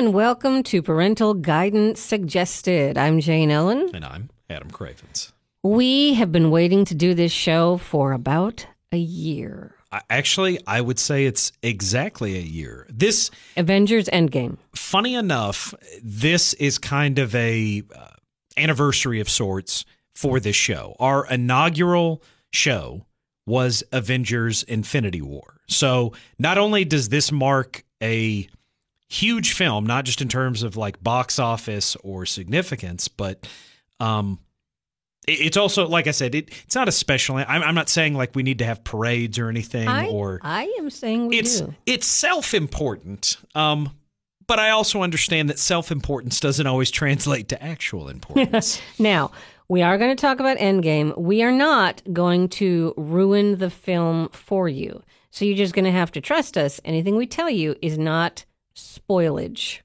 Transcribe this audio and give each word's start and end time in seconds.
and 0.00 0.14
welcome 0.14 0.62
to 0.62 0.80
Parental 0.80 1.34
Guidance 1.34 2.00
Suggested. 2.00 2.96
I'm 2.96 3.20
Jane 3.20 3.50
Ellen. 3.50 3.90
And 3.92 4.02
I'm 4.02 4.30
Adam 4.48 4.70
Cravens. 4.70 5.30
We 5.62 6.14
have 6.14 6.32
been 6.32 6.50
waiting 6.50 6.86
to 6.86 6.94
do 6.94 7.12
this 7.12 7.32
show 7.32 7.76
for 7.76 8.12
about 8.12 8.66
a 8.92 8.96
year. 8.96 9.74
I, 9.92 10.00
actually, 10.08 10.58
I 10.66 10.80
would 10.80 10.98
say 10.98 11.26
it's 11.26 11.52
exactly 11.62 12.38
a 12.38 12.40
year. 12.40 12.86
This 12.88 13.30
Avengers 13.58 14.06
Endgame. 14.06 14.56
funny 14.74 15.14
enough, 15.14 15.74
this 16.02 16.54
is 16.54 16.78
kind 16.78 17.18
of 17.18 17.34
a 17.34 17.82
uh, 17.94 18.06
anniversary 18.56 19.20
of 19.20 19.28
sorts 19.28 19.84
for 20.14 20.40
this 20.40 20.56
show. 20.56 20.96
Our 20.98 21.26
inaugural 21.26 22.22
show 22.54 23.04
was 23.46 23.84
Avengers 23.92 24.62
Infinity 24.62 25.20
War. 25.20 25.60
So, 25.68 26.14
not 26.38 26.56
only 26.56 26.86
does 26.86 27.10
this 27.10 27.30
mark 27.30 27.84
a 28.02 28.48
huge 29.10 29.52
film, 29.54 29.84
not 29.86 30.04
just 30.04 30.22
in 30.22 30.28
terms 30.28 30.62
of 30.62 30.76
like 30.76 31.02
box 31.02 31.38
office 31.38 31.96
or 32.04 32.24
significance, 32.24 33.08
but 33.08 33.46
um 33.98 34.38
it- 35.28 35.40
it's 35.40 35.56
also 35.56 35.86
like 35.88 36.06
I 36.06 36.12
said, 36.12 36.34
it, 36.34 36.50
it's 36.64 36.74
not 36.74 36.88
a 36.88 36.92
special. 36.92 37.36
I'm, 37.36 37.62
I'm 37.62 37.74
not 37.74 37.88
saying 37.90 38.14
like 38.14 38.34
we 38.34 38.42
need 38.42 38.58
to 38.60 38.64
have 38.64 38.82
parades 38.84 39.38
or 39.38 39.48
anything, 39.48 39.86
I, 39.88 40.06
or 40.08 40.40
I 40.42 40.72
am 40.78 40.88
saying 40.90 41.28
we 41.28 41.38
it's 41.38 41.60
do. 41.60 41.74
it's 41.86 42.06
self-important. 42.06 43.36
Um, 43.54 43.90
but 44.46 44.58
I 44.58 44.70
also 44.70 45.02
understand 45.02 45.48
that 45.50 45.58
self-importance 45.58 46.40
doesn't 46.40 46.66
always 46.66 46.90
translate 46.90 47.48
to 47.50 47.62
actual 47.62 48.08
importance. 48.16 48.80
Now, 48.98 49.30
we 49.68 49.82
are 49.82 49.96
going 49.98 50.10
to 50.16 50.20
talk 50.20 50.40
about 50.40 50.56
Endgame. 50.56 51.16
We 51.16 51.42
are 51.44 51.52
not 51.52 52.02
going 52.12 52.48
to 52.50 52.92
ruin 52.96 53.58
the 53.58 53.70
film 53.70 54.28
for 54.32 54.68
you. 54.68 55.02
So 55.30 55.44
you're 55.44 55.56
just 55.56 55.74
going 55.74 55.84
to 55.84 55.92
have 55.92 56.10
to 56.12 56.20
trust 56.20 56.58
us. 56.58 56.80
Anything 56.84 57.14
we 57.16 57.26
tell 57.26 57.48
you 57.48 57.76
is 57.80 57.96
not 57.96 58.44
spoilage. 58.80 59.80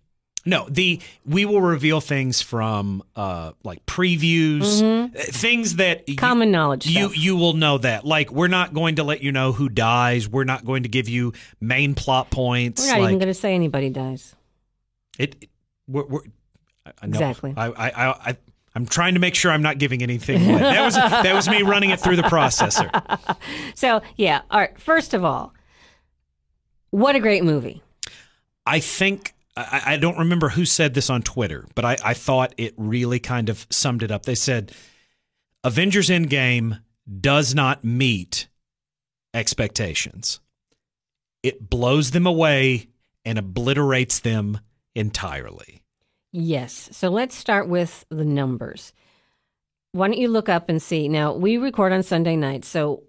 no, 0.45 0.67
the 0.69 1.01
we 1.25 1.45
will 1.45 1.61
reveal 1.61 2.01
things 2.01 2.41
from 2.41 3.01
uh 3.15 3.51
like 3.63 3.85
previews, 3.85 4.81
uh, 4.81 5.07
things 5.31 5.77
that 5.77 6.07
you- 6.07 6.15
Common 6.15 6.51
knowledge 6.51 6.85
You 6.85 7.05
stuff. 7.09 7.17
you 7.17 7.35
will 7.35 7.53
know 7.53 7.77
that. 7.79 8.05
Like 8.05 8.31
we're 8.31 8.47
not 8.47 8.73
going 8.73 8.95
to 8.97 9.03
let 9.03 9.21
you 9.23 9.31
know 9.31 9.51
who 9.53 9.69
dies. 9.69 10.27
We're 10.29 10.43
not 10.43 10.63
going 10.65 10.83
to 10.83 10.89
give 10.89 11.09
you 11.09 11.33
main 11.59 11.95
plot 11.95 12.29
points. 12.29 12.81
We're 12.81 12.91
not 12.93 12.99
like 13.01 13.09
even 13.09 13.19
going 13.19 13.27
to 13.27 13.33
say 13.33 13.53
anybody 13.55 13.89
dies. 13.89 14.35
it. 15.17 15.35
it- 15.41 15.49
We're, 15.87 16.05
we're, 16.05 16.21
I- 16.85 16.91
I 17.01 17.05
know. 17.07 17.11
Exactly. 17.17 17.53
I, 17.57 17.65
I 17.67 17.89
I 17.89 18.09
I 18.31 18.37
I'm 18.75 18.85
trying 18.85 19.13
to 19.13 19.19
make 19.21 19.35
sure 19.35 19.51
I'm 19.51 19.61
not 19.61 19.77
giving 19.79 20.03
anything 20.03 20.47
away. 20.49 20.59
That 20.59 20.83
was 20.83 20.95
that 20.95 21.33
was 21.33 21.47
me 21.49 21.61
running 21.63 21.89
it 21.91 21.99
through 21.99 22.17
the 22.17 22.23
processor. 22.23 22.89
So, 23.75 24.01
yeah. 24.17 24.41
All 24.51 24.59
right. 24.59 24.77
First 24.79 25.13
of 25.13 25.23
all, 25.23 25.53
what 26.91 27.15
a 27.15 27.19
great 27.19 27.43
movie. 27.43 27.81
I 28.65 28.79
think 28.79 29.33
I, 29.55 29.81
I 29.85 29.97
don't 29.97 30.17
remember 30.17 30.49
who 30.49 30.65
said 30.65 30.93
this 30.93 31.09
on 31.09 31.21
Twitter, 31.21 31.67
but 31.75 31.85
I, 31.85 31.97
I 32.03 32.13
thought 32.13 32.53
it 32.57 32.73
really 32.77 33.19
kind 33.19 33.49
of 33.49 33.65
summed 33.69 34.03
it 34.03 34.11
up. 34.11 34.23
They 34.23 34.35
said 34.35 34.71
Avengers 35.63 36.09
Endgame 36.09 36.81
does 37.21 37.55
not 37.55 37.83
meet 37.83 38.47
expectations. 39.33 40.39
It 41.43 41.69
blows 41.69 42.11
them 42.11 42.25
away 42.25 42.87
and 43.23 43.37
obliterates 43.37 44.19
them 44.19 44.59
entirely. 44.95 45.83
Yes. 46.31 46.89
So 46.91 47.09
let's 47.09 47.35
start 47.35 47.67
with 47.67 48.05
the 48.09 48.25
numbers. 48.25 48.93
Why 49.91 50.07
don't 50.07 50.17
you 50.17 50.27
look 50.27 50.49
up 50.49 50.69
and 50.69 50.81
see? 50.81 51.07
Now, 51.07 51.33
we 51.33 51.57
record 51.57 51.93
on 51.93 52.03
Sunday 52.03 52.35
night. 52.35 52.65
So 52.65 53.03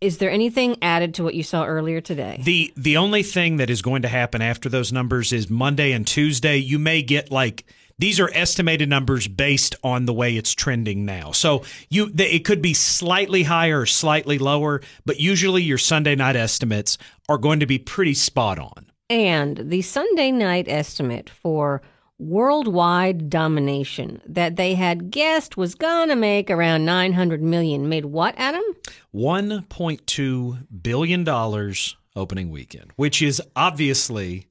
is 0.00 0.18
there 0.18 0.30
anything 0.30 0.76
added 0.82 1.14
to 1.14 1.24
what 1.24 1.34
you 1.34 1.42
saw 1.42 1.64
earlier 1.64 2.00
today? 2.00 2.40
The 2.42 2.72
the 2.76 2.96
only 2.96 3.22
thing 3.22 3.56
that 3.56 3.70
is 3.70 3.82
going 3.82 4.02
to 4.02 4.08
happen 4.08 4.42
after 4.42 4.68
those 4.68 4.92
numbers 4.92 5.32
is 5.32 5.50
Monday 5.50 5.92
and 5.92 6.06
Tuesday. 6.06 6.56
You 6.56 6.78
may 6.78 7.02
get 7.02 7.30
like 7.30 7.64
these 7.98 8.20
are 8.20 8.30
estimated 8.32 8.88
numbers 8.88 9.26
based 9.26 9.74
on 9.82 10.06
the 10.06 10.12
way 10.12 10.36
it's 10.36 10.54
trending 10.54 11.04
now. 11.04 11.32
So 11.32 11.64
you 11.88 12.12
it 12.16 12.44
could 12.44 12.62
be 12.62 12.74
slightly 12.74 13.42
higher 13.42 13.80
or 13.80 13.86
slightly 13.86 14.38
lower, 14.38 14.80
but 15.04 15.18
usually 15.18 15.62
your 15.62 15.78
Sunday 15.78 16.14
night 16.14 16.36
estimates 16.36 16.96
are 17.28 17.38
going 17.38 17.60
to 17.60 17.66
be 17.66 17.78
pretty 17.78 18.14
spot 18.14 18.58
on. 18.58 18.86
And 19.10 19.56
the 19.56 19.82
Sunday 19.82 20.30
night 20.30 20.68
estimate 20.68 21.28
for 21.30 21.82
worldwide 22.18 23.30
domination 23.30 24.20
that 24.26 24.56
they 24.56 24.74
had 24.74 25.10
guessed 25.10 25.56
was 25.56 25.74
going 25.74 26.08
to 26.08 26.16
make 26.16 26.50
around 26.50 26.84
900 26.84 27.42
million 27.42 27.88
made 27.88 28.04
what, 28.06 28.34
Adam? 28.36 28.62
1.2 29.14 30.66
billion 30.82 31.24
dollars 31.24 31.96
opening 32.16 32.50
weekend, 32.50 32.92
which 32.96 33.22
is 33.22 33.40
obviously 33.54 34.46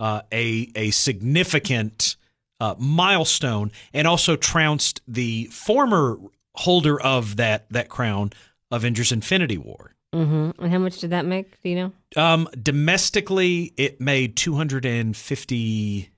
uh, 0.00 0.22
a 0.32 0.70
a 0.74 0.90
significant 0.90 2.16
uh, 2.60 2.74
milestone, 2.78 3.70
and 3.92 4.06
also 4.06 4.36
trounced 4.36 5.00
the 5.06 5.44
former 5.46 6.18
holder 6.54 7.00
of 7.00 7.36
that 7.36 7.68
that 7.70 7.88
crown, 7.88 8.32
Avengers: 8.70 9.12
Infinity 9.12 9.58
War. 9.58 9.94
Mm-hmm. 10.14 10.62
And 10.62 10.72
how 10.72 10.78
much 10.78 10.98
did 10.98 11.10
that 11.10 11.24
make? 11.24 11.60
Do 11.62 11.68
you 11.70 11.76
know? 11.76 11.92
Um, 12.22 12.48
domestically, 12.60 13.72
it 13.78 14.00
made 14.00 14.36
250, 14.36 16.10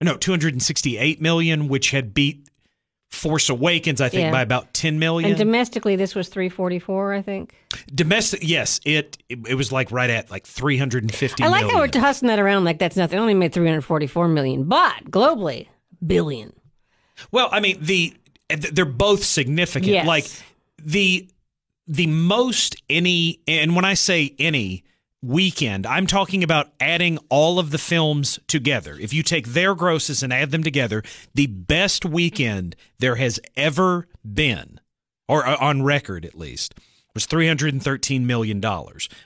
no, 0.00 0.16
268 0.16 1.20
million, 1.20 1.68
which 1.68 1.90
had 1.90 2.14
beat 2.14 2.48
Force 3.10 3.48
Awakens, 3.50 4.00
I 4.00 4.08
think, 4.08 4.22
Yeah. 4.22 4.30
by 4.30 4.40
about 4.40 4.72
10 4.72 4.98
million. 4.98 5.30
And 5.30 5.38
domestically, 5.38 5.96
this 5.96 6.14
was 6.14 6.28
344, 6.28 7.12
I 7.14 7.22
think. 7.22 7.54
Domestic, 7.92 8.40
yes, 8.42 8.80
it, 8.84 9.18
it 9.28 9.56
was 9.56 9.72
like 9.72 9.90
right 9.90 10.08
at 10.10 10.30
like 10.30 10.46
three 10.46 10.76
hundred 10.78 11.02
and 11.02 11.12
fifty. 11.12 11.42
I 11.42 11.48
like 11.48 11.68
how 11.70 11.78
we're 11.78 11.88
tossing 11.88 12.28
that 12.28 12.38
around 12.38 12.64
like 12.64 12.78
that's 12.78 12.96
nothing. 12.96 13.18
It 13.18 13.20
only 13.20 13.34
made 13.34 13.52
344 13.52 14.28
million, 14.28 14.64
but 14.64 15.04
globally, 15.10 15.66
billion. 16.06 16.52
well, 17.32 17.48
I 17.52 17.60
mean 17.60 17.78
the 17.80 18.14
they're 18.48 18.84
both 18.84 19.22
significant. 19.24 19.92
Yes. 19.92 20.06
Like 20.06 20.26
the 20.78 21.28
the 21.88 22.06
most 22.06 22.76
any, 22.88 23.40
and 23.48 23.74
when 23.74 23.84
I 23.84 23.94
say 23.94 24.34
any 24.38 24.84
weekend, 25.22 25.86
I'm 25.86 26.06
talking 26.06 26.42
about 26.42 26.72
adding 26.80 27.18
all 27.28 27.58
of 27.58 27.70
the 27.70 27.78
films 27.78 28.38
together. 28.46 28.96
If 28.98 29.12
you 29.12 29.22
take 29.22 29.48
their 29.48 29.74
grosses 29.74 30.22
and 30.22 30.32
add 30.32 30.50
them 30.50 30.62
together, 30.62 31.02
the 31.34 31.46
best 31.46 32.04
weekend 32.04 32.76
there 32.98 33.16
has 33.16 33.40
ever 33.56 34.06
been, 34.24 34.80
or 35.28 35.46
uh, 35.46 35.56
on 35.60 35.82
record 35.82 36.24
at 36.24 36.34
least. 36.34 36.74
Was 37.12 37.26
$313 37.26 38.22
million, 38.22 38.62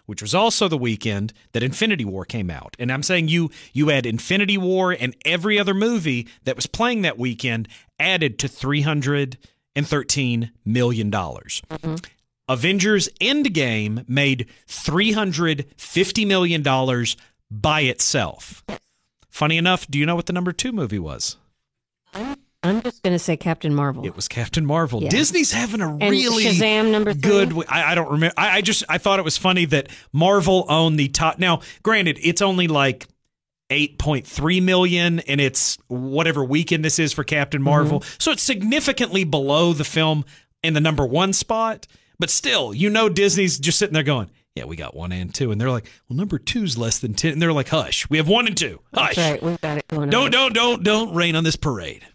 which 0.06 0.22
was 0.22 0.34
also 0.34 0.69
the 0.69 0.78
weekend 0.78 1.34
that 1.53 1.62
Infinity 1.62 2.06
War 2.06 2.25
came 2.25 2.49
out. 2.49 2.75
And 2.78 2.91
I'm 2.91 3.03
saying 3.03 3.28
you 3.28 3.50
you 3.75 3.91
add 3.91 4.06
Infinity 4.06 4.56
War 4.56 4.97
and 4.99 5.15
every 5.26 5.59
other 5.59 5.75
movie 5.75 6.26
that 6.44 6.56
was 6.56 6.66
playing 6.66 7.03
that 7.03 7.19
weekend 7.19 7.69
added 7.99 8.38
to 8.38 8.49
$313 8.49 10.50
million. 10.65 11.11
Avengers 12.49 13.09
Endgame 13.21 14.09
made 14.09 14.49
$350 14.69 16.27
million 16.27 17.06
by 17.50 17.81
itself. 17.81 18.65
Funny 19.28 19.56
enough, 19.56 19.87
do 19.88 19.99
you 19.99 20.06
know 20.06 20.15
what 20.15 20.27
the 20.27 20.32
number 20.32 20.53
two 20.53 20.72
movie 20.72 20.99
was? 20.99 21.37
I'm 22.65 22.81
just 22.82 23.03
going 23.03 23.12
to 23.12 23.19
say 23.19 23.37
Captain 23.37 23.75
Marvel. 23.75 24.06
It 24.06 24.16
was 24.16 24.27
Captain 24.27 24.65
Marvel. 24.65 25.03
Yeah. 25.03 25.10
Disney's 25.10 25.53
having 25.53 25.81
a 25.81 25.91
and 25.91 26.10
really 26.10 26.44
Shazam 26.44 26.91
number 26.91 27.12
three. 27.12 27.21
good. 27.21 27.65
I, 27.69 27.93
I 27.93 27.94
don't 27.94 28.10
remember. 28.10 28.34
I, 28.38 28.59
I 28.59 28.61
just 28.62 28.84
I 28.88 28.99
thought 28.99 29.19
it 29.19 29.25
was 29.25 29.37
funny 29.37 29.66
that 29.66 29.88
Marvel 30.12 30.65
owned 30.69 30.99
the 30.99 31.09
top. 31.09 31.38
Now, 31.38 31.61
granted, 31.82 32.19
it's 32.22 32.43
only 32.43 32.69
like. 32.69 33.06
8.3 33.71 34.62
million 34.62 35.21
and 35.21 35.41
it's 35.41 35.78
whatever 35.88 36.44
weekend 36.44 36.84
this 36.84 36.99
is 36.99 37.15
for 37.15 37.25
Captain 37.25 37.61
mm-hmm. 37.61 37.71
Marvel. 37.71 38.05
So 38.19 38.31
it's 38.31 38.43
significantly 38.43 39.25
below 39.25 39.72
the 39.72 39.84
film 39.84 40.26
in 40.62 40.75
the 40.75 40.82
number 40.82 41.05
1 41.06 41.32
spot, 41.32 41.87
but 42.19 42.30
still, 42.30 42.75
you 42.75 42.91
know 42.91 43.08
Disney's 43.08 43.58
just 43.58 43.78
sitting 43.78 43.94
there 43.94 44.02
going, 44.02 44.30
"Yeah, 44.54 44.64
we 44.64 44.76
got 44.76 44.94
1 44.97 45.12
and 45.12 45.34
2." 45.34 45.50
And 45.50 45.60
they're 45.60 45.70
like, 45.70 45.91
"Well, 46.08 46.16
number 46.16 46.38
two's 46.38 46.76
less 46.78 46.98
than 46.98 47.14
10." 47.14 47.32
And 47.34 47.42
they're 47.42 47.52
like, 47.52 47.69
"Hush. 47.69 48.08
We 48.10 48.16
have 48.19 48.28
1 48.28 48.47
and 48.47 48.56
2. 48.56 48.80
Hush. 48.94 49.16
That's 49.16 49.30
right. 49.32 49.42
We've 49.42 49.60
got 49.60 49.78
it 49.78 49.88
going 49.88 50.10
Don't 50.10 50.26
on. 50.26 50.30
don't 50.30 50.52
don't 50.54 50.82
don't 50.84 51.14
rain 51.14 51.37
on 51.37 51.44
this 51.44 51.56
parade." 51.56 52.06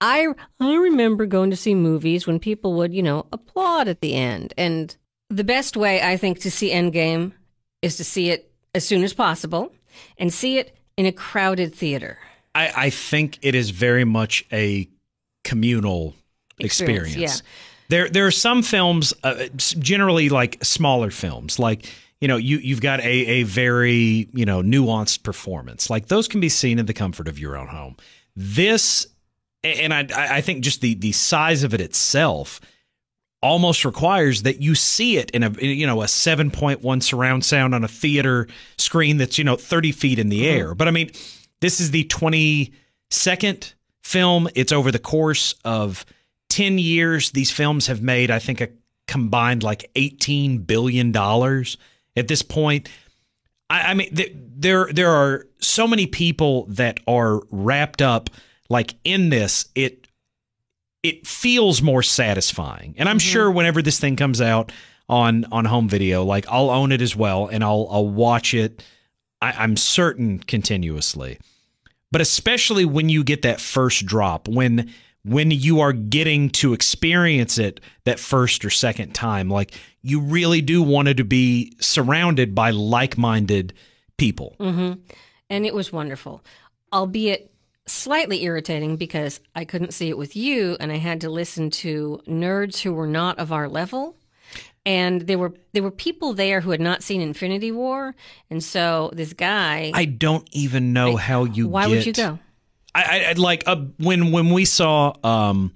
I 0.00 0.28
I 0.58 0.74
remember 0.76 1.26
going 1.26 1.50
to 1.50 1.56
see 1.56 1.74
movies 1.74 2.26
when 2.26 2.38
people 2.38 2.74
would, 2.74 2.94
you 2.94 3.02
know, 3.02 3.26
applaud 3.32 3.86
at 3.88 4.00
the 4.00 4.14
end. 4.14 4.54
And 4.56 4.96
the 5.28 5.44
best 5.44 5.76
way 5.76 6.00
I 6.00 6.16
think 6.16 6.40
to 6.40 6.50
see 6.50 6.70
Endgame 6.70 7.32
is 7.82 7.96
to 7.96 8.04
see 8.04 8.30
it 8.30 8.50
as 8.74 8.86
soon 8.86 9.04
as 9.04 9.12
possible 9.12 9.72
and 10.16 10.32
see 10.32 10.56
it 10.58 10.74
in 10.96 11.04
a 11.06 11.12
crowded 11.12 11.74
theater. 11.74 12.18
I, 12.54 12.72
I 12.76 12.90
think 12.90 13.38
it 13.42 13.54
is 13.54 13.70
very 13.70 14.04
much 14.04 14.44
a 14.52 14.88
communal 15.44 16.14
Experience, 16.58 17.08
experience. 17.08 17.42
yeah. 17.42 17.46
There, 17.90 18.08
there 18.08 18.26
are 18.26 18.30
some 18.30 18.62
films, 18.62 19.12
uh, 19.22 19.46
generally 19.56 20.28
like 20.28 20.64
smaller 20.64 21.10
films, 21.10 21.58
like 21.58 21.86
you 22.20 22.28
know, 22.28 22.36
you 22.36 22.58
you've 22.58 22.80
got 22.80 23.00
a 23.00 23.04
a 23.04 23.42
very 23.44 24.28
you 24.32 24.44
know 24.44 24.62
nuanced 24.62 25.22
performance. 25.22 25.90
Like 25.90 26.08
those 26.08 26.28
can 26.28 26.40
be 26.40 26.48
seen 26.48 26.78
in 26.78 26.86
the 26.86 26.94
comfort 26.94 27.28
of 27.28 27.38
your 27.38 27.56
own 27.56 27.66
home. 27.66 27.96
This, 28.36 29.06
and 29.64 29.92
I 29.92 30.06
I 30.16 30.40
think 30.40 30.62
just 30.62 30.80
the 30.80 30.94
the 30.94 31.12
size 31.12 31.62
of 31.62 31.74
it 31.74 31.80
itself 31.80 32.60
almost 33.42 33.84
requires 33.86 34.42
that 34.42 34.60
you 34.60 34.74
see 34.74 35.16
it 35.16 35.30
in 35.30 35.42
a 35.42 35.50
you 35.60 35.86
know 35.86 36.02
a 36.02 36.06
7.1 36.06 37.02
surround 37.02 37.44
sound 37.44 37.74
on 37.74 37.84
a 37.84 37.88
theater 37.88 38.46
screen 38.76 39.16
that's 39.16 39.38
you 39.38 39.44
know 39.44 39.56
30 39.56 39.92
feet 39.92 40.18
in 40.18 40.28
the 40.28 40.46
air 40.46 40.74
but 40.74 40.86
i 40.86 40.90
mean 40.90 41.10
this 41.60 41.80
is 41.80 41.90
the 41.90 42.04
22nd 42.04 43.74
film. 44.02 44.48
It's 44.54 44.72
over 44.72 44.90
the 44.90 44.98
course 44.98 45.54
of 45.64 46.04
10 46.50 46.78
years. 46.78 47.30
These 47.30 47.50
films 47.50 47.86
have 47.86 48.02
made, 48.02 48.30
I 48.30 48.38
think, 48.38 48.60
a 48.60 48.68
combined 49.06 49.62
like 49.62 49.90
18 49.96 50.58
billion 50.58 51.10
dollars 51.10 51.76
at 52.16 52.28
this 52.28 52.42
point. 52.42 52.88
I, 53.68 53.90
I 53.90 53.94
mean, 53.94 54.14
th- 54.14 54.32
there 54.36 54.88
there 54.92 55.10
are 55.10 55.46
so 55.58 55.88
many 55.88 56.06
people 56.06 56.66
that 56.66 57.00
are 57.06 57.40
wrapped 57.50 58.02
up 58.02 58.30
like 58.68 58.94
in 59.04 59.30
this. 59.30 59.66
It 59.74 60.06
it 61.02 61.26
feels 61.26 61.80
more 61.80 62.02
satisfying, 62.02 62.94
and 62.98 63.08
I'm 63.08 63.18
mm-hmm. 63.18 63.32
sure 63.32 63.50
whenever 63.50 63.82
this 63.82 63.98
thing 63.98 64.16
comes 64.16 64.40
out 64.40 64.70
on 65.08 65.46
on 65.50 65.64
home 65.64 65.88
video, 65.88 66.24
like 66.24 66.46
I'll 66.48 66.70
own 66.70 66.92
it 66.92 67.02
as 67.02 67.16
well, 67.16 67.46
and 67.48 67.64
I'll 67.64 67.88
I'll 67.90 68.08
watch 68.08 68.54
it. 68.54 68.84
I, 69.42 69.52
I'm 69.52 69.76
certain 69.76 70.38
continuously, 70.38 71.38
but 72.12 72.20
especially 72.20 72.84
when 72.84 73.08
you 73.08 73.24
get 73.24 73.42
that 73.42 73.60
first 73.60 74.04
drop, 74.04 74.46
when 74.46 74.92
when 75.24 75.50
you 75.50 75.80
are 75.80 75.92
getting 75.92 76.50
to 76.50 76.72
experience 76.72 77.58
it 77.58 77.80
that 78.04 78.18
first 78.18 78.64
or 78.64 78.70
second 78.70 79.14
time, 79.14 79.50
like 79.50 79.74
you 80.02 80.20
really 80.20 80.62
do 80.62 80.82
want 80.82 81.08
to 81.08 81.24
be 81.24 81.74
surrounded 81.80 82.54
by 82.54 82.70
like 82.70 83.18
minded 83.18 83.74
people. 84.16 84.56
Mm-hmm. 84.58 85.00
and 85.48 85.66
it 85.66 85.74
was 85.74 85.92
wonderful, 85.92 86.44
albeit 86.92 87.50
slightly 87.86 88.44
irritating 88.44 88.96
because 88.96 89.40
I 89.54 89.64
couldn't 89.64 89.92
see 89.92 90.08
it 90.08 90.18
with 90.18 90.36
you, 90.36 90.76
and 90.80 90.92
I 90.92 90.96
had 90.96 91.20
to 91.22 91.30
listen 91.30 91.70
to 91.70 92.20
nerds 92.26 92.80
who 92.80 92.92
were 92.92 93.06
not 93.06 93.38
of 93.38 93.52
our 93.52 93.68
level. 93.68 94.16
And 94.86 95.22
there 95.22 95.38
were 95.38 95.52
there 95.72 95.82
were 95.82 95.90
people 95.90 96.32
there 96.32 96.62
who 96.62 96.70
had 96.70 96.80
not 96.80 97.02
seen 97.02 97.20
Infinity 97.20 97.70
War, 97.70 98.14
and 98.48 98.64
so 98.64 99.10
this 99.12 99.34
guy. 99.34 99.90
I 99.92 100.06
don't 100.06 100.48
even 100.52 100.94
know 100.94 101.16
how 101.16 101.44
you. 101.44 101.68
why 101.68 101.86
would 101.86 102.06
you 102.06 102.14
go? 102.14 102.38
I, 102.94 103.26
I 103.28 103.32
like 103.34 103.64
uh, 103.66 103.76
when 103.98 104.32
when 104.32 104.50
we 104.50 104.64
saw 104.64 105.14
um, 105.24 105.72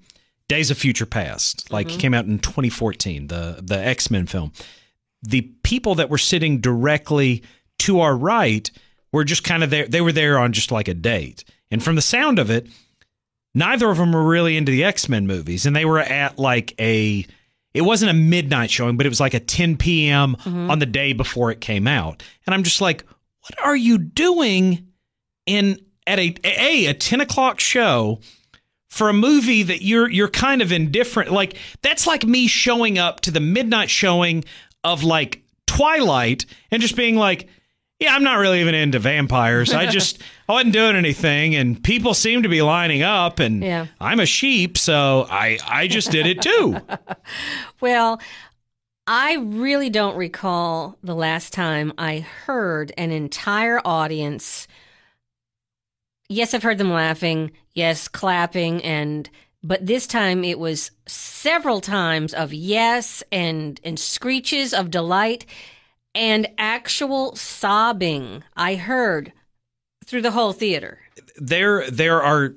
Days 0.48 0.70
of 0.70 0.78
Future 0.78 1.06
Past, 1.06 1.70
like 1.70 1.86
Mm-hmm. 1.88 1.98
came 1.98 2.14
out 2.14 2.26
in 2.26 2.38
2014, 2.38 3.28
the 3.28 3.60
the 3.62 3.78
X 3.78 4.10
Men 4.10 4.26
film. 4.26 4.52
The 5.22 5.42
people 5.62 5.94
that 5.96 6.10
were 6.10 6.18
sitting 6.18 6.60
directly 6.60 7.42
to 7.80 8.00
our 8.00 8.16
right 8.16 8.70
were 9.12 9.24
just 9.24 9.44
kind 9.44 9.62
of 9.64 9.70
there. 9.70 9.86
They 9.86 10.00
were 10.00 10.12
there 10.12 10.38
on 10.38 10.52
just 10.52 10.70
like 10.72 10.88
a 10.88 10.94
date, 10.94 11.44
and 11.70 11.82
from 11.82 11.94
the 11.96 12.02
sound 12.02 12.38
of 12.38 12.50
it, 12.50 12.66
neither 13.54 13.88
of 13.90 13.96
them 13.98 14.12
were 14.12 14.24
really 14.24 14.56
into 14.56 14.72
the 14.72 14.84
X 14.84 15.08
Men 15.08 15.26
movies, 15.26 15.66
and 15.66 15.74
they 15.74 15.84
were 15.84 16.00
at 16.00 16.38
like 16.38 16.74
a. 16.80 17.26
It 17.72 17.82
wasn't 17.82 18.12
a 18.12 18.14
midnight 18.14 18.70
showing, 18.70 18.96
but 18.96 19.04
it 19.04 19.08
was 19.08 19.18
like 19.18 19.34
a 19.34 19.40
10 19.40 19.76
p.m. 19.78 20.36
on 20.46 20.78
the 20.78 20.86
day 20.86 21.12
before 21.12 21.50
it 21.50 21.60
came 21.60 21.88
out, 21.88 22.22
and 22.46 22.54
I'm 22.54 22.62
just 22.62 22.80
like, 22.80 23.04
what 23.40 23.58
are 23.64 23.74
you 23.76 23.98
doing? 23.98 24.88
in 25.46 25.78
at 26.06 26.18
a 26.18 26.34
a 26.44 26.86
a 26.86 26.94
10 26.94 27.20
o'clock 27.20 27.60
show 27.60 28.20
for 28.88 29.08
a 29.08 29.12
movie 29.12 29.62
that 29.62 29.82
you're 29.82 30.08
you're 30.10 30.28
kind 30.28 30.62
of 30.62 30.70
indifferent 30.72 31.32
like 31.32 31.56
that's 31.82 32.06
like 32.06 32.24
me 32.24 32.46
showing 32.46 32.98
up 32.98 33.20
to 33.22 33.30
the 33.30 33.40
midnight 33.40 33.90
showing 33.90 34.44
of 34.84 35.02
like 35.02 35.42
twilight 35.66 36.44
and 36.70 36.80
just 36.82 36.94
being 36.94 37.16
like 37.16 37.48
yeah 37.98 38.14
i'm 38.14 38.22
not 38.22 38.38
really 38.38 38.60
even 38.60 38.74
into 38.74 38.98
vampires 38.98 39.72
i 39.72 39.86
just 39.86 40.20
i 40.48 40.52
wasn't 40.52 40.72
doing 40.72 40.94
anything 40.94 41.54
and 41.56 41.82
people 41.82 42.14
seem 42.14 42.42
to 42.44 42.48
be 42.48 42.62
lining 42.62 43.02
up 43.02 43.40
and 43.40 43.62
Yeah. 43.62 43.86
i'm 44.00 44.20
a 44.20 44.26
sheep 44.26 44.78
so 44.78 45.26
i 45.30 45.58
i 45.66 45.88
just 45.88 46.10
did 46.12 46.26
it 46.26 46.40
too 46.42 46.76
Well, 47.80 48.20
I 49.06 49.34
really 49.34 49.90
don't 49.90 50.16
recall 50.16 50.96
the 51.02 51.14
last 51.14 51.52
time 51.52 51.92
I 51.98 52.20
heard 52.20 52.92
an 52.96 53.10
entire 53.10 53.78
audience. 53.84 54.66
Yes, 56.28 56.54
I've 56.54 56.62
heard 56.62 56.78
them 56.78 56.90
laughing, 56.92 57.52
yes, 57.74 58.08
clapping, 58.08 58.82
and 58.82 59.28
but 59.62 59.86
this 59.86 60.06
time 60.06 60.44
it 60.44 60.58
was 60.58 60.90
several 61.06 61.80
times 61.80 62.34
of 62.34 62.52
yes 62.52 63.22
and 63.32 63.80
and 63.84 63.98
screeches 63.98 64.72
of 64.74 64.90
delight 64.90 65.46
and 66.14 66.46
actual 66.58 67.34
sobbing. 67.36 68.42
I 68.56 68.74
heard 68.76 69.32
through 70.06 70.22
the 70.22 70.30
whole 70.32 70.52
theater. 70.52 70.98
there 71.36 71.90
there 71.90 72.22
are 72.22 72.54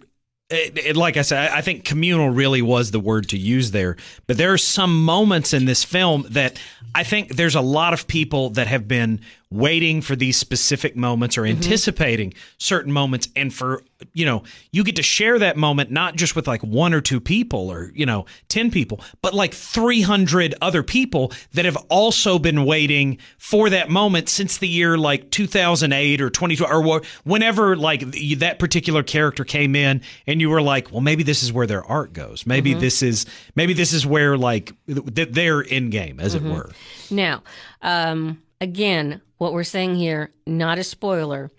it, 0.50 0.78
it- 0.78 0.96
like 0.98 1.18
I 1.18 1.24
said, 1.24 1.52
I 1.52 1.62
think 1.62 1.84
communal 1.84 2.30
really 2.30 2.62
was 2.62 2.92
the 2.92 3.00
word 3.02 3.30
to 3.30 3.38
use 3.38 3.72
there. 3.72 3.98
But 4.28 4.38
there 4.38 4.54
are 4.54 4.58
some 4.58 5.04
moments 5.04 5.54
in 5.54 5.66
this 5.66 5.84
film 5.84 6.26
that 6.30 6.58
I 6.96 7.04
think 7.04 7.36
there's 7.36 7.56
a 7.56 7.62
lot 7.62 7.94
of 7.94 8.08
people 8.08 8.50
that 8.52 8.68
have 8.68 8.88
been 8.88 9.20
waiting 9.50 10.02
for 10.02 10.16
these 10.16 10.38
specific 10.38 10.96
moments 10.96 11.38
or 11.38 11.44
mm-hmm. 11.44 11.56
anticipating 11.56 12.34
certain 12.58 12.92
moments. 12.92 13.30
And 13.36 13.54
for, 13.54 13.84
you 14.14 14.26
know, 14.26 14.44
you 14.72 14.84
get 14.84 14.98
to 14.98 15.04
share 15.04 15.40
that 15.40 15.56
moment 15.56 15.90
not 15.90 16.16
just 16.16 16.36
with 16.36 16.48
like 16.48 16.62
one 16.62 16.94
or 16.94 17.00
two 17.00 17.22
people 17.22 17.70
or, 17.72 17.92
you 17.96 18.06
know, 18.06 18.26
10 18.50 18.72
people, 18.72 19.02
but 19.22 19.34
like 19.34 19.54
300 19.54 20.56
other 20.62 20.84
people 20.84 21.32
that 21.54 21.66
have 21.66 21.78
also 21.90 22.38
been 22.40 22.66
waiting 22.66 23.20
for 23.38 23.70
that 23.70 23.90
moment 23.90 24.28
since 24.28 24.58
the 24.58 24.68
year 24.68 24.98
like 24.98 25.32
2008 25.32 26.22
or 26.22 26.30
22 26.30 26.66
or 26.66 26.84
wh- 26.84 27.26
whenever 27.26 27.78
like 27.78 28.02
that 28.38 28.60
particular 28.60 29.02
character 29.04 29.46
came 29.46 29.76
in 29.76 30.02
and 30.26 30.42
you 30.42 30.50
were 30.50 30.62
like, 30.62 30.92
well, 30.92 31.02
maybe 31.02 31.24
this 31.24 31.42
is 31.42 31.54
where 31.54 31.68
their 31.68 31.86
art 31.86 32.12
goes. 32.12 32.46
Maybe 32.46 32.72
mm-hmm. 32.72 32.82
this 32.82 33.02
is 33.02 33.26
maybe 33.56 33.74
this 33.74 33.94
is 33.94 34.06
where 34.06 34.38
like 34.38 34.74
th- 34.88 35.30
they're 35.32 35.64
endgame, 35.64 36.20
as 36.20 36.36
it 36.36 36.44
mm-hmm. 36.44 36.54
were. 36.54 36.72
Now, 37.10 37.44
um, 37.82 38.42
again, 38.60 39.22
what 39.38 39.54
we're 39.54 39.64
saying 39.64 39.96
here, 39.96 40.32
not 40.46 40.78
a 40.78 40.84
spoiler. 40.84 41.52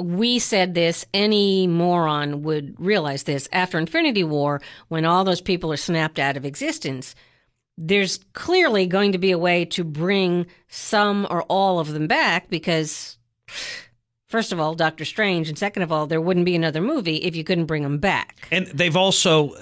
We 0.00 0.38
said 0.38 0.74
this, 0.74 1.06
any 1.14 1.66
moron 1.66 2.42
would 2.42 2.74
realize 2.78 3.22
this. 3.22 3.48
After 3.52 3.78
Infinity 3.78 4.24
War, 4.24 4.60
when 4.88 5.04
all 5.04 5.24
those 5.24 5.40
people 5.40 5.72
are 5.72 5.76
snapped 5.76 6.18
out 6.18 6.36
of 6.36 6.44
existence, 6.44 7.14
there's 7.78 8.20
clearly 8.32 8.86
going 8.86 9.12
to 9.12 9.18
be 9.18 9.30
a 9.30 9.38
way 9.38 9.64
to 9.66 9.84
bring 9.84 10.46
some 10.68 11.26
or 11.30 11.42
all 11.44 11.78
of 11.78 11.92
them 11.92 12.06
back 12.06 12.48
because, 12.48 13.18
first 14.26 14.52
of 14.52 14.60
all, 14.60 14.74
Doctor 14.74 15.04
Strange, 15.04 15.48
and 15.48 15.58
second 15.58 15.82
of 15.82 15.92
all, 15.92 16.06
there 16.06 16.20
wouldn't 16.20 16.46
be 16.46 16.56
another 16.56 16.80
movie 16.80 17.16
if 17.16 17.36
you 17.36 17.44
couldn't 17.44 17.66
bring 17.66 17.82
them 17.82 17.98
back. 17.98 18.48
And 18.50 18.66
they've 18.66 18.96
also 18.96 19.54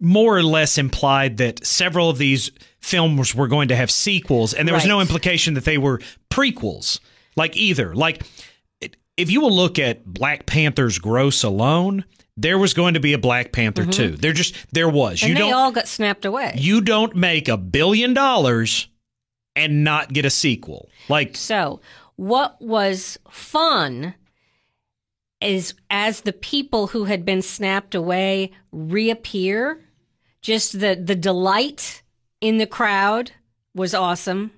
more 0.00 0.36
or 0.36 0.42
less 0.42 0.78
implied 0.78 1.38
that 1.38 1.66
several 1.66 2.08
of 2.10 2.18
these 2.18 2.50
films 2.80 3.34
were 3.34 3.48
going 3.48 3.68
to 3.68 3.76
have 3.76 3.90
sequels, 3.90 4.54
and 4.54 4.66
there 4.66 4.74
was 4.74 4.86
no 4.86 5.00
implication 5.00 5.54
that 5.54 5.64
they 5.64 5.78
were 5.78 6.00
prequels, 6.30 7.00
like 7.36 7.56
either. 7.56 7.94
Like, 7.94 8.22
if 9.16 9.30
you 9.30 9.40
will 9.40 9.54
look 9.54 9.78
at 9.78 10.04
Black 10.04 10.46
Panther's 10.46 10.98
gross 10.98 11.42
alone, 11.42 12.04
there 12.36 12.58
was 12.58 12.72
going 12.72 12.94
to 12.94 13.00
be 13.00 13.12
a 13.12 13.18
Black 13.18 13.52
Panther 13.52 13.82
mm-hmm. 13.82 13.90
too. 13.90 14.16
There 14.16 14.32
just 14.32 14.54
there 14.72 14.88
was. 14.88 15.22
And 15.22 15.30
you 15.30 15.34
they 15.34 15.40
don't 15.40 15.52
all 15.52 15.72
got 15.72 15.88
snapped 15.88 16.24
away. 16.24 16.54
you 16.56 16.80
don't 16.80 17.16
make 17.16 17.48
a 17.48 17.56
billion 17.56 18.14
dollars 18.14 18.88
and 19.56 19.82
not 19.82 20.12
get 20.12 20.24
a 20.24 20.30
sequel. 20.30 20.88
Like 21.08 21.36
So, 21.36 21.80
what 22.14 22.60
was 22.62 23.18
fun 23.28 24.14
is 25.40 25.74
as 25.90 26.22
the 26.22 26.32
people 26.32 26.88
who 26.88 27.04
had 27.04 27.24
been 27.24 27.42
snapped 27.42 27.94
away 27.94 28.52
reappear, 28.72 29.84
just 30.42 30.78
the 30.80 30.94
the 30.94 31.14
delight 31.16 32.02
in 32.40 32.58
the 32.58 32.66
crowd 32.66 33.32
was 33.74 33.94
awesome. 33.94 34.50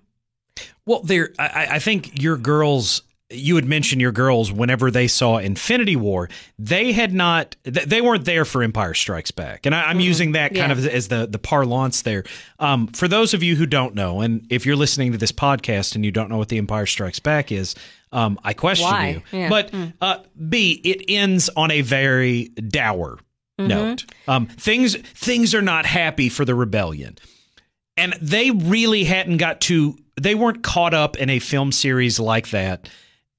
Well, 0.87 1.03
there, 1.03 1.31
I, 1.39 1.69
I- 1.73 1.79
think 1.79 2.21
your 2.23 2.37
girls. 2.37 3.03
You 3.33 3.55
had 3.55 3.65
mentioned 3.65 4.01
your 4.01 4.11
girls 4.11 4.51
whenever 4.51 4.91
they 4.91 5.07
saw 5.07 5.39
Infinity 5.39 5.95
War, 5.95 6.29
they 6.59 6.91
had 6.91 7.15
not, 7.15 7.55
they 7.63 8.01
weren't 8.01 8.25
there 8.25 8.45
for 8.45 8.61
Empire 8.65 8.93
Strikes 8.93 9.31
Back, 9.31 9.67
and 9.67 9.73
I, 9.73 9.85
I'm 9.85 10.01
using 10.01 10.33
that 10.33 10.49
kind 10.49 10.57
Yeah. 10.57 10.73
of 10.73 10.79
as, 10.79 10.87
as 10.89 11.09
the 11.09 11.29
the 11.29 11.39
parlance 11.39 12.03
there. 12.03 12.25
Um, 12.59 12.89
for 12.89 13.07
those 13.07 13.33
of 13.33 13.45
you 13.45 13.55
who 13.55 13.67
don't 13.67 13.95
know, 13.95 14.21
and 14.21 14.45
if 14.51 14.67
you're 14.67 14.75
listening 14.75 15.13
to 15.13 15.19
this 15.19 15.31
podcast 15.31 15.95
and 15.95 16.05
you 16.05 16.11
don't 16.11 16.29
know 16.29 16.39
what 16.39 16.49
the 16.49 16.59
Empire 16.59 16.87
Strikes 16.87 17.21
Back 17.21 17.53
is, 17.53 17.77
um, 18.11 18.37
I 18.43 18.53
question 18.53 18.89
Why? 18.89 19.23
you. 19.33 19.39
Yeah. 19.39 19.49
But 19.49 19.73
uh, 20.01 20.25
B, 20.49 20.81
it 20.83 21.05
ends 21.09 21.49
on 21.57 21.71
a 21.71 21.83
very 21.83 22.49
dour 22.49 23.21
note. 23.69 24.05
Um, 24.29 24.47
things 24.47 24.97
things 24.97 25.55
are 25.55 25.63
not 25.63 25.87
happy 25.87 26.29
for 26.29 26.45
the 26.45 26.55
rebellion. 26.55 27.17
And 27.97 28.15
they 28.21 28.51
really 28.51 29.05
hadn't 29.05 29.39
got 29.39 29.61
to 29.63 29.97
they 30.21 30.35
weren't 30.35 30.63
caught 30.63 30.95
up 30.95 31.17
in 31.17 31.31
a 31.31 31.39
film 31.39 31.73
series 31.73 32.21
like 32.21 32.51
that. 32.51 32.89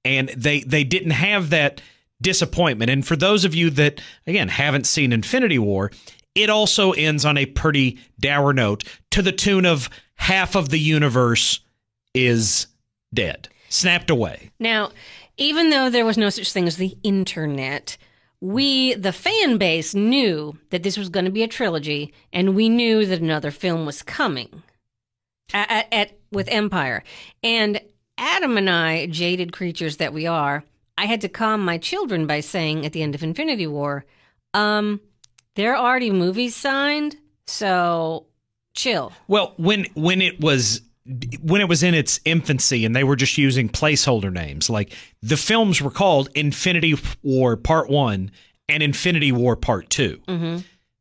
And 0.03 0.29
they 0.29 0.61
they 0.61 0.83
didn't 0.83 1.11
have 1.11 1.49
that 1.51 1.81
disappointment. 2.21 2.91
And 2.91 3.05
for 3.05 3.15
those 3.15 3.45
of 3.45 3.55
you 3.55 3.69
that 3.71 4.01
again 4.27 4.47
haven't 4.47 4.85
seen 4.85 5.13
Infinity 5.13 5.59
War 5.59 5.91
it 6.33 6.49
also 6.49 6.91
ends 6.93 7.25
on 7.25 7.37
a 7.37 7.45
pretty 7.45 7.99
dour 8.19 8.53
note 8.53 8.83
to 9.11 9.21
the 9.21 9.31
tune 9.31 9.65
of 9.65 9.89
half 10.15 10.55
of 10.55 10.69
the 10.69 10.79
universe 10.79 11.59
is 12.13 12.67
dead 13.13 13.49
snapped 13.69 14.09
away. 14.09 14.51
Now, 14.59 14.91
even 15.37 15.69
though 15.69 15.89
there 15.89 16.05
was 16.05 16.17
no 16.17 16.29
such 16.29 16.51
thing 16.51 16.67
as 16.67 16.77
the 16.77 16.97
internet, 17.03 17.97
we, 18.41 18.95
the 18.95 19.13
fan 19.13 19.57
base, 19.57 19.93
knew 19.93 20.57
that 20.71 20.83
this 20.83 20.97
was 20.97 21.09
going 21.09 21.25
to 21.25 21.31
be 21.31 21.43
a 21.43 21.47
trilogy, 21.47 22.13
and 22.33 22.55
we 22.55 22.67
knew 22.69 23.05
that 23.05 23.21
another 23.21 23.51
film 23.51 23.85
was 23.85 24.01
coming 24.01 24.63
at, 25.53 25.87
at, 25.91 26.19
with 26.31 26.47
Empire. 26.49 27.03
And 27.43 27.79
Adam 28.17 28.57
and 28.57 28.69
I, 28.69 29.05
jaded 29.05 29.53
creatures 29.53 29.97
that 29.97 30.13
we 30.13 30.25
are, 30.25 30.63
I 30.97 31.05
had 31.05 31.21
to 31.21 31.29
calm 31.29 31.63
my 31.63 31.77
children 31.77 32.27
by 32.27 32.39
saying 32.41 32.85
at 32.85 32.93
the 32.93 33.03
end 33.03 33.15
of 33.15 33.23
Infinity 33.23 33.67
War, 33.67 34.05
um, 34.53 34.99
there 35.55 35.75
are 35.75 35.85
already 35.85 36.11
movies 36.11 36.55
signed, 36.55 37.17
so 37.45 38.25
chill. 38.73 39.11
Well, 39.27 39.53
when 39.57 39.85
when 39.93 40.21
it 40.21 40.39
was 40.39 40.81
when 41.41 41.61
it 41.61 41.67
was 41.69 41.81
in 41.83 41.93
its 41.93 42.19
infancy 42.25 42.85
and 42.85 42.95
they 42.95 43.03
were 43.03 43.15
just 43.15 43.37
using 43.37 43.69
placeholder 43.69 44.31
names, 44.31 44.69
like 44.69 44.93
the 45.21 45.37
films 45.37 45.81
were 45.81 45.91
called 45.91 46.29
Infinity 46.35 46.95
War 47.23 47.57
Part 47.57 47.89
One 47.89 48.31
and 48.69 48.83
Infinity 48.83 49.31
War 49.31 49.55
Part 49.55 49.89
2 49.89 50.21
Mm-hmm. 50.27 50.57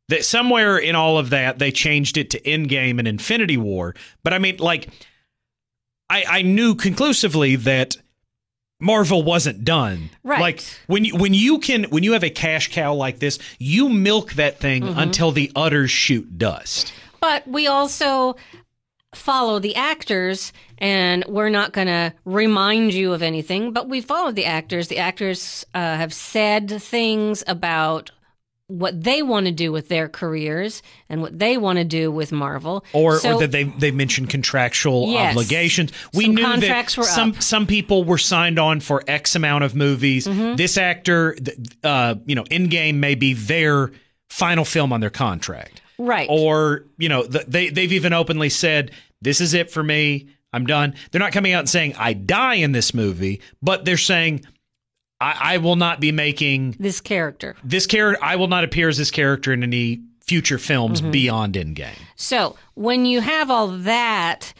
That 0.09 0.25
somewhere 0.25 0.77
in 0.77 0.93
all 0.95 1.17
of 1.17 1.29
that 1.29 1.57
they 1.59 1.71
changed 1.71 2.17
it 2.17 2.31
to 2.31 2.39
Endgame 2.41 2.99
and 2.99 3.07
Infinity 3.07 3.55
War. 3.55 3.95
But 4.23 4.33
I 4.33 4.39
mean, 4.39 4.57
like, 4.57 4.89
I 6.09 6.25
I 6.27 6.41
knew 6.41 6.75
conclusively 6.75 7.55
that 7.57 7.95
Marvel 8.81 9.23
wasn't 9.23 9.63
done. 9.63 10.09
Right. 10.23 10.41
Like 10.41 10.63
when 10.87 11.05
you 11.05 11.15
when 11.15 11.33
you 11.33 11.59
can 11.59 11.85
when 11.85 12.03
you 12.03 12.11
have 12.13 12.23
a 12.23 12.29
cash 12.29 12.71
cow 12.73 12.93
like 12.93 13.19
this, 13.19 13.39
you 13.59 13.87
milk 13.87 14.33
that 14.33 14.59
thing 14.59 14.83
Mm-hmm. 14.83 14.99
until 14.99 15.31
the 15.31 15.49
udders 15.55 15.91
shoot 15.91 16.37
dust. 16.37 16.91
But 17.21 17.47
we 17.47 17.67
also 17.67 18.35
follow 19.13 19.59
the 19.59 19.75
actors, 19.75 20.53
and 20.77 21.23
we're 21.27 21.49
not 21.49 21.73
going 21.73 21.87
to 21.87 22.13
remind 22.25 22.93
you 22.93 23.13
of 23.13 23.21
anything, 23.21 23.73
but 23.73 23.89
we 23.89 24.01
followed 24.01 24.35
the 24.35 24.45
actors. 24.45 24.87
The 24.87 24.99
actors 24.99 25.65
uh, 25.73 25.79
have 25.79 26.13
said 26.13 26.69
things 26.81 27.43
about 27.47 28.11
what 28.67 29.03
they 29.03 29.21
want 29.21 29.47
to 29.47 29.51
do 29.51 29.69
with 29.69 29.89
their 29.89 30.07
careers 30.07 30.81
and 31.09 31.21
what 31.21 31.37
they 31.37 31.57
want 31.57 31.77
to 31.77 31.83
do 31.83 32.09
with 32.09 32.31
Marvel. 32.31 32.85
or, 32.93 33.19
So- 33.19 33.35
or 33.35 33.39
that 33.41 33.51
they 33.51 33.63
they 33.65 33.91
mentioned 33.91 34.29
contractual 34.29 35.11
Yes. 35.11 35.31
obligations. 35.35 35.91
We 36.13 36.23
Some 36.27 36.35
knew 36.35 36.43
contracts 36.45 36.95
that 36.95 37.01
were 37.01 37.07
some 37.07 37.29
up. 37.31 37.33
Mm-hmm. 37.35 37.41
some 37.41 37.67
people 37.67 38.05
were 38.05 38.17
signed 38.17 38.59
on 38.59 38.79
for 38.79 39.03
X 39.07 39.35
amount 39.35 39.65
of 39.65 39.75
movies. 39.75 40.23
This 40.23 40.77
actor, 40.77 41.35
uh, 41.83 42.15
you 42.25 42.33
know, 42.35 42.45
Endgame 42.45 42.95
may 42.95 43.15
be 43.15 43.33
their 43.33 43.91
final 44.29 44.63
film 44.63 44.93
on 44.93 45.01
their 45.01 45.09
contract, 45.09 45.81
right. 46.05 46.27
or 46.29 46.85
you 46.97 47.09
know, 47.09 47.23
th- 47.23 47.45
they 47.47 47.69
they've 47.69 47.91
even 47.93 48.13
openly 48.13 48.49
said 48.49 48.91
this 49.21 49.41
is 49.41 49.53
it 49.53 49.71
for 49.71 49.83
me. 49.83 50.27
I'm 50.53 50.65
done. 50.65 50.95
They're 51.11 51.19
not 51.19 51.31
coming 51.31 51.53
out 51.53 51.59
and 51.59 51.69
saying 51.69 51.95
I 51.97 52.13
die 52.13 52.55
in 52.55 52.71
this 52.73 52.93
movie, 52.93 53.41
but 53.61 53.85
they're 53.85 53.97
saying 53.97 54.45
I, 55.21 55.53
I 55.53 55.57
will 55.57 55.75
not 55.77 55.99
be 56.01 56.11
making 56.11 56.75
this 56.79 56.99
character. 56.99 57.55
this 57.63 57.85
character. 57.87 58.23
I 58.23 58.35
will 58.35 58.47
not 58.49 58.63
appear 58.63 58.89
as 58.89 58.97
this 58.97 59.11
character 59.11 59.53
in 59.53 59.63
any 59.63 60.01
future 60.19 60.57
films 60.57 61.01
Mm-hmm. 61.01 61.11
beyond 61.11 61.53
Endgame. 61.55 61.97
So 62.15 62.55
when 62.73 63.05
you 63.05 63.21
have 63.21 63.49
all 63.51 63.67
that, 63.69 64.53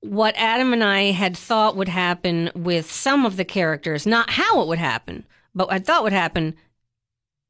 what 0.00 0.34
Adam 0.36 0.72
and 0.72 0.84
I 0.84 1.10
had 1.10 1.36
thought 1.36 1.76
would 1.76 1.88
happen 1.88 2.50
with 2.54 2.90
some 2.90 3.26
of 3.26 3.36
the 3.36 3.44
characters, 3.44 4.06
not 4.06 4.30
how 4.30 4.62
it 4.62 4.68
would 4.68 4.78
happen, 4.78 5.26
but 5.54 5.70
I 5.70 5.78
thought 5.78 6.04
would 6.04 6.12
happen, 6.12 6.54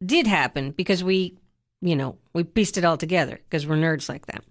did 0.04 0.26
happen 0.26 0.70
because 0.72 1.02
we, 1.04 1.36
you 1.86 1.96
know, 1.96 2.16
we 2.32 2.44
pieced 2.44 2.76
it 2.78 2.84
all 2.84 2.96
together 2.96 3.40
because 3.48 3.66
we're 3.66 3.76
nerds 3.76 4.08
like 4.08 4.26
that. 4.26 4.42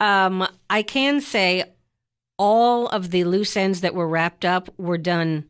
Um, 0.00 0.46
I 0.70 0.82
can 0.82 1.20
say 1.20 1.64
all 2.38 2.86
of 2.88 3.10
the 3.10 3.24
loose 3.24 3.56
ends 3.56 3.80
that 3.82 3.94
were 3.94 4.08
wrapped 4.08 4.44
up 4.44 4.68
were 4.78 4.98
done 4.98 5.44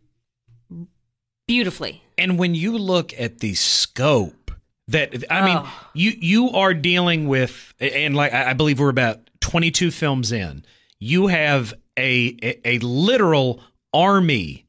beautifully. 1.46 2.02
And 2.16 2.38
when 2.38 2.54
you 2.54 2.76
look 2.76 3.18
at 3.18 3.38
the 3.38 3.54
scope 3.54 4.50
that 4.88 5.24
I 5.30 5.44
mean, 5.44 5.58
Oh. 5.58 5.86
you 5.94 6.12
you 6.18 6.50
are 6.50 6.72
dealing 6.74 7.28
with, 7.28 7.74
and 7.78 8.16
like 8.16 8.32
I 8.32 8.54
believe 8.54 8.80
we're 8.80 8.88
about 8.88 9.28
twenty 9.40 9.70
two 9.70 9.90
films 9.90 10.32
in. 10.32 10.64
You 10.98 11.26
have 11.26 11.74
a 11.98 12.36
a, 12.42 12.68
a 12.68 12.78
literal 12.78 13.60
army 13.92 14.66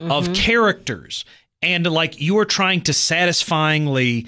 of 0.00 0.34
characters, 0.34 1.24
and 1.62 1.86
like 1.86 2.20
you 2.20 2.38
are 2.38 2.44
trying 2.44 2.80
to 2.82 2.92
satisfyingly 2.92 4.26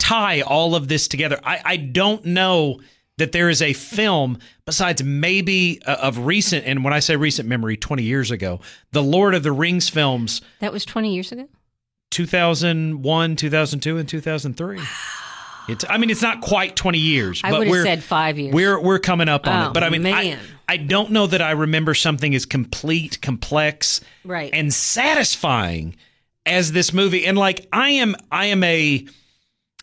tie 0.00 0.40
all 0.40 0.74
of 0.74 0.88
this 0.88 1.06
together. 1.06 1.38
I 1.44 1.60
I 1.64 1.76
don't 1.76 2.24
know 2.24 2.80
that 3.18 3.32
there 3.32 3.48
is 3.50 3.60
a 3.62 3.72
film 3.74 4.38
besides 4.64 5.02
maybe 5.04 5.80
uh, 5.86 5.96
of 6.00 6.18
recent 6.26 6.64
and 6.66 6.82
when 6.82 6.92
I 6.94 7.00
say 7.00 7.16
recent 7.16 7.46
memory 7.48 7.76
20 7.76 8.02
years 8.02 8.30
ago 8.30 8.60
the 8.92 9.02
Lord 9.02 9.34
of 9.34 9.42
the 9.42 9.52
Rings 9.52 9.88
films 9.90 10.40
That 10.60 10.72
was 10.72 10.84
20 10.86 11.12
years 11.14 11.30
ago? 11.30 11.46
2001, 12.10 13.36
2002, 13.36 13.98
and 13.98 14.08
2003. 14.08 14.80
It's. 15.68 15.84
I 15.88 15.98
mean, 15.98 16.10
it's 16.10 16.22
not 16.22 16.40
quite 16.40 16.74
20 16.74 16.98
years, 16.98 17.40
I 17.44 17.50
but 17.50 17.58
would 17.60 17.66
have 17.68 17.70
we're 17.72 17.84
said 17.84 18.02
five 18.02 18.38
years. 18.38 18.52
we're 18.54 18.80
we're 18.80 18.98
coming 18.98 19.28
up 19.28 19.46
on 19.46 19.66
Oh, 19.66 19.70
it. 19.70 19.74
But 19.74 19.84
I 19.84 19.90
mean, 19.90 20.06
I. 20.06 20.38
I 20.68 20.76
don't 20.76 21.10
know 21.10 21.26
that 21.26 21.42
I 21.42 21.50
remember 21.50 21.94
something 21.94 22.32
as 22.34 22.46
complete, 22.46 23.20
complex, 23.20 24.00
Right. 24.24 24.50
and 24.52 24.72
satisfying 24.72 25.96
as 26.46 26.70
this 26.72 26.92
movie. 26.92 27.26
And 27.26 27.36
like, 27.36 27.66
I 27.72 27.90
am, 27.90 28.14
I 28.30 28.46
am 28.46 28.62
a 28.62 29.04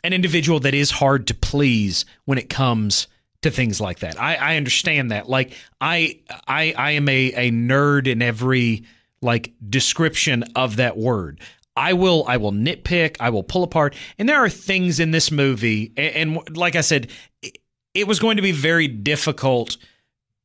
an 0.07 0.13
individual 0.13 0.59
that 0.61 0.73
is 0.73 0.89
hard 0.89 1.27
to 1.27 1.33
please 1.33 2.05
when 2.25 2.37
it 2.37 2.49
comes 2.49 3.07
to 3.41 3.51
things 3.51 3.79
like 3.79 3.99
that. 3.99 4.19
I, 4.19 4.35
I 4.35 4.55
understand 4.57 5.11
that. 5.11 5.29
Like, 5.29 5.53
I 5.79 6.19
I 6.47 6.73
I 6.75 6.91
am 6.91 7.07
a 7.07 7.33
a 7.33 7.51
nerd 7.51 8.07
in 8.07 8.21
every 8.21 8.85
like 9.21 9.53
description 9.69 10.43
of 10.55 10.77
that 10.77 10.97
word. 10.97 11.39
I 11.75 11.93
will 11.93 12.25
I 12.27 12.37
will 12.37 12.51
nitpick, 12.51 13.17
I 13.19 13.29
will 13.29 13.43
pull 13.43 13.63
apart, 13.63 13.95
and 14.17 14.27
there 14.27 14.43
are 14.43 14.49
things 14.49 14.99
in 14.99 15.11
this 15.11 15.29
movie, 15.29 15.93
and, 15.95 16.37
and 16.37 16.57
like 16.57 16.75
I 16.75 16.81
said, 16.81 17.09
it, 17.43 17.59
it 17.93 18.07
was 18.07 18.19
going 18.19 18.37
to 18.37 18.41
be 18.41 18.51
very 18.51 18.87
difficult 18.87 19.77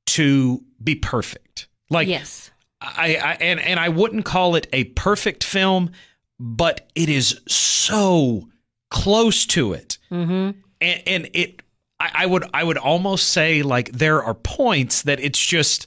to 0.08 0.62
be 0.82 0.94
perfect. 0.94 1.68
Like 1.88 2.08
yes. 2.08 2.50
I, 2.80 3.16
I 3.16 3.32
and 3.40 3.60
and 3.60 3.78
I 3.78 3.88
wouldn't 3.88 4.24
call 4.24 4.56
it 4.56 4.66
a 4.72 4.84
perfect 4.84 5.44
film, 5.44 5.92
but 6.38 6.90
it 6.94 7.08
is 7.08 7.40
so 7.46 8.48
close 8.92 9.46
to 9.46 9.72
it, 9.72 9.98
Mm-hmm. 10.10 10.58
and 10.80 11.02
and 11.06 11.28
it. 11.34 11.62
I, 11.98 12.10
I 12.22 12.26
would 12.26 12.44
I 12.52 12.62
would 12.64 12.78
almost 12.78 13.28
say 13.30 13.62
like 13.62 13.90
there 13.92 14.22
are 14.22 14.34
points 14.34 15.02
that 15.02 15.20
it's 15.20 15.38
just 15.38 15.86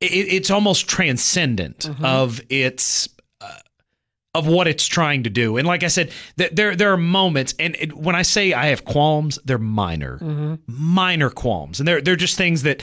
it, 0.00 0.06
it's 0.12 0.50
almost 0.50 0.88
transcendent 0.88 1.88
of 2.02 2.40
its 2.50 3.08
uh, 3.40 3.58
of 4.34 4.46
what 4.46 4.66
it's 4.68 4.86
trying 4.86 5.22
to 5.22 5.30
do. 5.30 5.56
And 5.56 5.66
like 5.66 5.82
I 5.84 5.88
said, 5.88 6.10
th- 6.36 6.50
there 6.52 6.74
there 6.76 6.92
are 6.92 6.96
moments, 6.98 7.54
and 7.58 7.76
it, 7.78 7.92
when 7.96 8.14
I 8.16 8.22
say 8.22 8.52
I 8.52 8.66
have 8.66 8.84
qualms, 8.84 9.38
they're 9.44 9.56
minor, 9.58 10.58
minor 10.66 11.30
qualms, 11.30 11.78
and 11.80 11.86
they're 11.88 12.00
they're 12.02 12.16
just 12.16 12.36
things 12.36 12.62
that 12.64 12.82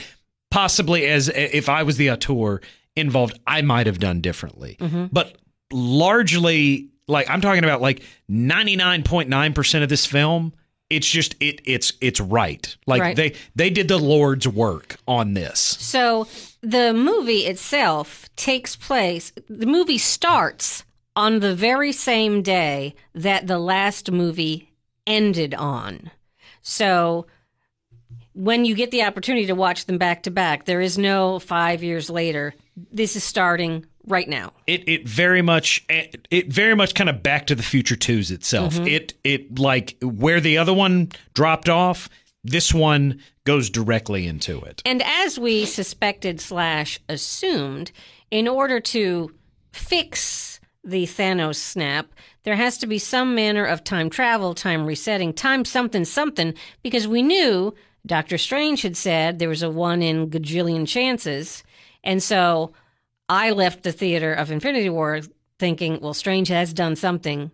possibly, 0.50 1.06
as 1.06 1.28
if 1.28 1.68
I 1.68 1.82
was 1.82 1.96
the 1.96 2.10
auteur 2.10 2.60
involved, 2.96 3.38
I 3.46 3.60
might 3.62 3.86
have 3.86 3.98
done 3.98 4.20
differently. 4.20 4.76
But 5.12 5.36
largely, 5.72 6.88
like 7.08 7.28
I'm 7.30 7.40
talking 7.40 7.64
about, 7.64 7.80
like 7.80 8.02
99.9 8.30 9.54
percent 9.54 9.82
of 9.82 9.88
this 9.90 10.06
film. 10.06 10.52
It's 10.90 11.06
just 11.08 11.34
it 11.40 11.60
it's 11.64 11.92
it's 12.00 12.20
right. 12.20 12.76
Like 12.86 13.00
Right. 13.00 13.16
they 13.16 13.34
they 13.56 13.70
did 13.70 13.88
the 13.88 13.98
Lord's 13.98 14.46
work 14.46 14.96
on 15.08 15.34
this. 15.34 15.58
So 15.58 16.26
the 16.62 16.92
movie 16.92 17.46
itself 17.46 18.28
takes 18.36 18.76
place, 18.76 19.32
the 19.48 19.66
movie 19.66 19.98
starts 19.98 20.84
on 21.16 21.40
the 21.40 21.54
very 21.54 21.90
same 21.92 22.42
day 22.42 22.94
that 23.14 23.46
the 23.46 23.58
last 23.58 24.10
movie 24.10 24.72
ended 25.06 25.54
on. 25.54 26.10
So 26.60 27.26
when 28.34 28.64
you 28.64 28.74
get 28.74 28.90
the 28.90 29.04
opportunity 29.04 29.46
to 29.46 29.54
watch 29.54 29.86
them 29.86 29.96
back 29.98 30.24
to 30.24 30.30
back, 30.30 30.64
there 30.64 30.80
is 30.80 30.98
no 30.98 31.38
five 31.38 31.82
years 31.82 32.10
later. 32.10 32.54
This 32.76 33.16
is 33.16 33.24
starting 33.24 33.86
right 34.06 34.28
now. 34.28 34.52
it 34.66 34.88
it 34.88 35.08
very 35.08 35.42
much 35.42 35.84
it, 35.88 36.28
it 36.30 36.52
very 36.52 36.74
much 36.74 36.94
kind 36.94 37.10
of 37.10 37.22
back 37.22 37.46
to 37.46 37.54
the 37.54 37.62
future 37.62 37.96
twos 37.96 38.30
itself 38.30 38.74
mm-hmm. 38.74 38.86
it 38.86 39.14
it 39.24 39.58
like 39.58 39.96
where 40.02 40.40
the 40.40 40.58
other 40.58 40.74
one 40.74 41.08
dropped 41.34 41.68
off 41.68 42.08
this 42.42 42.74
one 42.74 43.20
goes 43.44 43.70
directly 43.70 44.26
into 44.26 44.60
it 44.60 44.82
And 44.84 45.02
as 45.02 45.38
we 45.38 45.64
suspected 45.64 46.40
slash 46.40 47.00
assumed, 47.08 47.90
in 48.30 48.48
order 48.48 48.80
to 48.80 49.34
fix 49.72 50.60
the 50.82 51.04
Thanos 51.04 51.56
snap, 51.56 52.06
there 52.42 52.56
has 52.56 52.76
to 52.78 52.86
be 52.86 52.98
some 52.98 53.34
manner 53.34 53.64
of 53.64 53.84
time 53.84 54.10
travel, 54.10 54.54
time 54.54 54.84
resetting, 54.84 55.32
time 55.32 55.64
something 55.64 56.04
something, 56.04 56.54
because 56.82 57.08
we 57.08 57.22
knew 57.22 57.74
Doctor 58.06 58.36
Strange 58.36 58.82
had 58.82 58.96
said 58.96 59.38
there 59.38 59.48
was 59.48 59.62
a 59.62 59.70
one 59.70 60.02
in 60.02 60.28
gajillion 60.28 60.86
chances. 60.86 61.64
And 62.02 62.22
so 62.22 62.72
I 63.28 63.50
left 63.50 63.82
the 63.82 63.92
theater 63.92 64.32
of 64.32 64.50
Infinity 64.50 64.90
War 64.90 65.20
thinking, 65.58 66.00
well, 66.00 66.14
Strange 66.14 66.48
has 66.48 66.72
done 66.72 66.96
something. 66.96 67.50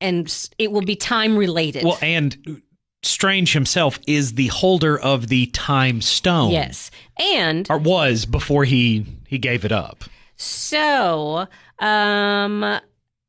And 0.00 0.48
it 0.58 0.70
will 0.72 0.82
be 0.82 0.96
time 0.96 1.36
related. 1.36 1.84
well 1.84 1.98
and 2.02 2.62
strange 3.02 3.52
himself 3.52 3.98
is 4.06 4.34
the 4.34 4.46
holder 4.48 4.98
of 4.98 5.28
the 5.28 5.46
time 5.46 6.00
stone 6.00 6.50
yes. 6.50 6.90
And 7.18 7.70
or 7.70 7.78
was 7.78 8.24
before 8.26 8.64
he 8.64 9.06
he 9.26 9.38
gave 9.38 9.64
it 9.64 9.72
up 9.72 10.04
So, 10.36 11.46
um, 11.78 12.80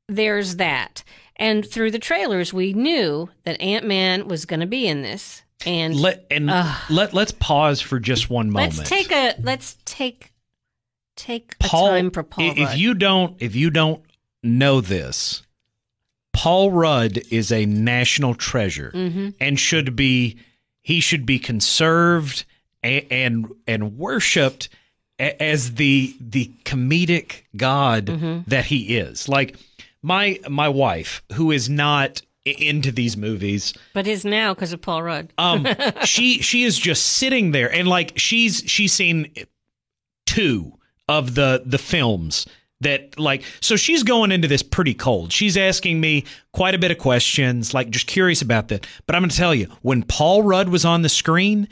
there's 0.07 0.55
that. 0.57 1.03
And 1.37 1.69
through 1.69 1.91
the 1.91 1.99
trailers, 1.99 2.53
we 2.53 2.73
knew 2.73 3.29
that 3.43 3.59
Ant 3.61 3.85
Man 3.85 4.27
was 4.27 4.45
going 4.45 4.61
to 4.61 4.65
be 4.65 4.87
in 4.87 5.01
this. 5.01 5.43
And 5.65 5.95
let 5.95 6.25
and 6.31 6.47
let 6.89 7.13
let's 7.13 7.31
pause 7.31 7.81
for 7.81 7.99
just 7.99 8.29
one 8.29 8.49
moment 8.49 8.77
let's 8.77 8.89
take 8.89 9.11
a 9.11 9.35
let's 9.41 9.77
take 9.85 10.31
take 11.15 11.57
Paul, 11.59 11.87
a 11.87 11.89
time 11.91 12.11
for 12.11 12.23
Paul. 12.23 12.51
if 12.51 12.57
Rudd. 12.57 12.77
you 12.77 12.93
don't, 12.93 13.35
if 13.39 13.55
you 13.55 13.69
don't 13.69 14.01
know 14.43 14.81
this, 14.81 15.41
Paul 16.33 16.71
Rudd 16.71 17.19
is 17.31 17.51
a 17.51 17.65
national 17.65 18.35
treasure 18.35 18.91
Mm-hmm. 18.93 19.29
and 19.39 19.59
should 19.59 19.95
be 19.95 20.37
he 20.81 20.99
should 20.99 21.25
be 21.25 21.39
conserved 21.39 22.45
and 22.83 23.05
and, 23.09 23.47
and 23.67 23.97
worshipped 23.97 24.69
as 25.17 25.75
the 25.75 26.13
the 26.19 26.51
comedic 26.65 27.43
god 27.55 28.07
Mm-hmm. 28.07 28.49
that 28.49 28.65
he 28.65 28.97
is. 28.97 29.29
Like 29.29 29.55
my 30.03 30.39
my 30.49 30.67
wife, 30.69 31.23
who 31.33 31.51
is 31.51 31.69
not 31.69 32.21
into 32.45 32.91
these 32.91 33.17
movies, 33.17 33.73
but 33.93 34.05
is 34.05 34.23
now 34.25 34.53
because 34.53 34.71
of 34.73 34.81
Paul 34.81 35.01
Rudd. 35.03 35.31
um, 35.39 35.65
she 36.03 36.41
she 36.41 36.63
is 36.63 36.77
just 36.77 37.03
sitting 37.05 37.51
there 37.51 37.71
and 37.71 37.87
like 37.87 38.11
she's 38.19 38.61
she's 38.67 38.93
seen 38.93 39.31
two 40.27 40.73
of 41.07 41.35
the 41.35 41.63
the 41.65 41.77
films 41.77 42.45
that 42.81 43.17
like 43.19 43.43
so 43.61 43.75
she's 43.75 44.03
going 44.03 44.31
into 44.31 44.47
this 44.47 44.63
pretty 44.63 44.93
cold. 44.93 45.31
She's 45.31 45.57
asking 45.57 45.99
me 45.99 46.25
quite 46.53 46.75
a 46.75 46.79
bit 46.79 46.91
of 46.91 46.97
questions, 46.97 47.73
like 47.73 47.89
just 47.89 48.07
curious 48.07 48.41
about 48.41 48.67
that. 48.69 48.85
But 49.05 49.15
I'm 49.15 49.21
going 49.21 49.29
to 49.29 49.37
tell 49.37 49.55
you, 49.55 49.67
when 49.81 50.03
Paul 50.03 50.43
Rudd 50.43 50.69
was 50.69 50.85
on 50.85 51.01
the 51.01 51.09
screen, 51.09 51.67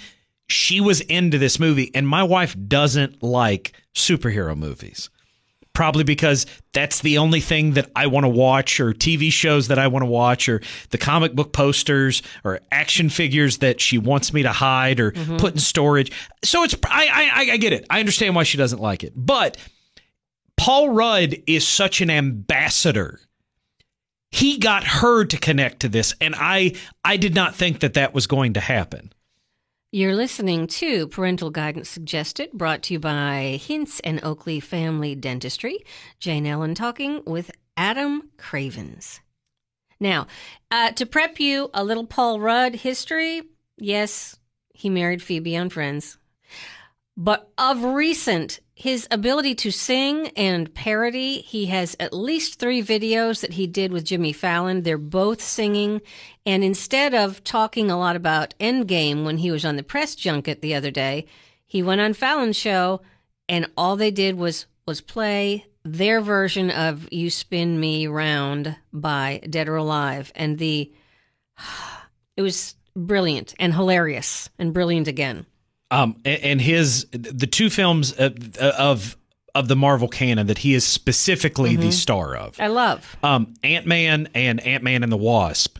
she 0.47 0.81
was 0.81 1.01
into 1.01 1.37
this 1.37 1.59
movie 1.59 1.91
and 1.93 2.07
my 2.07 2.23
wife 2.23 2.55
doesn't 2.67 3.21
like 3.23 3.73
superhero 3.95 4.57
movies. 4.57 5.09
Probably 5.73 6.03
because 6.03 6.45
that's 6.71 7.01
the 7.01 7.17
only 7.17 7.39
thing 7.39 7.71
that 7.71 7.89
I 7.95 8.07
want 8.07 8.25
to 8.25 8.29
watch, 8.29 8.79
or 8.79 8.93
TV 8.93 9.31
shows 9.31 9.69
that 9.69 9.79
I 9.79 9.87
want 9.87 10.03
to 10.03 10.09
watch, 10.09 10.47
or 10.47 10.61
the 10.91 10.99
comic 10.99 11.33
book 11.33 11.51
posters, 11.51 12.21
or 12.43 12.59
action 12.71 13.09
figures 13.09 13.57
that 13.57 13.81
she 13.81 13.97
wants 13.97 14.33
me 14.33 14.43
to 14.43 14.51
hide 14.51 14.99
or 14.99 15.11
mm-hmm. 15.11 15.37
put 15.37 15.53
in 15.53 15.59
storage. 15.59 16.11
So 16.43 16.63
it's 16.63 16.75
I, 16.85 17.31
I 17.33 17.51
I 17.53 17.57
get 17.57 17.73
it. 17.73 17.87
I 17.89 17.99
understand 17.99 18.35
why 18.35 18.43
she 18.43 18.57
doesn't 18.57 18.79
like 18.79 19.03
it, 19.03 19.13
but 19.15 19.57
Paul 20.57 20.89
Rudd 20.89 21.35
is 21.47 21.67
such 21.67 22.01
an 22.01 22.09
ambassador. 22.09 23.19
He 24.29 24.57
got 24.57 24.83
her 24.83 25.25
to 25.25 25.37
connect 25.37 25.81
to 25.81 25.89
this, 25.89 26.15
and 26.21 26.35
I 26.37 26.73
I 27.03 27.17
did 27.17 27.35
not 27.35 27.55
think 27.55 27.81
that 27.81 27.95
that 27.95 28.13
was 28.13 28.27
going 28.27 28.53
to 28.53 28.59
happen. 28.59 29.11
You're 29.95 30.15
listening 30.15 30.65
to 30.79 31.07
Parental 31.07 31.51
Guidance 31.51 31.87
Suggested, 31.87 32.51
brought 32.51 32.81
to 32.81 32.95
you 32.95 32.99
by 32.99 33.59
Hints 33.63 33.99
and 33.99 34.23
Oakley 34.23 34.59
Family 34.59 35.13
Dentistry. 35.13 35.85
Jane 36.19 36.47
Ellen 36.47 36.73
talking 36.73 37.21
with 37.27 37.51
Adam 37.77 38.31
Cravens. 38.35 39.19
Now, 39.99 40.25
uh, 40.71 40.93
to 40.93 41.05
prep 41.05 41.39
you, 41.39 41.69
a 41.75 41.83
little 41.83 42.07
Paul 42.07 42.39
Rudd 42.39 42.73
history. 42.73 43.43
Yes, 43.77 44.35
he 44.73 44.89
married 44.89 45.21
Phoebe 45.21 45.55
on 45.55 45.69
Friends. 45.69 46.17
But 47.15 47.51
of 47.57 47.83
recent, 47.83 48.59
his 48.73 49.07
ability 49.11 49.53
to 49.55 49.71
sing 49.71 50.29
and 50.29 50.73
parody, 50.73 51.41
he 51.41 51.67
has 51.67 51.95
at 51.99 52.13
least 52.13 52.59
three 52.59 52.81
videos 52.81 53.41
that 53.41 53.53
he 53.53 53.67
did 53.67 53.91
with 53.91 54.05
Jimmy 54.05 54.33
Fallon. 54.33 54.81
They're 54.81 54.97
both 54.97 55.41
singing. 55.41 56.01
And 56.45 56.63
instead 56.63 57.13
of 57.13 57.43
talking 57.43 57.91
a 57.91 57.99
lot 57.99 58.15
about 58.15 58.55
Endgame 58.59 59.25
when 59.25 59.37
he 59.37 59.51
was 59.51 59.63
on 59.63 59.75
the 59.75 59.83
press 59.83 60.15
junket 60.15 60.61
the 60.61 60.73
other 60.73 60.89
day, 60.89 61.27
he 61.65 61.83
went 61.83 62.01
on 62.01 62.13
Fallon's 62.13 62.57
show 62.57 63.01
and 63.47 63.67
all 63.77 63.95
they 63.95 64.11
did 64.11 64.37
was 64.37 64.65
was 64.85 64.99
play 64.99 65.65
their 65.83 66.19
version 66.19 66.71
of 66.71 67.07
You 67.11 67.29
Spin 67.29 67.79
Me 67.79 68.07
Round 68.07 68.75
by 68.91 69.41
Dead 69.49 69.69
or 69.69 69.75
Alive. 69.75 70.31
And 70.35 70.57
the 70.57 70.91
it 72.37 72.41
was 72.41 72.75
brilliant 72.95 73.53
and 73.59 73.73
hilarious 73.73 74.49
and 74.57 74.73
brilliant 74.73 75.07
again. 75.07 75.45
Um, 75.93 76.15
and, 76.25 76.59
his 76.59 77.05
the 77.11 77.47
two 77.47 77.69
films 77.69 78.11
of, 78.13 78.57
of 78.57 79.15
of 79.55 79.67
the 79.67 79.75
Marvel 79.75 80.07
canon 80.07 80.47
that 80.47 80.57
he 80.57 80.73
is 80.73 80.83
specifically 80.83 81.75
the 81.75 81.91
star 81.91 82.35
of, 82.35 82.59
I 82.59 82.67
love. 82.67 83.15
um, 83.21 83.53
Ant 83.63 83.85
Man 83.85 84.27
and 84.33 84.59
Ant 84.65 84.83
Man 84.83 85.03
and 85.03 85.11
the 85.11 85.17
Wasp. 85.17 85.77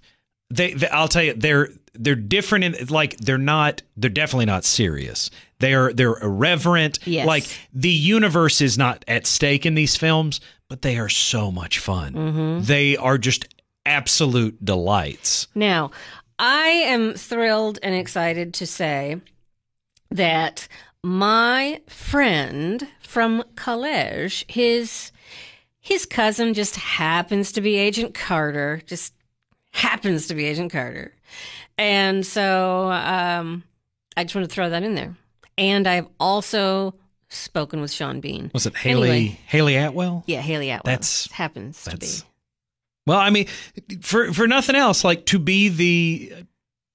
They, 0.52 0.74
they, 0.74 0.88
I'll 0.90 1.08
tell 1.08 1.24
you, 1.24 1.34
they're 1.34 1.70
they're 1.96 2.16
different. 2.16 2.64
In, 2.66 2.88
like 2.88 3.18
they're 3.18 3.38
not. 3.40 3.82
They're 3.98 4.12
definitely 4.12 4.46
not 4.46 4.66
serious. 4.66 5.32
They're 5.60 5.92
they're 5.94 6.18
irreverent. 6.22 7.00
Yes. 7.06 7.26
Like 7.26 7.46
the 7.74 7.90
universe 7.90 8.62
is 8.62 8.78
not 8.78 9.04
at 9.08 9.26
stake 9.26 9.66
in 9.66 9.74
these 9.74 9.96
films, 9.96 10.42
but 10.70 10.84
they 10.84 11.00
are 11.00 11.10
so 11.10 11.52
much 11.52 11.80
fun. 11.80 12.62
They 12.64 12.98
are 12.98 13.18
just 13.18 13.48
absolute 13.86 14.64
delights. 14.64 15.48
Now, 15.56 15.92
I 16.38 16.68
am 16.68 17.14
thrilled 17.16 17.80
and 17.82 17.96
excited 17.96 18.54
to 18.56 18.68
say 18.68 19.20
that 20.14 20.68
my 21.04 21.82
friend 21.88 22.88
from 23.02 23.44
college, 23.56 24.46
his 24.48 25.12
his 25.80 26.06
cousin 26.06 26.54
just 26.54 26.78
happens 26.78 27.52
to 27.52 27.62
be 27.62 27.76
Agent 27.76 28.14
Carter, 28.14 28.82
just 28.86 29.14
happens 29.72 30.28
to 30.28 30.36
be 30.36 30.46
Agent 30.46 30.72
Carter. 30.72 31.14
And 31.78 32.26
so 32.26 32.90
um, 32.92 33.64
I 34.16 34.24
just 34.24 34.36
want 34.36 34.48
to 34.48 34.54
throw 34.54 34.70
that 34.70 34.84
in 34.84 34.96
there. 34.96 35.16
And 35.58 35.88
I've 35.88 36.08
also 36.20 36.96
spoken 37.30 37.82
with 37.82 37.92
Sean 37.92 38.22
Bean. 38.22 38.50
Was 38.54 38.66
it 38.66 38.76
Hayley 38.78 39.10
Anyway. 39.10 39.40
Hayley 39.48 39.76
Atwell? 39.76 40.24
Yeah, 40.26 40.40
Hayley 40.42 40.70
Atwell. 40.70 40.92
That's- 40.94 41.30
happens 41.32 41.84
to 41.86 41.98
be. 41.98 42.08
Well, 43.06 43.20
I 43.20 43.32
mean, 43.32 43.48
for 44.02 44.32
for 44.32 44.48
nothing 44.48 44.78
else, 44.78 45.04
like 45.04 45.26
to 45.26 45.38
be 45.40 45.68
the, 45.68 46.46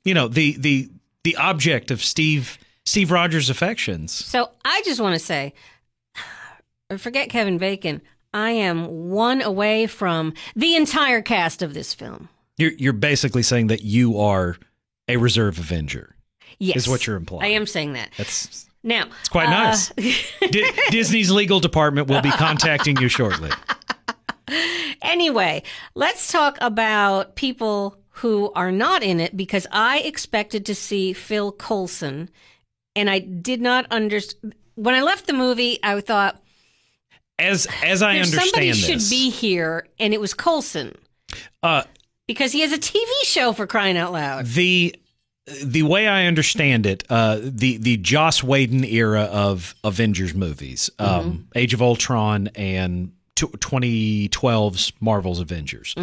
you 0.04 0.14
know, 0.14 0.26
the 0.28 0.56
the 0.56 0.88
the 1.24 1.36
object 1.36 1.90
of 1.90 2.02
Steve 2.02 2.56
Steve 2.88 3.10
Rogers' 3.10 3.50
affections. 3.50 4.12
So 4.12 4.50
I 4.64 4.80
just 4.84 5.00
want 5.00 5.14
to 5.14 5.18
say, 5.24 5.52
forget 6.98 7.28
Kevin 7.28 7.58
Bacon. 7.58 8.00
I 8.32 8.50
am 8.50 9.10
one 9.10 9.42
away 9.42 9.86
from 9.86 10.32
the 10.56 10.74
entire 10.74 11.22
cast 11.22 11.62
of 11.62 11.74
this 11.74 11.92
film. 11.94 12.28
You're 12.56 12.72
you're 12.72 12.92
basically 12.92 13.42
saying 13.42 13.68
that 13.68 13.82
you 13.82 14.18
are 14.18 14.56
a 15.06 15.16
reserve 15.16 15.58
Avenger. 15.58 16.14
Yes, 16.58 16.76
Is 16.76 16.88
what 16.88 17.06
you're 17.06 17.16
implying. 17.16 17.44
I 17.44 17.54
am 17.54 17.66
saying 17.66 17.92
that 17.92 18.10
That's 18.16 18.66
now. 18.82 19.04
it's 19.20 19.28
quite 19.28 19.48
uh, 19.48 19.50
nice. 19.50 19.90
Di- 20.40 20.72
Disney's 20.90 21.30
legal 21.30 21.60
department 21.60 22.08
will 22.08 22.22
be 22.22 22.30
contacting 22.30 22.96
you 22.96 23.08
shortly. 23.08 23.50
Anyway, 25.02 25.62
let's 25.94 26.32
talk 26.32 26.58
about 26.60 27.36
people 27.36 27.96
who 28.10 28.50
are 28.54 28.72
not 28.72 29.02
in 29.02 29.20
it 29.20 29.36
because 29.36 29.66
I 29.70 30.00
expected 30.00 30.66
to 30.66 30.74
see 30.74 31.12
Phil 31.12 31.52
Coulson, 31.52 32.30
and 32.98 33.08
I 33.08 33.20
did 33.20 33.60
not 33.60 33.86
understand. 33.90 34.54
When 34.74 34.94
I 34.94 35.02
left 35.02 35.26
the 35.26 35.32
movie, 35.32 35.78
I 35.82 36.00
thought 36.00 36.40
As 37.38 37.66
as 37.82 38.02
I 38.02 38.18
understand 38.18 38.50
somebody 38.50 38.68
this, 38.68 38.84
should 38.84 39.10
be 39.10 39.30
here, 39.30 39.86
and 39.98 40.12
it 40.12 40.20
was 40.20 40.34
Coulson 40.34 40.94
uh, 41.62 41.84
because 42.26 42.52
he 42.52 42.60
has 42.60 42.72
a 42.72 42.78
TV 42.78 43.06
show 43.24 43.52
for 43.52 43.66
crying 43.66 43.96
out 43.96 44.12
loud. 44.12 44.46
the 44.46 44.94
the 45.64 45.82
way 45.82 46.06
I 46.06 46.26
understand 46.26 46.84
it, 46.86 47.04
uh, 47.08 47.38
the 47.42 47.78
the 47.78 47.96
Joss 47.96 48.42
Whedon 48.42 48.84
era 48.84 49.22
of 49.22 49.74
Avengers 49.84 50.34
movies, 50.34 50.90
um, 50.98 51.48
Age 51.54 51.72
of 51.74 51.80
Ultron 51.80 52.48
and 52.54 53.12
t- 53.34 53.46
2012's 53.46 54.92
Marvel's 55.00 55.40
Avengers. 55.40 55.94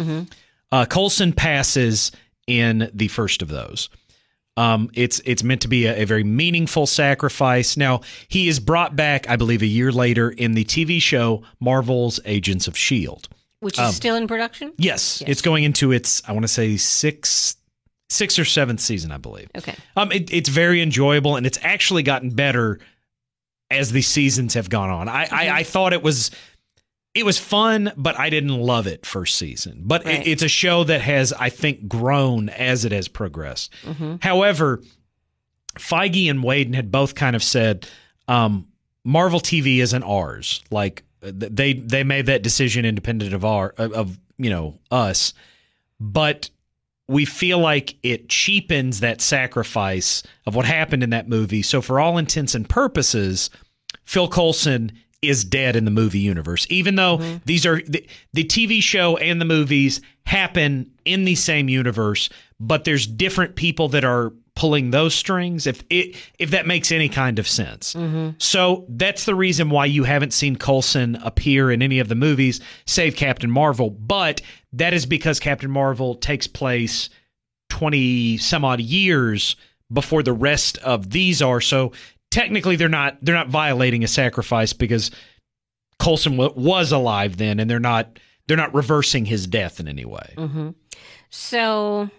Uh, 0.72 0.84
Coulson 0.86 1.32
passes 1.32 2.10
in 2.46 2.90
the 2.92 3.08
first 3.08 3.40
of 3.42 3.48
those. 3.48 3.88
Um, 4.58 4.88
it's 4.94 5.20
it's 5.24 5.42
meant 5.42 5.60
to 5.62 5.68
be 5.68 5.84
a, 5.86 6.02
a 6.02 6.04
very 6.06 6.24
meaningful 6.24 6.86
sacrifice. 6.86 7.76
Now 7.76 8.00
he 8.28 8.48
is 8.48 8.58
brought 8.58 8.96
back, 8.96 9.28
I 9.28 9.36
believe, 9.36 9.60
a 9.62 9.66
year 9.66 9.92
later 9.92 10.30
in 10.30 10.52
the 10.54 10.64
TV 10.64 11.00
show 11.00 11.42
Marvel's 11.60 12.18
Agents 12.24 12.66
of 12.66 12.76
Shield. 12.76 13.28
Which 13.60 13.78
Um, 13.78 13.86
is 13.90 13.96
still 13.96 14.16
in 14.16 14.26
production? 14.26 14.72
Yes, 14.78 15.20
Yes. 15.20 15.30
it's 15.30 15.42
going 15.42 15.64
into 15.64 15.92
its 15.92 16.22
I 16.28 16.32
want 16.32 16.44
to 16.44 16.48
say 16.48 16.76
sixth, 16.76 17.56
sixth 18.10 18.38
or 18.38 18.44
seventh 18.44 18.80
season, 18.80 19.12
I 19.12 19.16
believe. 19.18 19.48
Okay. 19.56 19.74
Um, 19.96 20.10
it, 20.12 20.32
it's 20.32 20.48
very 20.48 20.80
enjoyable, 20.82 21.36
and 21.36 21.46
it's 21.46 21.58
actually 21.62 22.02
gotten 22.02 22.30
better 22.30 22.78
as 23.70 23.92
the 23.92 24.02
seasons 24.02 24.54
have 24.54 24.70
gone 24.70 24.90
on. 24.90 25.08
I, 25.08 25.26
I, 25.30 25.50
I 25.58 25.62
thought 25.64 25.92
it 25.92 26.02
was 26.02 26.30
it 27.16 27.24
was 27.24 27.38
fun, 27.38 27.92
but 27.96 28.18
I 28.18 28.28
didn't 28.30 28.58
love 28.58 28.86
it 28.86 29.06
first 29.06 29.36
season. 29.36 29.82
But 29.84 30.04
Right. 30.04 30.20
it, 30.20 30.28
it's 30.30 30.42
a 30.42 30.48
show 30.48 30.84
that 30.84 31.00
has, 31.00 31.32
I 31.32 31.48
think, 31.48 31.88
grown 31.88 32.48
as 32.50 32.84
it 32.84 32.92
has 32.92 33.08
progressed. 33.08 33.72
Mm-hmm. 33.84 34.16
However, 34.20 34.82
Feige 35.78 36.30
and 36.30 36.42
Whedon 36.42 36.74
had 36.74 36.90
both 36.90 37.14
kind 37.14 37.36
of 37.36 37.42
said, 37.42 37.86
um, 38.28 38.66
Marvel 39.04 39.40
TV 39.40 39.78
isn't 39.78 40.02
ours. 40.02 40.62
Like 40.70 41.04
they 41.20 41.74
they 41.74 42.04
made 42.04 42.26
that 42.26 42.42
decision 42.42 42.84
independent 42.84 43.32
of 43.32 43.44
our 43.44 43.70
of 43.78 44.18
you 44.36 44.50
know 44.50 44.78
us, 44.90 45.32
but 46.00 46.50
we 47.08 47.24
feel 47.24 47.58
like 47.60 47.96
it 48.02 48.28
cheapens 48.28 49.00
that 49.00 49.20
sacrifice 49.20 50.24
of 50.44 50.56
what 50.56 50.64
happened 50.66 51.04
in 51.04 51.10
that 51.10 51.28
movie. 51.28 51.62
So 51.62 51.80
for 51.80 52.00
all 52.00 52.18
intents 52.18 52.54
and 52.56 52.68
purposes, 52.68 53.48
Phil 54.04 54.26
Coulson 54.28 54.90
is 55.28 55.44
dead 55.44 55.76
in 55.76 55.84
the 55.84 55.90
movie 55.90 56.18
universe, 56.18 56.66
even 56.70 56.96
though 56.96 57.18
mm-hmm. 57.18 57.36
these 57.44 57.66
are 57.66 57.80
the, 57.86 58.06
the 58.32 58.44
TV 58.44 58.82
show 58.82 59.16
and 59.16 59.40
the 59.40 59.44
movies 59.44 60.00
happen 60.26 60.90
in 61.04 61.24
the 61.24 61.34
same 61.34 61.68
universe, 61.68 62.28
but 62.58 62.84
there's 62.84 63.06
different 63.06 63.56
people 63.56 63.88
that 63.88 64.04
are 64.04 64.32
pulling 64.56 64.90
those 64.90 65.14
strings 65.14 65.66
if 65.66 65.84
it 65.90 66.16
if 66.38 66.50
that 66.50 66.66
makes 66.66 66.90
any 66.90 67.08
kind 67.08 67.38
of 67.38 67.46
sense. 67.46 67.94
Mm-hmm. 67.94 68.30
So 68.38 68.86
that's 68.88 69.26
the 69.26 69.34
reason 69.34 69.70
why 69.70 69.84
you 69.84 70.02
haven't 70.04 70.32
seen 70.32 70.56
Coulson 70.56 71.16
appear 71.16 71.70
in 71.70 71.82
any 71.82 71.98
of 71.98 72.08
the 72.08 72.14
movies 72.14 72.60
save 72.86 73.16
Captain 73.16 73.50
Marvel, 73.50 73.90
but 73.90 74.40
that 74.72 74.94
is 74.94 75.06
because 75.06 75.38
Captain 75.38 75.70
Marvel 75.70 76.14
takes 76.14 76.46
place 76.46 77.10
20 77.68 78.38
some 78.38 78.64
odd 78.64 78.80
years 78.80 79.56
before 79.92 80.22
the 80.22 80.32
rest 80.32 80.78
of 80.78 81.10
these 81.10 81.40
are. 81.42 81.60
So 81.60 81.92
technically 82.36 82.76
they're 82.76 82.88
not 82.88 83.16
they're 83.22 83.34
not 83.34 83.48
violating 83.48 84.04
a 84.04 84.08
sacrifice 84.08 84.74
because 84.74 85.10
Coulson 85.98 86.36
w- 86.36 86.52
was 86.54 86.92
alive 86.92 87.38
then 87.38 87.58
and 87.58 87.70
they're 87.70 87.80
not 87.80 88.18
they're 88.46 88.58
not 88.58 88.74
reversing 88.74 89.24
his 89.24 89.46
death 89.46 89.80
in 89.80 89.88
any 89.88 90.04
way. 90.04 90.34
hmm 90.36 90.70
So 91.30 92.10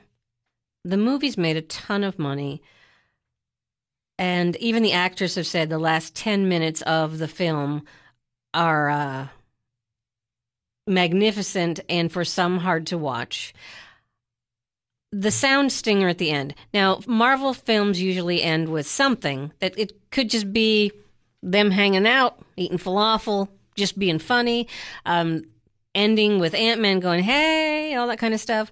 the 0.83 0.97
movie's 0.97 1.37
made 1.37 1.55
a 1.55 1.61
ton 1.61 2.03
of 2.03 2.17
money. 2.17 2.63
And 4.17 4.55
even 4.55 4.81
the 4.81 4.93
actors 4.93 5.35
have 5.35 5.45
said 5.45 5.69
the 5.69 5.77
last 5.77 6.15
10 6.15 6.49
minutes 6.49 6.81
of 6.81 7.19
the 7.19 7.27
film 7.27 7.85
are 8.55 8.89
uh, 8.89 9.27
magnificent 10.87 11.79
and 11.87 12.11
for 12.11 12.25
some 12.25 12.57
hard 12.57 12.87
to 12.87 12.97
watch. 12.97 13.53
The 15.19 15.31
sound 15.31 15.71
stinger 15.71 16.07
at 16.07 16.19
the 16.19 16.29
end. 16.29 16.53
Now, 16.75 16.99
Marvel 17.07 17.51
films 17.51 17.99
usually 17.99 18.43
end 18.43 18.69
with 18.69 18.85
something 18.85 19.51
that 19.61 19.73
it 19.75 20.11
could 20.11 20.29
just 20.29 20.53
be 20.53 20.91
them 21.41 21.71
hanging 21.71 22.05
out, 22.05 22.39
eating 22.55 22.77
falafel, 22.77 23.47
just 23.75 23.97
being 23.97 24.19
funny, 24.19 24.67
um, 25.07 25.45
ending 25.95 26.37
with 26.37 26.53
Ant 26.53 26.81
Man 26.81 26.99
going, 26.99 27.23
hey, 27.23 27.95
all 27.95 28.05
that 28.07 28.19
kind 28.19 28.35
of 28.35 28.39
stuff. 28.39 28.71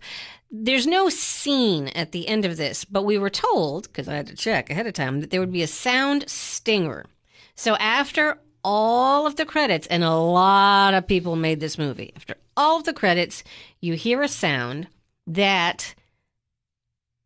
There's 0.52 0.86
no 0.86 1.10
scene 1.10 1.88
at 1.90 2.12
the 2.12 2.28
end 2.28 2.46
of 2.46 2.58
this, 2.58 2.86
but 2.86 3.06
we 3.06 3.18
were 3.18 3.32
told, 3.32 3.88
because 3.88 4.08
I 4.08 4.14
had 4.14 4.28
to 4.28 4.36
check 4.36 4.70
ahead 4.70 4.86
of 4.86 4.94
time, 4.94 5.22
that 5.22 5.32
there 5.32 5.40
would 5.40 5.52
be 5.52 5.64
a 5.64 5.68
sound 5.68 6.30
stinger. 6.30 7.06
So 7.56 7.76
after 7.78 8.38
all 8.64 9.26
of 9.26 9.36
the 9.36 9.46
credits, 9.46 9.88
and 9.88 10.04
a 10.04 10.14
lot 10.14 10.94
of 10.94 11.08
people 11.08 11.36
made 11.36 11.60
this 11.60 11.80
movie, 11.80 12.14
after 12.16 12.36
all 12.56 12.78
of 12.78 12.84
the 12.84 12.94
credits, 12.94 13.44
you 13.82 13.96
hear 13.96 14.22
a 14.22 14.28
sound 14.28 14.88
that 15.26 15.96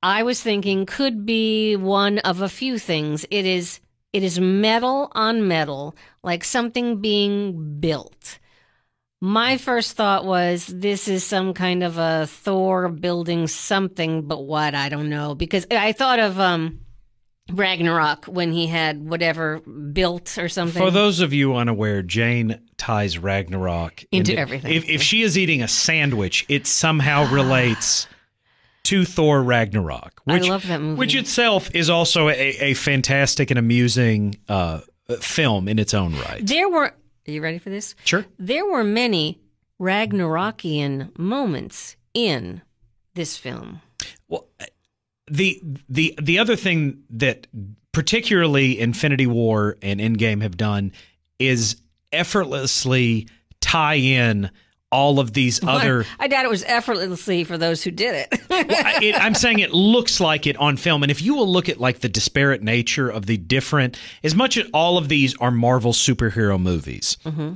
I 0.02 0.24
was 0.24 0.42
thinking 0.42 0.86
could 0.86 1.26
be 1.26 1.76
one 1.76 2.20
of 2.20 2.42
a 2.42 2.50
few 2.50 2.80
things. 2.80 3.26
It 3.30 3.46
is 3.46 3.80
it 4.14 4.24
is 4.24 4.40
metal 4.40 5.12
on 5.14 5.48
metal, 5.48 5.96
like 6.24 6.44
something 6.44 7.00
being 7.02 7.80
built. 7.80 8.40
My 9.22 9.58
first 9.58 9.98
thought 9.98 10.26
was 10.26 10.66
this 10.68 11.08
is 11.08 11.24
some 11.26 11.54
kind 11.54 11.84
of 11.84 11.98
a 11.98 12.26
Thor 12.28 12.88
building 12.88 13.48
something, 13.48 14.24
but 14.24 14.44
what 14.44 14.74
I 14.74 14.88
don't 14.88 15.10
know 15.10 15.36
because 15.36 15.68
I 15.70 15.92
thought 15.92 16.20
of 16.20 16.40
um 16.40 16.80
Ragnarok 17.52 18.26
when 18.26 18.52
he 18.52 18.68
had 18.68 19.10
whatever 19.10 19.60
built 19.60 20.38
or 20.38 20.48
something. 20.48 20.82
For 20.82 20.92
those 20.92 21.20
of 21.20 21.34
you 21.34 21.56
unaware, 21.56 22.04
Jane 22.04 22.62
ties 22.78 23.18
Ragnarok 23.18 24.06
Into 24.12 24.38
everything. 24.38 24.72
If, 24.72 24.88
if 24.88 25.02
she 25.02 25.24
is 25.24 25.38
eating 25.38 25.64
a 25.64 25.68
sandwich, 25.68 26.46
it 26.48 26.68
somehow 26.68 27.30
relates 27.34 28.08
to 28.84 29.06
Thor 29.06 29.44
Ragnarok, 29.44 30.22
I 30.28 30.34
which 30.34 30.48
love 30.48 30.68
that 30.68 30.82
movie. 30.82 30.98
which 30.98 31.16
itself 31.16 31.70
is 31.76 31.90
also 31.90 32.30
a, 32.30 32.34
a 32.34 32.74
fantastic 32.74 33.52
and 33.52 33.60
amusing 33.60 34.36
uh, 34.48 34.82
film 35.22 35.68
in 35.68 35.80
its 35.80 35.94
own 35.94 36.16
right. 36.16 36.46
there 36.46 36.70
were 36.70 36.86
Are 36.86 37.32
you 37.32 37.42
ready 37.42 37.60
for 37.60 37.70
this? 37.70 37.96
Sure. 38.04 38.26
There 38.38 38.66
were 38.66 38.84
many 38.84 39.40
Ragnarokian 39.80 41.18
moments 41.18 41.96
in 42.14 42.62
this 43.14 43.38
film. 43.38 43.82
Well, 44.28 44.48
the 45.30 45.62
the 45.88 46.16
the 46.22 46.40
other 46.40 46.56
thing 46.56 47.04
that 47.10 47.48
particularly 47.92 48.80
Infinity 48.80 49.28
War 49.28 49.78
and 49.82 50.00
Endgame 50.00 50.42
have 50.42 50.58
done 50.58 50.92
is 51.38 51.82
effortlessly 52.12 53.28
tie 53.62 53.96
in 53.96 54.50
all 54.92 55.20
of 55.20 55.34
these 55.34 55.64
other. 55.64 56.06
I 56.20 56.28
doubt 56.28 56.46
it 56.46 56.50
was 56.50 56.64
effortlessly 56.64 57.44
for 57.44 57.58
those 57.58 57.84
who 57.84 57.92
did 57.92 58.16
it. 58.16 58.42
Well, 58.50 58.66
it, 59.02 59.16
I'm 59.16 59.36
saying 59.36 59.60
it 59.60 59.72
looks 59.72 60.20
like 60.20 60.46
it 60.46 60.58
on 60.58 60.76
film, 60.76 61.04
and 61.04 61.12
if 61.12 61.22
you 61.22 61.36
will 61.36 61.48
look 61.48 61.70
at 61.70 61.80
like 61.80 62.00
the 62.00 62.10
disparate 62.10 62.62
nature 62.62 63.10
of 63.10 63.26
the 63.26 63.38
different, 63.38 63.98
as 64.24 64.36
much 64.36 64.58
as 64.58 64.68
all 64.74 64.98
of 64.98 65.08
these 65.08 65.36
are 65.38 65.52
Marvel 65.52 65.94
superhero 65.94 66.60
movies. 66.60 67.18
Mm-hmm. 67.24 67.54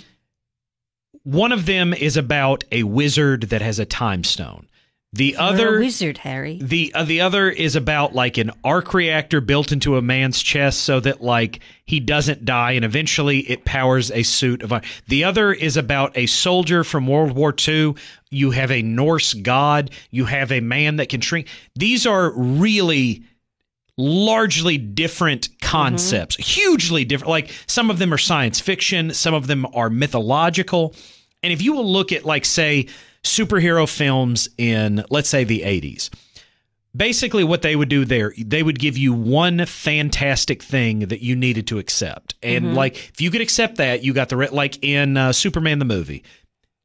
One 1.24 1.52
of 1.52 1.66
them 1.66 1.94
is 1.94 2.16
about 2.16 2.64
a 2.72 2.84
wizard 2.84 3.44
that 3.44 3.62
has 3.62 3.80
a 3.80 3.86
time 3.86 4.24
stone. 4.24 4.68
The 5.16 5.34
You're 5.34 5.42
other 5.42 5.80
wizard, 5.80 6.18
Harry. 6.18 6.58
the 6.60 6.92
uh, 6.96 7.04
the 7.04 7.22
other 7.22 7.48
is 7.48 7.76
about 7.76 8.16
like 8.16 8.40
an 8.40 8.50
arc 8.64 8.96
reactor 8.96 9.42
built 9.42 9.72
into 9.72 9.96
a 9.96 10.02
man's 10.02 10.42
chest 10.42 10.82
so 10.82 11.00
that 11.02 11.22
like 11.22 11.60
he 11.86 12.00
doesn't 12.00 12.46
die 12.46 12.72
and 12.72 12.84
eventually 12.84 13.40
it 13.42 13.64
powers 13.64 14.10
a 14.10 14.24
suit 14.24 14.64
of 14.64 14.74
iron. 14.74 14.82
The 15.08 15.24
other 15.24 15.54
is 15.54 15.78
about 15.78 16.18
a 16.18 16.26
soldier 16.26 16.84
from 16.84 17.06
World 17.06 17.34
War 17.34 17.54
II. 17.56 17.94
You 18.32 18.52
have 18.52 18.72
a 18.72 18.82
Norse 18.82 19.36
god. 19.36 19.92
You 20.10 20.26
have 20.26 20.52
a 20.52 20.62
man 20.62 20.96
that 20.96 21.10
can 21.10 21.22
shrink. 21.22 21.48
These 21.76 22.08
are 22.08 22.32
really 22.32 23.24
largely 23.96 24.80
different 24.80 25.50
concepts, 25.62 26.36
hugely 26.38 27.06
different. 27.06 27.30
Like 27.30 27.52
some 27.68 27.92
of 27.92 28.00
them 28.00 28.12
are 28.12 28.18
science 28.18 28.60
fiction, 28.60 29.14
some 29.14 29.36
of 29.36 29.46
them 29.46 29.68
are 29.76 29.92
mythological. 29.92 30.96
And 31.44 31.54
if 31.54 31.62
you 31.62 31.74
will 31.74 31.92
look 31.92 32.12
at, 32.14 32.26
like, 32.26 32.46
say, 32.46 32.88
superhero 33.24 33.88
films 33.90 34.50
in, 34.58 35.04
let's 35.10 35.30
say, 35.30 35.44
the 35.44 35.62
80s, 35.62 36.10
basically 36.96 37.44
what 37.44 37.62
they 37.62 37.76
would 37.76 37.90
do 37.90 38.06
there, 38.06 38.34
they 38.38 38.62
would 38.64 38.80
give 38.80 38.98
you 38.98 39.14
one 39.14 39.66
fantastic 39.66 40.62
thing 40.62 41.00
that 41.00 41.22
you 41.22 41.36
needed 41.36 41.68
to 41.68 41.80
accept. 41.80 42.36
And, 42.44 42.76
like, 42.76 43.10
if 43.10 43.22
you 43.22 43.32
could 43.32 43.42
accept 43.42 43.78
that, 43.78 44.04
you 44.04 44.14
got 44.14 44.30
the, 44.30 44.38
re- 44.38 44.50
like 44.50 44.84
in 44.84 45.18
uh, 45.18 45.32
Superman 45.34 45.80
the 45.80 45.86
movie, 45.86 46.24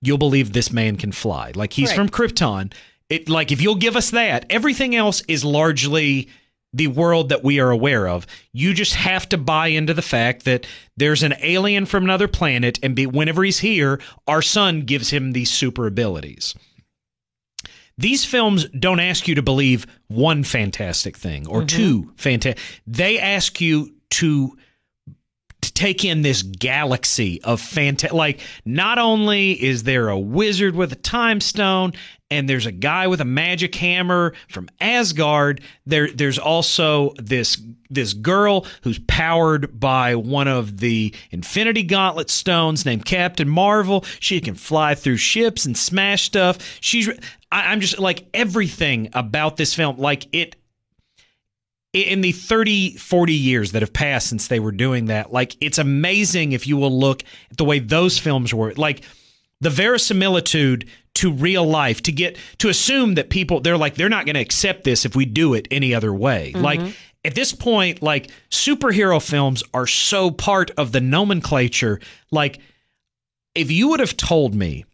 you'll 0.01 0.19
believe 0.19 0.53
this 0.53 0.73
man 0.73 0.97
can 0.97 1.13
fly. 1.13 1.53
Like, 1.55 1.73
he's 1.73 1.89
Right. 1.91 1.97
from 1.97 2.09
Krypton. 2.09 2.73
It, 3.11 3.29
like, 3.29 3.51
if 3.53 3.61
you'll 3.61 3.75
give 3.75 3.97
us 3.97 4.11
that, 4.11 4.47
everything 4.51 4.95
else 4.95 5.23
is 5.29 5.45
largely 5.45 6.29
the 6.73 6.87
world 6.87 7.31
that 7.31 7.43
we 7.43 7.61
are 7.61 7.71
aware 7.71 8.09
of. 8.09 8.27
You 8.53 8.75
just 8.75 8.95
have 8.95 9.29
to 9.31 9.39
buy 9.39 9.69
into 9.69 9.95
the 9.95 10.03
fact 10.03 10.45
that 10.45 10.67
there's 10.97 11.23
an 11.23 11.35
alien 11.41 11.87
from 11.87 12.05
another 12.05 12.29
planet, 12.29 12.79
and 12.83 12.95
be, 12.95 13.07
whenever 13.07 13.43
he's 13.43 13.59
here, 13.59 14.01
our 14.27 14.43
sun 14.43 14.83
gives 14.83 15.11
him 15.11 15.33
these 15.33 15.51
super 15.51 15.87
abilities. 15.87 16.55
These 17.97 18.25
films 18.25 18.67
don't 18.69 19.01
ask 19.01 19.27
you 19.27 19.35
to 19.35 19.43
believe 19.43 19.87
one 20.07 20.45
fantastic 20.45 21.17
thing 21.17 21.49
or 21.49 21.61
mm-hmm. 21.61 21.77
two 21.77 22.13
fantastic. 22.17 22.63
They 22.87 23.19
ask 23.19 23.61
you 23.61 23.95
to 24.11 24.57
take 25.79 26.05
in 26.05 26.23
this 26.23 26.43
galaxy 26.43 27.41
of 27.45 27.61
fantastic. 27.61 28.13
Like, 28.13 28.41
not 28.65 28.99
only 28.99 29.53
is 29.53 29.85
there 29.85 30.09
a 30.09 30.19
wizard 30.19 30.75
with 30.75 30.93
a 30.93 30.97
time 30.97 31.41
stone, 31.41 31.93
and 32.33 32.49
there's 32.49 32.67
a 32.67 32.73
guy 32.73 33.07
with 33.07 33.21
a 33.21 33.25
magic 33.25 33.75
hammer 33.77 34.35
from 34.49 34.69
Asgard. 34.81 35.61
There, 35.87 36.11
there's 36.11 36.39
also 36.39 37.15
this 37.17 37.63
this 37.89 38.13
girl 38.13 38.67
who's 38.83 38.99
powered 39.07 39.79
by 39.79 40.17
one 40.17 40.49
of 40.49 40.79
the 40.79 41.15
Infinity 41.31 41.85
Gauntlet 41.85 42.29
stones, 42.29 42.85
named 42.85 43.05
Captain 43.05 43.49
Marvel. 43.49 44.05
She 44.19 44.41
can 44.41 44.57
fly 44.57 44.95
through 44.97 45.17
ships 45.17 45.65
and 45.65 45.77
smash 45.77 46.25
stuff. 46.25 46.59
She's. 46.81 47.09
I, 47.51 47.73
I'm 47.73 47.81
just 47.81 48.01
like 48.01 48.27
everything 48.35 49.11
about 49.13 49.57
this 49.57 49.75
film. 49.75 49.97
Like 49.97 50.27
it 50.33 50.57
in 51.93 52.21
the 52.21 52.33
30 52.33 52.97
40 52.97 53.33
years 53.33 53.73
that 53.73 53.83
have 53.83 53.93
passed 53.93 54.29
since 54.29 54.49
they 54.49 54.61
were 54.61 54.73
doing 54.73 55.07
that 55.07 55.33
like 55.33 55.57
it's 55.61 55.79
amazing 55.79 56.53
if 56.53 56.67
you 56.67 56.77
will 56.77 56.97
look 56.97 57.23
at 57.51 57.57
the 57.57 57.65
way 57.65 57.79
those 57.79 58.19
films 58.19 58.53
were 58.53 58.75
like 58.75 59.03
the 59.61 59.71
verisimilitude 59.71 60.89
to 61.15 61.33
real 61.33 61.67
life 61.67 62.03
to 62.03 62.13
get 62.13 62.37
to 62.59 62.69
assume 62.69 63.15
that 63.15 63.31
people 63.31 63.61
they're 63.61 63.77
like 63.77 63.95
they're 63.95 64.09
not 64.09 64.25
going 64.25 64.35
to 64.35 64.41
accept 64.41 64.85
this 64.85 65.05
if 65.05 65.17
we 65.17 65.25
do 65.25 65.55
it 65.55 65.67
any 65.71 65.95
other 65.95 66.15
way. 66.15 66.53
Mm-hmm. 66.55 66.65
Like 66.65 66.81
at 67.25 67.35
this 67.35 67.53
point 67.53 68.03
like 68.03 68.31
superhero 68.51 69.21
films 69.21 69.65
are 69.75 69.87
so 69.87 70.31
part 70.31 70.71
of 70.73 70.93
the 70.93 71.01
nomenclature 71.01 72.01
like 72.31 72.61
if 73.55 73.71
you 73.71 73.89
would 73.89 73.99
have 74.01 74.17
told 74.17 74.55
me 74.55 74.85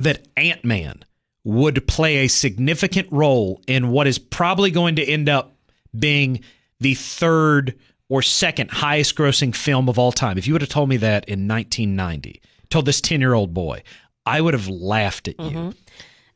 that 0.00 0.28
ant-man 0.36 1.02
would 1.44 1.86
play 1.88 2.18
a 2.18 2.28
significant 2.28 3.08
role 3.10 3.62
in 3.66 3.88
what 3.88 4.06
is 4.06 4.18
probably 4.18 4.70
going 4.70 4.96
to 4.96 5.04
end 5.04 5.28
up 5.28 5.51
being 5.96 6.40
the 6.80 6.94
third 6.94 7.78
or 8.08 8.22
second 8.22 8.70
highest 8.70 9.16
grossing 9.16 9.54
film 9.54 9.88
of 9.88 9.98
all 9.98 10.12
time. 10.12 10.36
If 10.36 10.46
you 10.46 10.52
would 10.52 10.62
have 10.62 10.68
told 10.68 10.88
me 10.88 10.98
that 10.98 11.28
in 11.28 11.48
1990, 11.48 12.42
told 12.68 12.86
this 12.86 13.00
10 13.00 13.20
year 13.20 13.34
old 13.34 13.54
boy, 13.54 13.82
I 14.26 14.40
would 14.40 14.54
have 14.54 14.68
laughed 14.68 15.28
at 15.28 15.40
you. 15.40 15.50
Mm-hmm. 15.50 15.70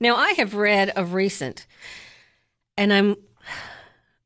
Now 0.01 0.17
I 0.17 0.33
have 0.33 0.55
read 0.55 0.91
of 0.91 1.15
recent, 1.15 1.67
and 2.77 2.93
I'm 2.93 3.17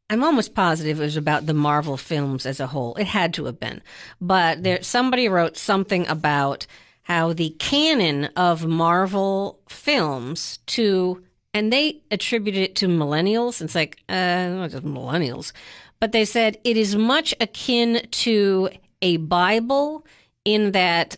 I'm 0.09 0.25
almost 0.25 0.55
positive 0.55 1.01
it 1.01 1.05
was 1.05 1.17
about 1.17 1.47
the 1.47 1.55
Marvel 1.55 1.97
films 1.97 2.47
as 2.47 2.59
a 2.59 2.69
whole. 2.69 2.95
It 2.97 3.07
had 3.07 3.35
to 3.35 3.45
have 3.45 3.61
been, 3.61 3.81
but 4.21 4.63
there 4.63 4.83
somebody 4.83 5.29
wrote 5.29 5.57
something 5.57 6.07
about 6.09 6.67
how 7.03 7.33
the 7.33 7.51
canon 7.59 8.27
of 8.37 8.67
Marvel 8.67 9.61
films 9.69 10.59
to 10.67 11.25
and 11.53 11.73
they 11.73 12.03
attributed 12.11 12.63
it 12.63 12.77
to 12.77 12.87
millennials. 12.87 13.61
It's 13.61 13.75
like, 13.75 14.03
uh, 14.09 14.49
not 14.49 14.71
just 14.71 14.85
millennials, 14.85 15.53
but 15.99 16.13
they 16.13 16.25
said 16.25 16.59
it 16.65 16.77
is 16.77 16.97
much 16.97 17.35
akin 17.41 18.07
to 18.11 18.71
a 19.03 19.17
Bible 19.19 20.07
in 20.45 20.73
that 20.73 21.17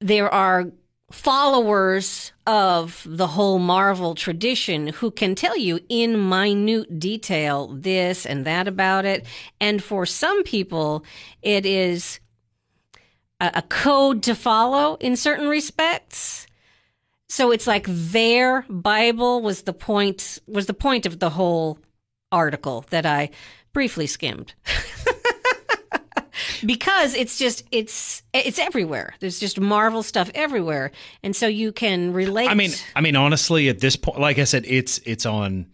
there 0.00 0.32
are 0.32 0.70
followers 1.10 2.32
of 2.46 3.02
the 3.06 3.28
whole 3.28 3.58
Marvel 3.58 4.14
tradition 4.14 4.88
who 4.88 5.10
can 5.10 5.34
tell 5.34 5.56
you 5.56 5.80
in 5.88 6.28
minute 6.28 6.98
detail 6.98 7.68
this 7.68 8.26
and 8.26 8.44
that 8.44 8.66
about 8.66 9.04
it. 9.04 9.26
And 9.60 9.82
for 9.82 10.04
some 10.04 10.42
people, 10.42 11.04
it 11.42 11.64
is 11.64 12.20
a, 13.40 13.50
a 13.54 13.62
code 13.62 14.22
to 14.24 14.34
follow 14.34 14.96
in 14.96 15.16
certain 15.16 15.48
respects. 15.48 16.45
So 17.28 17.50
it's 17.50 17.66
like 17.66 17.86
their 17.88 18.64
Bible 18.68 19.42
was 19.42 19.62
the 19.62 19.72
point 19.72 20.38
was 20.46 20.66
the 20.66 20.74
point 20.74 21.06
of 21.06 21.18
the 21.18 21.30
whole 21.30 21.78
article 22.30 22.84
that 22.90 23.06
I 23.06 23.30
briefly 23.72 24.06
skimmed. 24.06 24.54
because 26.64 27.14
it's 27.14 27.38
just 27.38 27.64
it's 27.70 28.22
it's 28.32 28.58
everywhere. 28.58 29.14
There's 29.20 29.38
just 29.38 29.60
Marvel 29.60 30.02
stuff 30.02 30.30
everywhere, 30.34 30.92
and 31.22 31.34
so 31.34 31.46
you 31.46 31.72
can 31.72 32.12
relate. 32.12 32.48
I 32.48 32.54
mean, 32.54 32.72
I 32.94 33.00
mean, 33.00 33.16
honestly, 33.16 33.68
at 33.68 33.80
this 33.80 33.96
point, 33.96 34.20
like 34.20 34.38
I 34.38 34.44
said, 34.44 34.64
it's 34.66 34.98
it's 35.04 35.26
on. 35.26 35.66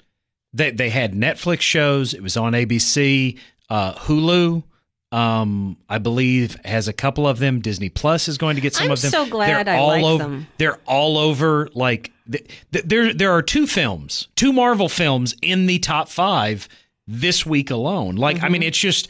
They 0.52 0.70
they 0.70 0.90
had 0.90 1.14
Netflix 1.14 1.60
shows. 1.60 2.14
It 2.14 2.22
was 2.22 2.36
on 2.36 2.52
ABC, 2.52 3.38
uh, 3.70 3.94
Hulu. 3.94 4.64
Um, 5.12 5.76
I 5.88 5.98
believe 5.98 6.56
has 6.64 6.88
a 6.88 6.92
couple 6.92 7.28
of 7.28 7.38
them. 7.38 7.60
Disney 7.60 7.90
Plus 7.90 8.28
is 8.28 8.38
going 8.38 8.56
to 8.56 8.62
get 8.62 8.74
some 8.74 8.86
I'm 8.86 8.92
of 8.92 9.00
them. 9.02 9.08
I'm 9.14 9.26
so 9.26 9.30
glad 9.30 9.66
they're 9.66 9.74
I 9.74 9.78
all 9.78 9.88
like 9.88 10.02
over, 10.04 10.22
them. 10.24 10.46
They're 10.58 10.78
all 10.86 11.18
over. 11.18 11.68
Like 11.74 12.10
th- 12.30 12.48
th- 12.72 12.84
there, 12.86 13.12
there 13.12 13.30
are 13.32 13.42
two 13.42 13.66
films, 13.66 14.28
two 14.36 14.52
Marvel 14.52 14.88
films 14.88 15.34
in 15.42 15.66
the 15.66 15.78
top 15.80 16.08
five 16.08 16.66
this 17.06 17.44
week 17.44 17.70
alone. 17.70 18.16
Like, 18.16 18.36
I 18.36 18.40
Mm-hmm. 18.40 18.52
mean, 18.52 18.62
it's 18.62 18.78
just 18.78 19.08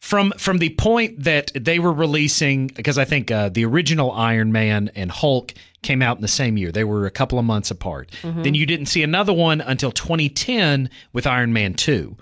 from 0.00 0.32
from 0.38 0.58
the 0.58 0.70
point 0.70 1.22
that 1.24 1.52
they 1.54 1.78
were 1.78 1.92
releasing 1.92 2.68
because 2.68 2.96
I 2.98 3.04
think 3.04 3.30
uh, 3.30 3.50
the 3.50 3.64
original 3.66 4.12
Iron 4.12 4.50
Man 4.50 4.90
and 4.94 5.10
Hulk 5.10 5.52
came 5.82 6.00
out 6.00 6.16
in 6.16 6.22
the 6.22 6.28
same 6.28 6.56
year. 6.56 6.72
They 6.72 6.84
were 6.84 7.04
a 7.06 7.10
couple 7.10 7.38
of 7.38 7.44
months 7.44 7.70
apart. 7.70 8.10
Mm-hmm. 8.22 8.42
Then 8.44 8.54
you 8.54 8.64
didn't 8.66 8.86
see 8.86 9.02
another 9.02 9.32
one 9.32 9.60
until 9.60 9.92
2010 9.92 10.88
with 11.12 11.26
Iron 11.26 11.52
Man 11.52 11.74
2. 11.74 12.16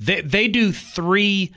They 0.00 0.20
they 0.20 0.48
do 0.48 0.70
three 0.72 1.54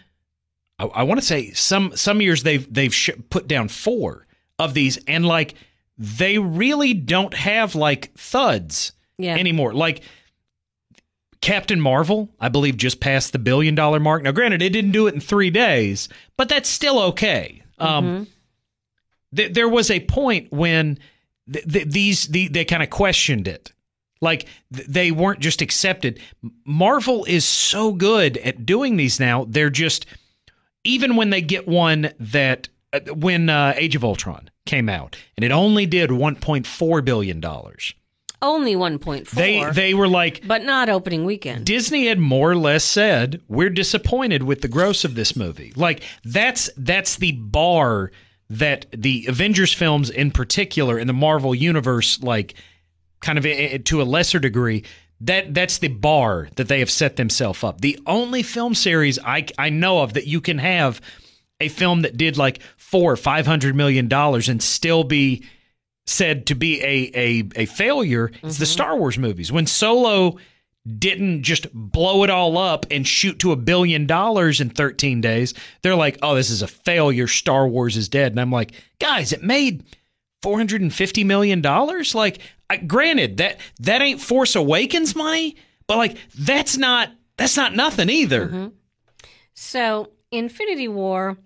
I, 0.81 0.85
I 1.01 1.03
want 1.03 1.19
to 1.19 1.25
say 1.25 1.51
some 1.51 1.95
some 1.95 2.21
years 2.21 2.43
they've 2.43 2.71
they've 2.73 2.93
sh- 2.93 3.09
put 3.29 3.47
down 3.47 3.67
four 3.67 4.25
of 4.59 4.73
these 4.73 4.97
and 5.07 5.25
like 5.25 5.55
they 5.97 6.37
really 6.39 6.93
don't 6.93 7.33
have 7.33 7.75
like 7.75 8.13
thuds 8.15 8.93
Yeah. 9.17 9.35
anymore. 9.35 9.73
Like 9.73 10.01
Captain 11.41 11.79
Marvel, 11.81 12.29
I 12.39 12.49
believe, 12.49 12.77
just 12.77 12.99
passed 12.99 13.31
the 13.33 13.39
billion 13.39 13.73
dollar 13.75 13.99
mark. 13.99 14.21
Now, 14.23 14.31
granted, 14.31 14.61
it 14.61 14.69
didn't 14.69 14.91
do 14.91 15.07
it 15.07 15.15
in 15.15 15.19
three 15.19 15.49
days, 15.49 16.07
but 16.37 16.49
that's 16.49 16.69
still 16.69 16.99
okay. 16.99 17.63
Um, 17.79 18.27
th- 19.35 19.53
there 19.53 19.67
was 19.69 19.89
a 19.89 20.01
point 20.01 20.51
when 20.51 20.99
th- 21.51 21.65
th- 21.67 21.87
these 21.87 22.27
the, 22.27 22.47
they 22.47 22.63
kind 22.63 22.83
of 22.83 22.91
questioned 22.91 23.47
it, 23.47 23.71
like 24.21 24.45
they 24.69 25.09
weren't 25.09 25.39
just 25.39 25.63
accepted. 25.63 26.19
Marvel 26.63 27.25
is 27.25 27.43
so 27.43 27.91
good 27.91 28.37
at 28.37 28.63
doing 28.67 28.97
these 28.97 29.19
now; 29.19 29.45
they're 29.49 29.71
just 29.71 30.05
even 30.83 31.15
when 31.15 31.29
they 31.29 31.41
get 31.41 31.67
one 31.67 32.11
that 32.19 32.67
uh, 32.93 32.99
when 33.13 33.49
uh, 33.49 33.73
Age 33.75 33.95
of 33.95 34.03
Ultron 34.03 34.49
came 34.65 34.89
out 34.89 35.17
and 35.37 35.43
it 35.43 35.51
only 35.51 35.85
did 35.85 36.09
1.4 36.09 37.05
billion 37.05 37.39
dollars. 37.39 37.93
only 38.41 38.75
1.4, 38.75 39.29
They 39.31 39.69
they 39.71 39.93
were 39.93 40.07
like 40.07 40.45
but 40.47 40.63
not 40.63 40.89
opening 40.89 41.25
weekend. 41.25 41.65
Disney 41.65 42.07
had 42.07 42.19
more 42.19 42.51
or 42.51 42.55
less 42.57 42.83
said 42.83 43.41
we're 43.47 43.69
disappointed 43.69 44.43
with 44.43 44.61
the 44.61 44.67
gross 44.67 45.03
of 45.03 45.15
this 45.15 45.35
movie. 45.35 45.73
Like 45.75 46.03
that's 46.23 46.69
that's 46.77 47.15
the 47.17 47.31
bar 47.33 48.11
that 48.49 48.85
the 48.91 49.25
Avengers 49.29 49.73
films 49.73 50.09
in 50.09 50.29
particular 50.31 50.99
in 50.99 51.07
the 51.07 51.13
Marvel 51.13 51.55
universe 51.55 52.21
like 52.21 52.55
kind 53.21 53.37
of 53.37 53.45
eh, 53.45 53.49
eh, 53.73 53.77
to 53.85 54.01
a 54.01 54.03
lesser 54.03 54.39
degree 54.39 54.83
that 55.21 55.53
that's 55.53 55.77
the 55.77 55.87
bar 55.87 56.49
that 56.55 56.67
they 56.67 56.79
have 56.79 56.91
set 56.91 57.15
themselves 57.15 57.63
up. 57.63 57.81
The 57.81 57.99
only 58.05 58.43
film 58.43 58.73
series 58.73 59.19
I 59.19 59.45
I 59.57 59.69
know 59.69 60.01
of 60.01 60.13
that 60.13 60.27
you 60.27 60.41
can 60.41 60.57
have 60.57 61.01
a 61.59 61.69
film 61.69 62.01
that 62.01 62.17
did 62.17 62.37
like 62.37 62.59
4 62.77 63.13
or 63.13 63.15
500 63.15 63.75
million 63.75 64.07
dollars 64.07 64.49
and 64.49 64.61
still 64.61 65.03
be 65.03 65.45
said 66.07 66.47
to 66.47 66.55
be 66.55 66.81
a 66.81 67.11
a, 67.13 67.43
a 67.55 67.65
failure 67.65 68.31
is 68.43 68.57
the 68.57 68.65
mm-hmm. 68.65 68.71
Star 68.71 68.97
Wars 68.97 69.17
movies. 69.17 69.51
When 69.51 69.67
Solo 69.67 70.37
didn't 70.97 71.43
just 71.43 71.71
blow 71.73 72.23
it 72.23 72.31
all 72.31 72.57
up 72.57 72.87
and 72.89 73.07
shoot 73.07 73.37
to 73.39 73.51
a 73.51 73.55
billion 73.55 74.07
dollars 74.07 74.59
in 74.59 74.71
13 74.71 75.21
days, 75.21 75.53
they're 75.83 75.95
like, 75.95 76.17
"Oh, 76.23 76.33
this 76.33 76.49
is 76.49 76.63
a 76.63 76.67
failure. 76.67 77.27
Star 77.27 77.67
Wars 77.67 77.95
is 77.95 78.09
dead." 78.09 78.31
And 78.31 78.41
I'm 78.41 78.51
like, 78.51 78.71
"Guys, 78.99 79.31
it 79.31 79.43
made 79.43 79.83
450 80.41 81.23
million 81.23 81.61
dollars? 81.61 82.13
Like, 82.15 82.39
I, 82.69 82.77
granted 82.77 83.37
that 83.37 83.59
that 83.79 84.01
ain't 84.01 84.21
Force 84.21 84.55
Awakens 84.55 85.15
money, 85.15 85.55
but 85.87 85.97
like 85.97 86.17
that's 86.37 86.77
not 86.77 87.11
that's 87.37 87.57
not 87.57 87.75
nothing 87.75 88.09
either." 88.09 88.71
So, 89.53 90.11
Infinity 90.31 90.87
War, 90.87 91.37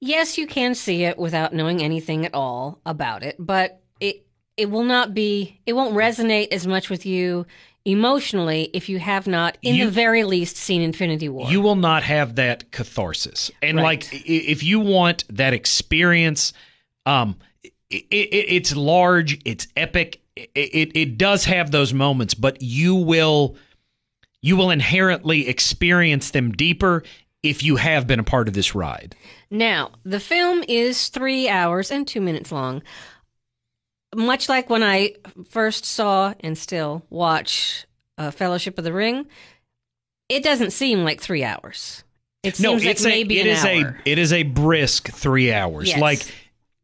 yes, 0.00 0.38
you 0.38 0.46
can 0.46 0.74
see 0.74 1.04
it 1.04 1.18
without 1.18 1.52
knowing 1.52 1.82
anything 1.82 2.24
at 2.24 2.34
all 2.34 2.80
about 2.86 3.22
it, 3.22 3.36
but 3.38 3.82
it 4.00 4.26
it 4.56 4.70
will 4.70 4.84
not 4.84 5.12
be 5.14 5.60
it 5.66 5.72
won't 5.74 5.94
resonate 5.94 6.52
as 6.52 6.66
much 6.66 6.88
with 6.88 7.04
you 7.04 7.46
emotionally 7.84 8.68
if 8.72 8.88
you 8.88 8.98
have 8.98 9.26
not 9.28 9.56
in 9.62 9.76
You- 9.76 9.84
the 9.84 9.90
very 9.92 10.24
least 10.24 10.56
seen 10.56 10.82
Infinity 10.82 11.28
War. 11.28 11.48
you 11.50 11.60
will 11.60 11.76
not 11.76 12.02
have 12.02 12.34
that 12.36 12.72
catharsis 12.72 13.50
and 13.62 13.76
Right. 13.76 13.84
like 13.84 14.08
if 14.28 14.64
you 14.64 14.80
want 14.80 15.22
that 15.30 15.52
experience 15.52 16.52
um 17.04 17.36
it, 17.90 18.04
it, 18.10 18.46
it's 18.48 18.74
large 18.76 19.40
it's 19.44 19.68
epic 19.76 20.20
it, 20.36 20.50
it 20.54 20.96
it 20.96 21.18
does 21.18 21.44
have 21.44 21.70
those 21.70 21.92
moments 21.92 22.34
but 22.34 22.60
you 22.60 22.94
will 22.94 23.56
you 24.42 24.56
will 24.56 24.70
inherently 24.70 25.48
experience 25.48 26.30
them 26.30 26.52
deeper 26.52 27.02
if 27.42 27.62
you 27.62 27.76
have 27.76 28.06
been 28.06 28.18
a 28.20 28.24
part 28.24 28.48
of 28.48 28.54
this 28.54 28.74
ride 28.74 29.14
Now, 29.50 29.92
the 30.04 30.18
film 30.20 30.64
is 30.68 31.08
three 31.08 31.48
hours 31.48 31.90
and 31.92 32.06
two 32.08 32.20
minutes 32.20 32.50
long. 32.50 32.82
Much 34.14 34.48
like 34.48 34.70
when 34.70 34.82
I 34.82 35.14
first 35.48 35.84
saw 35.84 36.32
and 36.40 36.56
still 36.56 37.02
watch 37.10 37.86
uh, 38.18 38.30
Fellowship 38.30 38.78
of 38.78 38.84
the 38.84 38.92
Ring, 38.92 39.26
it 40.28 40.42
doesn't 40.42 40.70
seem 40.72 41.04
like 41.04 41.20
three 41.20 41.44
hours. 41.44 42.02
It 42.42 42.58
no 42.60 42.78
seems 42.78 42.84
it's 42.84 43.04
like 43.04 43.12
a 43.12 43.16
maybe 43.16 43.38
it 43.40 43.46
an 43.46 43.52
is 43.52 43.64
hour. 43.64 43.96
a 44.04 44.08
it 44.10 44.18
is 44.18 44.32
a 44.32 44.42
brisk 44.44 45.10
three 45.10 45.52
hours 45.52 45.88
Yes. 45.88 46.00
like 46.00 46.22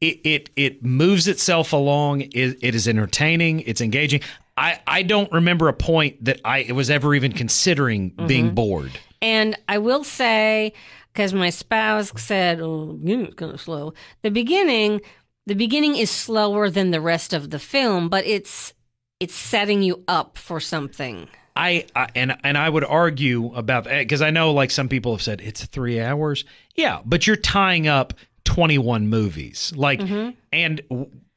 it, 0.03 0.21
it 0.25 0.51
it 0.57 0.85
moves 0.85 1.27
itself 1.29 1.73
along 1.73 2.21
it, 2.23 2.59
it 2.61 2.75
is 2.75 2.87
entertaining 2.87 3.61
it's 3.61 3.81
engaging 3.81 4.21
i 4.59 4.79
i 4.87 5.03
don't 5.03 5.31
remember 5.33 5.69
a 5.69 5.73
point 5.73 6.23
that 6.25 6.41
i 6.45 6.71
was 6.73 6.91
ever 6.91 7.15
even 7.15 7.33
considering 7.33 8.11
Mm-hmm. 8.11 8.27
being 8.27 8.55
bored 8.55 8.93
And 9.23 9.57
I 9.69 9.79
will 9.79 10.03
say, 10.05 10.73
because 11.13 11.33
my 11.33 11.51
spouse 11.51 12.13
said, 12.17 12.61
"Oh, 12.61 12.87
the 12.87 12.95
beginning's 12.99 13.35
kind 13.35 13.53
of 13.55 13.61
slow." 13.61 13.95
The 14.23 14.31
beginning, 14.31 15.01
the 15.47 15.55
beginning 15.55 15.95
is 15.97 16.11
slower 16.11 16.69
than 16.71 16.91
the 16.91 17.01
rest 17.01 17.33
of 17.33 17.51
the 17.51 17.61
film, 17.61 18.09
but 18.09 18.27
it's 18.27 18.75
it's 19.21 19.35
setting 19.35 19.81
you 19.83 20.03
up 20.09 20.37
for 20.37 20.59
something. 20.59 21.29
I, 21.55 21.87
I 21.95 22.09
and 22.17 22.37
and 22.43 22.59
I 22.59 22.69
would 22.69 22.83
argue 22.85 23.53
about 23.55 23.85
that 23.85 24.01
because 24.01 24.23
I 24.23 24.31
know 24.31 24.53
like 24.53 24.73
some 24.73 24.89
people 24.89 25.13
have 25.13 25.23
said 25.23 25.41
it's 25.41 25.67
three 25.67 26.01
hours. 26.01 26.45
Yeah, 26.75 27.01
but 27.05 27.25
you're 27.27 27.37
tying 27.37 27.87
up 27.87 28.15
21 28.45 29.09
movies, 29.09 29.73
like, 29.77 30.01
Mm-hmm. 30.01 30.31
and 30.53 30.81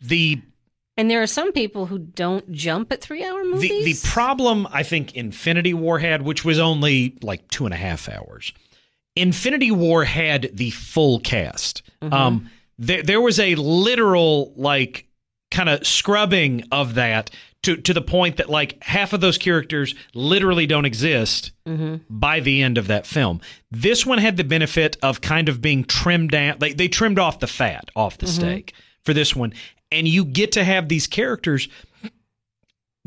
the 0.01 0.41
And 0.97 1.09
there 1.11 1.21
are 1.21 1.27
some 1.27 1.51
people 1.51 1.85
who 1.87 1.97
don't 1.99 2.51
jump 2.51 2.91
at 2.91 3.01
three 3.01 3.23
hour 3.23 3.43
the 3.43 3.49
movies. 3.49 4.01
the 4.01 4.07
problem 4.09 4.67
I 4.71 4.83
think 4.83 5.15
Infinity 5.15 5.73
War 5.73 5.99
had, 5.99 6.21
which 6.21 6.43
was 6.45 6.59
only 6.59 7.17
like 7.21 7.47
two 7.49 7.65
and 7.65 7.73
a 7.73 7.77
half 7.77 8.07
hours. 8.09 8.53
Infinity 9.15 9.71
War 9.71 10.03
had 10.03 10.49
the 10.53 10.71
full 10.71 11.19
cast. 11.19 11.81
Um, 12.01 12.49
there 12.77 13.01
there 13.01 13.21
was 13.21 13.39
a 13.39 13.55
literal 13.55 14.53
like 14.57 15.07
kind 15.51 15.69
of 15.69 15.85
scrubbing 15.87 16.63
of 16.71 16.95
that 16.95 17.29
to 17.65 17.77
to 17.77 17.93
the 17.93 18.01
point 18.01 18.37
that 18.37 18.49
like 18.49 18.81
half 18.83 19.13
of 19.13 19.21
those 19.21 19.37
characters 19.37 19.93
literally 20.13 20.65
don't 20.65 20.85
exist 20.85 21.51
by 22.09 22.39
the 22.39 22.61
end 22.61 22.77
of 22.77 22.87
that 22.87 23.05
film. 23.05 23.41
This 23.71 24.05
one 24.05 24.17
had 24.17 24.37
the 24.37 24.43
benefit 24.43 24.97
of 25.01 25.21
kind 25.21 25.49
of 25.49 25.61
being 25.61 25.83
trimmed 25.83 26.31
down. 26.31 26.57
They 26.59 26.73
they 26.73 26.87
trimmed 26.87 27.19
off 27.19 27.39
the 27.39 27.47
fat 27.47 27.89
off 27.95 28.17
the 28.17 28.27
steak 28.27 28.73
for 29.03 29.13
this 29.13 29.35
one, 29.35 29.53
and 29.91 30.07
you 30.07 30.25
get 30.25 30.53
to 30.53 30.63
have 30.63 30.89
these 30.89 31.07
characters 31.07 31.67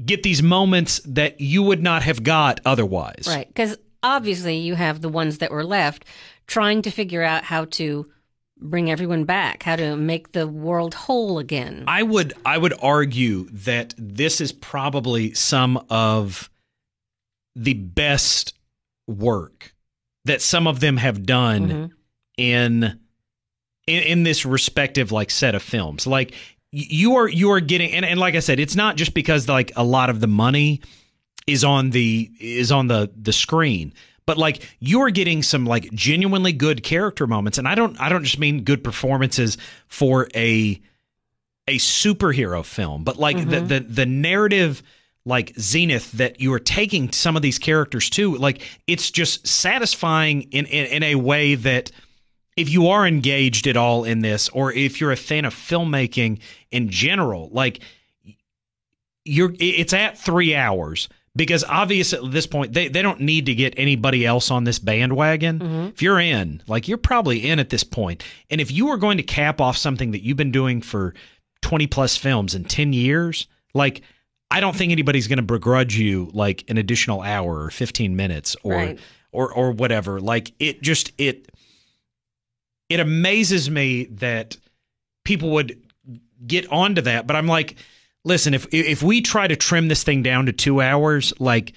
get 0.04 0.22
these 0.22 0.42
moments 0.42 1.00
that 1.04 1.40
you 1.40 1.62
would 1.62 1.82
not 1.82 2.02
have 2.02 2.22
got 2.22 2.60
otherwise. 2.64 3.24
Right. 3.26 3.48
Because 3.48 3.76
obviously 4.02 4.56
you 4.56 4.74
have 4.74 5.00
the 5.00 5.08
ones 5.08 5.38
that 5.38 5.50
were 5.50 5.64
left 5.64 6.04
trying 6.46 6.82
to 6.82 6.90
figure 6.90 7.22
out 7.22 7.44
how 7.44 7.64
to 7.64 8.10
bring 8.60 8.90
everyone 8.90 9.24
back, 9.24 9.62
how 9.62 9.76
to 9.76 9.96
make 9.96 10.32
the 10.32 10.46
world 10.46 10.94
whole 10.94 11.38
again. 11.38 11.84
I 11.86 12.02
would 12.02 12.32
I 12.44 12.58
would 12.58 12.74
argue 12.82 13.48
that 13.50 13.94
this 13.98 14.40
is 14.40 14.52
probably 14.52 15.34
some 15.34 15.84
of 15.90 16.50
the 17.56 17.74
best 17.74 18.54
work 19.06 19.74
that 20.24 20.42
some 20.42 20.66
of 20.66 20.80
them 20.80 20.96
have 20.98 21.24
done 21.24 21.68
Mhm. 21.68 21.90
in, 22.36 22.98
in 23.86 24.02
in 24.02 24.22
this 24.22 24.44
respective 24.44 25.10
like 25.12 25.30
set 25.30 25.54
of 25.54 25.62
films. 25.62 26.06
Like 26.06 26.34
you 26.70 27.16
are 27.16 27.28
you 27.28 27.50
are 27.52 27.60
getting 27.60 27.92
and, 27.92 28.04
and 28.04 28.20
like 28.20 28.34
I 28.34 28.40
said, 28.40 28.60
it's 28.60 28.76
not 28.76 28.96
just 28.96 29.14
because 29.14 29.48
like 29.48 29.72
a 29.76 29.84
lot 29.84 30.10
of 30.10 30.20
the 30.20 30.26
money 30.26 30.82
is 31.46 31.64
on 31.64 31.90
the 31.90 32.30
is 32.38 32.70
on 32.70 32.88
the 32.88 33.10
the 33.16 33.32
screen. 33.32 33.94
But 34.28 34.36
like 34.36 34.68
you're 34.78 35.08
getting 35.08 35.42
some 35.42 35.64
like 35.64 35.90
genuinely 35.92 36.52
good 36.52 36.82
character 36.82 37.26
moments, 37.26 37.56
and 37.56 37.66
I 37.66 37.74
don't 37.74 37.98
I 37.98 38.10
don't 38.10 38.24
just 38.24 38.38
mean 38.38 38.62
good 38.62 38.84
performances 38.84 39.56
for 39.86 40.28
a 40.34 40.78
a 41.66 41.78
superhero 41.78 42.62
film, 42.62 43.04
but 43.04 43.16
like 43.16 43.38
the, 43.38 43.56
mm-hmm. 43.56 43.66
the 43.68 43.80
the 43.80 44.04
narrative 44.04 44.82
like 45.24 45.54
zenith 45.58 46.12
that 46.12 46.42
you 46.42 46.52
are 46.52 46.58
taking 46.58 47.10
some 47.10 47.36
of 47.36 47.42
these 47.42 47.58
characters 47.58 48.10
to, 48.10 48.36
like 48.36 48.60
it's 48.86 49.10
just 49.10 49.46
satisfying 49.46 50.42
in, 50.50 50.66
in 50.66 50.84
in 50.88 51.02
a 51.04 51.14
way 51.14 51.54
that 51.54 51.90
if 52.54 52.68
you 52.68 52.88
are 52.88 53.06
engaged 53.06 53.66
at 53.66 53.78
all 53.78 54.04
in 54.04 54.20
this, 54.20 54.50
or 54.50 54.70
if 54.74 55.00
you're 55.00 55.10
a 55.10 55.16
fan 55.16 55.46
of 55.46 55.54
filmmaking 55.54 56.40
in 56.70 56.90
general, 56.90 57.48
like 57.50 57.80
you're 59.24 59.54
it's 59.58 59.94
at 59.94 60.18
three 60.18 60.54
hours 60.54 61.08
because 61.38 61.64
obviously 61.64 62.18
at 62.18 62.33
this 62.33 62.46
point 62.46 62.74
they, 62.74 62.88
they 62.88 63.01
don't 63.01 63.20
need 63.20 63.46
to 63.46 63.55
get 63.55 63.72
anybody 63.79 64.27
else 64.27 64.51
on 64.51 64.64
this 64.64 64.79
bandwagon. 64.79 65.59
Mm-hmm. 65.61 65.87
If 65.87 66.03
you're 66.03 66.20
in 66.20 66.62
like 66.66 66.88
you're 66.88 66.98
probably 66.98 67.48
in 67.48 67.59
at 67.59 67.70
this 67.70 67.85
point. 67.85 68.22
And 68.51 68.61
if 68.61 68.70
you 68.70 68.88
are 68.88 68.98
going 68.98 69.16
to 69.16 69.22
cap 69.22 69.61
off 69.61 69.77
something 69.79 70.11
that 70.11 70.22
you've 70.22 70.37
been 70.37 70.53
doing 70.53 70.83
for 70.83 71.14
20 71.62 71.87
plus 71.87 72.16
films 72.16 72.55
in 72.55 72.64
10 72.64 72.92
years 72.92 73.46
like 73.74 74.03
i 74.51 74.61
don't 74.61 74.77
think 74.77 74.92
anybody's 74.92 75.27
going 75.27 75.38
to 75.38 75.42
begrudge 75.42 75.96
you 75.96 76.31
like 76.33 76.64
an 76.68 76.79
additional 76.79 77.20
hour 77.20 77.64
or 77.64 77.70
15 77.70 78.14
minutes 78.14 78.57
or 78.62 78.72
Right. 78.74 78.98
or 79.33 79.53
or 79.53 79.72
whatever. 79.72 80.20
Like 80.20 80.53
it 80.59 80.83
just 80.83 81.12
it 81.18 81.51
it 82.88 83.01
amazes 83.01 83.68
me 83.70 84.05
that 84.07 84.57
people 85.24 85.51
would 85.51 85.81
get 86.46 86.70
onto 86.72 87.03
that. 87.03 87.27
But 87.27 87.37
i'm 87.37 87.46
like 87.46 87.77
listen 88.24 88.54
if 88.54 88.66
if 88.72 89.02
we 89.02 89.20
try 89.20 89.46
to 89.46 89.57
trim 89.57 89.88
this 89.88 90.02
thing 90.02 90.22
down 90.22 90.46
to 90.46 90.52
2 90.52 90.81
hours 90.81 91.33
like 91.38 91.72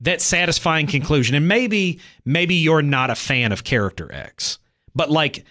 that 0.00 0.20
satisfying 0.20 0.86
conclusion. 0.96 1.34
And 1.34 1.46
maybe 1.48 2.00
maybe 2.24 2.54
you're 2.54 2.82
not 2.82 3.10
a 3.10 3.14
fan 3.14 3.52
of 3.52 3.64
character 3.64 4.12
x 4.12 4.58
but 4.94 5.10
like 5.10 5.44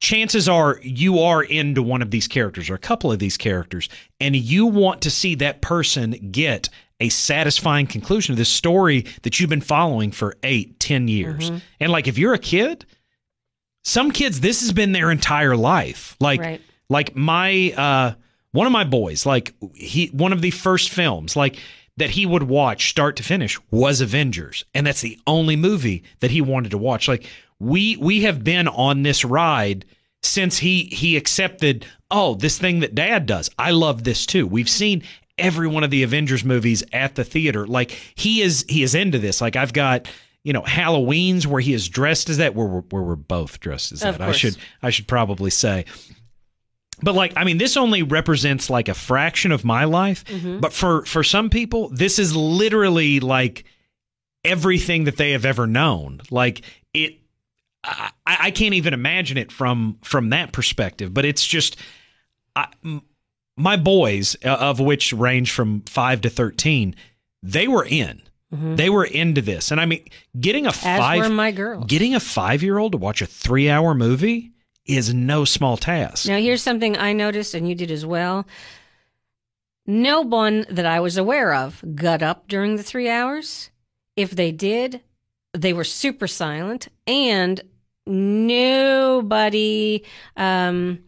chances 0.00 0.48
are 0.48 0.80
you 0.82 1.18
are 1.18 1.42
into 1.42 1.82
one 1.82 2.00
of 2.00 2.10
these 2.10 2.26
characters 2.26 2.70
or 2.70 2.74
a 2.74 2.78
couple 2.78 3.12
of 3.12 3.18
these 3.18 3.36
characters 3.36 3.88
and 4.18 4.34
you 4.34 4.64
want 4.64 5.02
to 5.02 5.10
see 5.10 5.34
that 5.34 5.60
person 5.60 6.12
get 6.32 6.70
a 7.00 7.08
satisfying 7.10 7.86
conclusion 7.86 8.34
to 8.34 8.38
this 8.38 8.48
story 8.48 9.04
that 9.22 9.38
you've 9.40 9.50
been 9.50 9.60
following 9.60 10.10
for 10.10 10.36
eight 10.42 10.78
ten 10.80 11.08
years. 11.08 11.50
And 11.80 11.90
like 11.92 12.06
if 12.08 12.16
you're 12.18 12.34
a 12.34 12.38
kid 12.38 12.84
some 13.84 14.10
kids 14.10 14.40
this 14.40 14.60
has 14.60 14.72
been 14.72 14.92
their 14.92 15.10
entire 15.10 15.56
life. 15.56 16.16
Like 16.20 16.40
Right. 16.40 16.60
like 16.88 17.16
my 17.16 17.72
uh 17.76 18.14
one 18.52 18.66
of 18.66 18.72
my 18.72 18.84
boys 18.84 19.26
like 19.26 19.54
he 19.74 20.06
one 20.08 20.32
of 20.32 20.42
the 20.42 20.50
first 20.50 20.90
films 20.90 21.36
like 21.36 21.58
that 22.00 22.10
he 22.10 22.24
would 22.24 22.44
watch 22.44 22.88
start 22.88 23.16
to 23.16 23.22
finish 23.22 23.58
was 23.70 24.00
avengers. 24.00 24.64
And 24.74 24.86
that's 24.86 25.02
the 25.02 25.18
only 25.26 25.54
movie 25.54 26.02
that 26.20 26.30
he 26.30 26.40
wanted 26.40 26.70
to 26.70 26.78
watch. 26.78 27.08
Like 27.08 27.26
we 27.58 27.96
we 27.96 28.22
have 28.22 28.42
been 28.42 28.68
on 28.68 29.02
this 29.02 29.24
ride 29.24 29.84
since 30.22 30.58
he 30.58 30.84
he 30.84 31.16
accepted 31.16 31.86
oh 32.10 32.34
this 32.34 32.58
thing 32.58 32.80
that 32.80 32.94
dad 32.94 33.26
does. 33.26 33.50
I 33.58 33.72
love 33.72 34.04
this 34.04 34.24
too. 34.26 34.46
We've 34.46 34.68
seen 34.68 35.02
every 35.38 35.68
one 35.68 35.84
of 35.84 35.90
the 35.90 36.02
avengers 36.02 36.44
movies 36.44 36.82
at 36.92 37.14
the 37.16 37.24
theater. 37.24 37.66
Like 37.66 37.90
he 38.14 38.40
is 38.40 38.64
he 38.68 38.82
is 38.82 38.94
into 38.94 39.18
this. 39.18 39.40
Like 39.40 39.56
i've 39.56 39.72
got 39.72 40.08
you 40.42 40.54
know 40.54 40.62
halloween's 40.62 41.46
where 41.46 41.60
he 41.60 41.74
is 41.74 41.88
dressed 41.88 42.30
as 42.30 42.38
that 42.38 42.54
where 42.54 42.66
we're, 42.66 42.80
where 42.80 43.02
we're 43.02 43.16
both 43.16 43.60
dressed 43.60 43.92
as 43.92 44.02
Of 44.02 44.18
that 44.18 44.26
i 44.26 44.32
should 44.32 44.56
i 44.82 44.88
should 44.88 45.06
probably 45.06 45.50
say 45.50 45.84
but 47.02 47.14
like 47.14 47.32
i 47.36 47.44
mean 47.44 47.58
this 47.58 47.76
only 47.76 48.02
represents 48.02 48.68
like 48.70 48.88
a 48.88 48.94
fraction 48.94 49.52
of 49.52 49.64
my 49.64 49.84
life. 49.84 50.24
But 50.60 50.72
for 50.72 51.04
for 51.04 51.22
some 51.24 51.50
people 51.50 51.88
this 51.90 52.18
is 52.18 52.34
literally 52.36 53.20
like 53.20 53.64
everything 54.44 55.04
that 55.04 55.16
they 55.16 55.32
have 55.32 55.44
ever 55.44 55.66
known. 55.66 56.20
Like 56.30 56.62
it 56.94 57.18
I, 57.82 58.10
I 58.26 58.50
can't 58.50 58.74
even 58.74 58.92
imagine 58.94 59.38
it 59.38 59.50
from 59.52 59.98
from 60.02 60.30
that 60.30 60.52
perspective. 60.52 61.12
But 61.14 61.24
it's 61.24 61.44
just 61.46 61.76
I, 62.56 62.66
my 63.56 63.76
boys 63.76 64.36
uh, 64.44 64.48
of 64.48 64.80
which 64.80 65.12
range 65.12 65.52
from 65.52 65.82
5 65.82 66.22
to 66.22 66.30
13 66.30 66.94
they 67.42 67.68
were 67.68 67.84
in. 67.86 68.22
They 68.52 68.90
were 68.90 69.04
into 69.04 69.40
this. 69.40 69.70
And 69.70 69.80
i 69.80 69.86
mean 69.86 70.04
getting 70.38 70.66
a 70.66 70.70
Mm-hmm. 70.70 70.88
As 70.88 70.98
5 70.98 71.18
were 71.22 71.28
my 71.34 71.52
girls. 71.52 71.84
getting 71.86 72.14
a 72.14 72.20
5 72.20 72.62
year 72.62 72.78
old 72.78 72.92
to 72.92 72.98
watch 72.98 73.22
a 73.22 73.26
3 73.26 73.70
hour 73.70 73.94
movie 73.94 74.52
is 74.96 75.14
no 75.14 75.44
small 75.44 75.76
task 75.76 76.26
Now, 76.26 76.38
here's 76.38 76.62
something 76.62 76.96
I 76.96 77.12
noticed, 77.12 77.54
and 77.54 77.68
you 77.68 77.74
did 77.74 77.90
as 77.90 78.04
well. 78.04 78.46
No 79.86 80.20
one 80.20 80.66
that 80.70 80.86
I 80.86 81.00
was 81.00 81.16
aware 81.16 81.54
of 81.54 81.82
got 81.94 82.22
up 82.22 82.48
during 82.48 82.76
the 82.76 82.82
three 82.82 83.08
hours. 83.08 83.70
If 84.16 84.30
they 84.32 84.52
did, 84.52 85.00
they 85.52 85.72
were 85.72 85.84
super 85.84 86.26
silent, 86.26 86.88
and 87.06 87.60
nobody. 88.06 90.04
Um, 90.36 91.00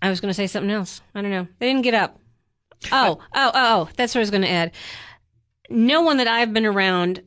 I 0.00 0.10
was 0.10 0.20
going 0.20 0.30
to 0.30 0.34
say 0.34 0.46
something 0.46 0.70
else. 0.70 1.00
I 1.14 1.22
don't 1.22 1.30
know. 1.30 1.46
They 1.58 1.68
didn't 1.68 1.82
get 1.82 1.94
up. 1.94 2.18
Oh, 2.90 3.18
oh, 3.20 3.26
oh, 3.34 3.50
oh. 3.54 3.88
That's 3.96 4.14
what 4.14 4.20
I 4.20 4.22
was 4.22 4.30
going 4.30 4.42
to 4.42 4.50
add. 4.50 4.72
No 5.70 6.02
one 6.02 6.16
that 6.18 6.28
I've 6.28 6.52
been 6.52 6.66
around 6.66 7.22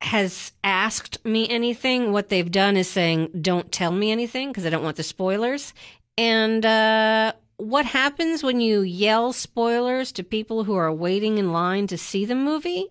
has 0.00 0.52
asked 0.62 1.24
me 1.24 1.48
anything. 1.48 2.12
What 2.12 2.28
they've 2.28 2.50
done 2.50 2.76
is 2.76 2.88
saying, 2.88 3.30
don't 3.40 3.70
tell 3.72 3.92
me 3.92 4.12
anything 4.12 4.48
because 4.48 4.64
I 4.64 4.70
don't 4.70 4.84
want 4.84 4.96
the 4.96 5.02
spoilers. 5.02 5.74
And 6.16 6.64
uh, 6.64 7.32
what 7.56 7.86
happens 7.86 8.42
when 8.42 8.60
you 8.60 8.80
yell 8.80 9.32
spoilers 9.32 10.12
to 10.12 10.22
people 10.22 10.64
who 10.64 10.74
are 10.74 10.92
waiting 10.92 11.38
in 11.38 11.52
line 11.52 11.86
to 11.88 11.98
see 11.98 12.24
the 12.24 12.34
movie? 12.34 12.86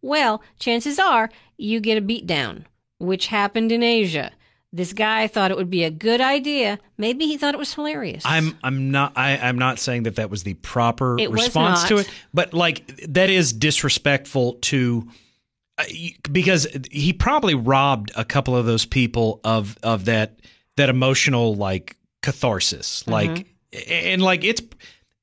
Well, 0.00 0.42
chances 0.58 0.98
are 0.98 1.30
you 1.56 1.80
get 1.80 1.98
a 1.98 2.02
beatdown, 2.02 2.64
which 2.98 3.26
happened 3.26 3.72
in 3.72 3.82
Asia. 3.82 4.30
This 4.72 4.92
guy 4.92 5.26
thought 5.26 5.50
it 5.50 5.56
would 5.56 5.70
be 5.70 5.84
a 5.84 5.90
good 5.90 6.20
idea. 6.20 6.78
Maybe 6.98 7.26
he 7.26 7.36
thought 7.38 7.54
it 7.54 7.58
was 7.58 7.72
hilarious. 7.72 8.22
I'm 8.26 8.56
I'm 8.62 8.90
not 8.90 9.14
I, 9.16 9.38
I'm 9.38 9.58
not 9.58 9.78
saying 9.78 10.02
that 10.02 10.16
that 10.16 10.30
was 10.30 10.42
the 10.42 10.54
proper 10.54 11.18
It 11.18 11.30
response 11.30 11.84
to 11.84 11.96
it, 11.96 12.10
but 12.34 12.52
like 12.52 12.86
that 13.08 13.30
is 13.30 13.52
disrespectful 13.52 14.54
to 14.62 15.08
because 16.30 16.66
he 16.90 17.12
probably 17.12 17.54
robbed 17.54 18.10
a 18.16 18.24
couple 18.24 18.56
of 18.56 18.66
those 18.66 18.84
people 18.86 19.40
of 19.44 19.78
of 19.82 20.06
that 20.06 20.38
that 20.76 20.88
emotional 20.88 21.54
like 21.54 21.96
catharsis, 22.22 23.02
Mm-hmm. 23.04 23.12
like 23.12 23.46
and 23.88 24.22
like 24.22 24.44
it's 24.44 24.62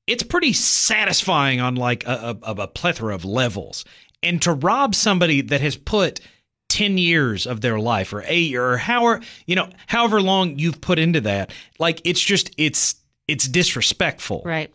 it's 0.06 0.22
pretty 0.22 0.52
satisfying 0.52 1.60
on 1.60 1.74
like 1.74 2.06
a, 2.06 2.38
a, 2.42 2.52
a 2.52 2.66
plethora 2.68 3.14
of 3.14 3.24
levels, 3.24 3.84
and 4.22 4.40
to 4.42 4.52
rob 4.52 4.94
somebody 4.94 5.40
that 5.42 5.60
has 5.60 5.76
put 5.76 6.20
10 6.68 6.98
years 6.98 7.46
of 7.46 7.60
their 7.60 7.78
life 7.78 8.12
or 8.12 8.24
eight 8.26 8.56
or 8.56 8.76
however 8.76 9.22
you 9.46 9.54
know 9.54 9.68
however 9.86 10.20
long 10.20 10.58
you've 10.58 10.80
put 10.80 10.98
into 10.98 11.20
that 11.20 11.52
like 11.78 12.00
it's 12.04 12.20
just 12.20 12.52
it's 12.58 12.96
it's 13.28 13.46
disrespectful 13.46 14.42
Right. 14.44 14.72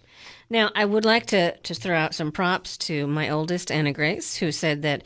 Now, 0.50 0.70
I 0.76 0.84
would 0.84 1.06
like 1.06 1.28
to, 1.28 1.56
to 1.56 1.74
throw 1.74 1.96
out 1.96 2.14
some 2.14 2.30
props 2.34 2.78
to 2.80 3.08
my 3.08 3.30
oldest, 3.30 3.72
Anna 3.72 3.94
Grace, 3.94 4.36
who 4.36 4.52
said 4.52 4.82
that 4.82 5.04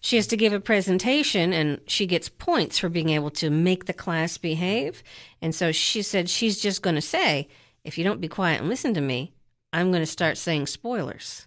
she 0.00 0.16
has 0.16 0.26
to 0.28 0.36
give 0.36 0.52
a 0.52 0.60
presentation 0.60 1.52
and 1.52 1.80
she 1.86 2.06
gets 2.06 2.28
points 2.28 2.78
for 2.78 2.88
being 2.88 3.10
able 3.10 3.30
to 3.30 3.50
make 3.50 3.86
the 3.86 3.92
class 3.92 4.38
behave. 4.38 5.02
And 5.42 5.54
so 5.54 5.72
she 5.72 6.02
said 6.02 6.28
she's 6.30 6.60
just 6.60 6.82
going 6.82 6.94
to 6.96 7.00
say, 7.02 7.48
if 7.84 7.98
you 7.98 8.04
don't 8.04 8.20
be 8.20 8.28
quiet 8.28 8.60
and 8.60 8.68
listen 8.68 8.94
to 8.94 9.00
me, 9.00 9.32
I'm 9.72 9.90
going 9.90 10.02
to 10.02 10.06
start 10.06 10.38
saying 10.38 10.66
spoilers. 10.66 11.46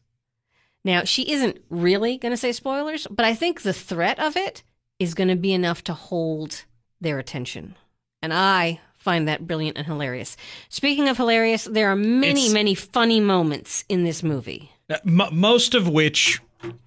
Now, 0.84 1.04
she 1.04 1.32
isn't 1.32 1.60
really 1.70 2.18
going 2.18 2.32
to 2.32 2.38
say 2.38 2.52
spoilers, 2.52 3.08
but 3.08 3.26
I 3.26 3.36
think 3.36 3.62
the 3.62 3.74
threat 3.74 4.20
of 4.20 4.36
it 4.36 4.64
is 5.00 5.14
going 5.14 5.30
to 5.30 5.36
be 5.36 5.54
enough 5.54 5.84
to 5.86 5.94
hold 5.94 6.66
their 7.00 7.20
attention. 7.20 7.76
And 8.22 8.34
I 8.34 8.80
find 8.98 9.28
that 9.28 9.48
brilliant 9.48 9.78
and 9.78 9.88
hilarious. 9.88 10.38
Speaking 10.70 11.08
of 11.08 11.18
hilarious, 11.18 11.66
there 11.66 11.90
are 11.92 11.96
many, 11.96 12.42
It's- 12.42 12.54
many 12.54 12.76
funny 12.76 13.20
moments 13.20 13.84
in 13.90 14.04
this 14.04 14.22
movie. 14.24 14.72
M- 14.90 15.22
most 15.32 15.74
of 15.74 15.88
which 15.88 16.40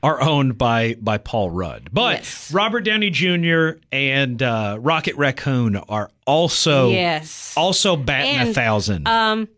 are 0.02 0.20
owned 0.22 0.56
by 0.58 0.94
by 1.00 1.18
Paul 1.18 1.50
Rudd 1.50 1.88
but 1.92 2.18
Yes. 2.18 2.52
Robert 2.52 2.82
Downey 2.82 3.10
Jr. 3.10 3.78
and 3.92 4.42
uh, 4.42 4.76
Rocket 4.80 5.16
Raccoon 5.16 5.76
are 5.76 6.10
also 6.26 6.90
yes. 6.90 7.54
also 7.56 7.96
batting 7.96 8.48
a 8.50 8.52
thousand 8.54 9.08
Um, 9.08 9.48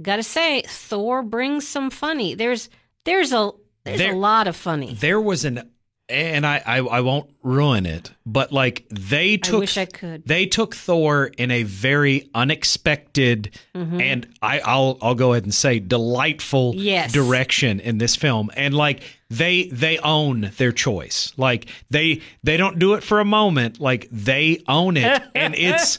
gotta 0.00 0.22
say, 0.22 0.62
Thor 0.66 1.22
brings 1.22 1.66
some 1.68 1.90
funny. 1.90 2.34
There's 2.34 2.68
there's 3.04 3.32
a 3.32 3.50
there's 3.84 3.98
There- 3.98 4.12
a 4.14 4.16
lot 4.16 4.48
of 4.48 4.56
funny. 4.56 4.94
there 4.94 5.20
was 5.20 5.44
an 5.44 5.70
and 6.06 6.46
I, 6.46 6.62
I 6.66 6.78
I 6.80 7.00
won't 7.00 7.30
ruin 7.42 7.86
it, 7.86 8.12
but 8.26 8.52
like 8.52 8.84
they 8.90 9.38
took 9.38 9.60
wish 9.60 9.78
I 9.78 9.86
could. 9.86 10.26
they 10.26 10.44
took 10.44 10.74
Thor 10.74 11.26
in 11.38 11.50
a 11.50 11.62
very 11.62 12.28
unexpected 12.34 13.58
Mm-hmm. 13.74 14.00
and 14.00 14.26
I 14.42 14.60
I'll 14.60 14.98
I'll 15.02 15.14
go 15.14 15.32
ahead 15.32 15.44
and 15.44 15.54
say 15.54 15.78
delightful 15.80 16.74
Yes. 16.76 17.12
direction 17.12 17.80
in 17.80 17.98
this 17.98 18.16
film 18.16 18.50
and 18.56 18.74
like 18.74 19.02
they 19.36 19.64
they 19.68 19.98
own 19.98 20.50
their 20.56 20.72
choice. 20.72 21.32
Like 21.36 21.66
they 21.90 22.22
they 22.42 22.56
don't 22.56 22.78
do 22.78 22.94
it 22.94 23.02
for 23.02 23.20
a 23.20 23.24
moment, 23.24 23.80
like 23.80 24.08
they 24.10 24.62
own 24.68 24.96
it 24.96 25.22
and 25.34 25.54
it's 25.54 25.98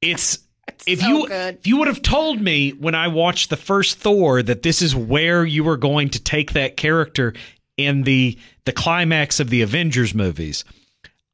it's 0.00 0.38
if 0.86 1.00
so 1.00 1.06
you 1.06 1.28
good. 1.28 1.56
if 1.56 1.66
you 1.66 1.78
would 1.78 1.88
have 1.88 2.02
told 2.02 2.40
me 2.40 2.70
when 2.70 2.94
I 2.94 3.08
watched 3.08 3.50
the 3.50 3.56
first 3.56 3.98
Thor 3.98 4.42
that 4.42 4.62
this 4.62 4.82
is 4.82 4.94
where 4.94 5.44
you 5.44 5.64
were 5.64 5.76
going 5.76 6.10
to 6.10 6.22
take 6.22 6.52
that 6.52 6.76
character 6.76 7.34
in 7.76 8.02
the 8.02 8.38
the 8.64 8.72
climax 8.72 9.40
of 9.40 9.50
the 9.50 9.62
Avengers 9.62 10.14
movies, 10.14 10.64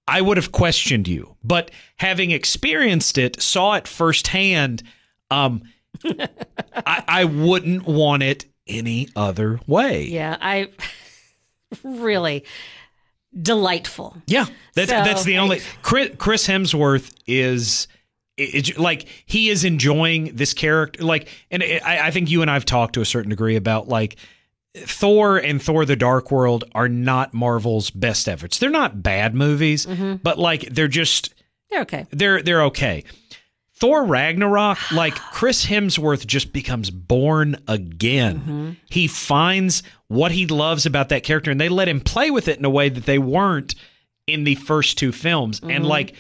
I 0.09 0.21
would 0.21 0.37
have 0.37 0.53
questioned 0.53 1.07
you. 1.07 1.37
But 1.45 1.71
having 1.97 2.31
experienced 2.31 3.19
it, 3.19 3.41
saw 3.41 3.75
it 3.75 3.87
firsthand, 3.87 4.83
um, 5.31 5.63
I, 6.05 7.05
I 7.07 7.25
wouldn't 7.25 7.87
want 7.87 8.23
it 8.23 8.47
any 8.67 9.09
other 9.15 9.61
way. 9.67 10.05
Yeah, 10.05 10.37
I 10.41 10.69
really 11.85 12.45
delightful. 13.41 14.17
Yeah, 14.27 14.47
that's 14.75 14.91
So- 14.91 15.05
that's 15.05 15.25
the 15.25 15.39
only 15.39 15.61
Chris, 15.83 16.11
Chris 16.19 16.47
Hemsworth 16.47 17.13
is 17.27 17.87
it, 18.37 18.71
it- 18.71 18.79
like 18.79 19.07
he 19.27 19.51
is 19.51 19.65
enjoying 19.65 20.35
this 20.35 20.55
character 20.55 21.05
like 21.05 21.29
and 21.51 21.63
it, 21.63 21.83
I, 21.85 22.09
I 22.09 22.11
think 22.11 22.31
you 22.31 22.43
and 22.43 22.51
I've 22.51 22.65
talked 22.65 22.95
to 22.95 23.01
a 23.01 23.05
certain 23.07 23.31
degree 23.31 23.57
about 23.57 23.89
like 23.89 24.17
Thor 24.77 25.37
and 25.37 25.61
Thor 25.63 25.85
the 25.85 25.97
Dark 25.97 26.31
World 26.31 26.65
are 26.75 26.89
not 26.89 27.35
Marvel's 27.35 27.91
best 27.91 28.29
efforts. 28.29 28.59
They're 28.59 28.71
not 28.71 29.03
bad 29.03 29.35
movies, 29.35 29.85
mm-hmm. 29.87 30.17
but 30.23 30.39
like 30.39 30.63
they're 30.63 30.89
just 30.89 31.35
They're 31.71 31.83
okay. 31.83 32.07
they're 32.11 32.43
they're 32.43 32.63
okay. 32.65 33.05
Thor 33.81 34.05
Ragnarok, 34.05 34.93
like 34.93 35.15
Chris 35.15 35.65
Hemsworth 35.65 36.27
just 36.27 36.53
becomes 36.53 36.91
born 36.91 37.57
again. 37.67 38.39
Mm-hmm. 38.39 38.71
He 38.91 39.07
finds 39.09 39.83
what 40.09 40.33
he 40.33 40.47
loves 40.47 40.85
about 40.85 41.09
that 41.09 41.23
character 41.23 41.51
and 41.51 41.61
they 41.61 41.71
let 41.71 41.89
him 41.89 42.01
play 42.01 42.31
with 42.31 42.47
it 42.47 42.59
in 42.59 42.65
a 42.67 42.71
way 42.71 42.91
that 42.91 43.07
they 43.07 43.19
weren't 43.19 43.75
in 44.27 44.45
the 44.45 44.55
first 44.57 44.99
two 44.99 45.13
films. 45.13 45.61
And 45.61 45.71
mm-hmm. 45.71 45.85
like 45.85 46.15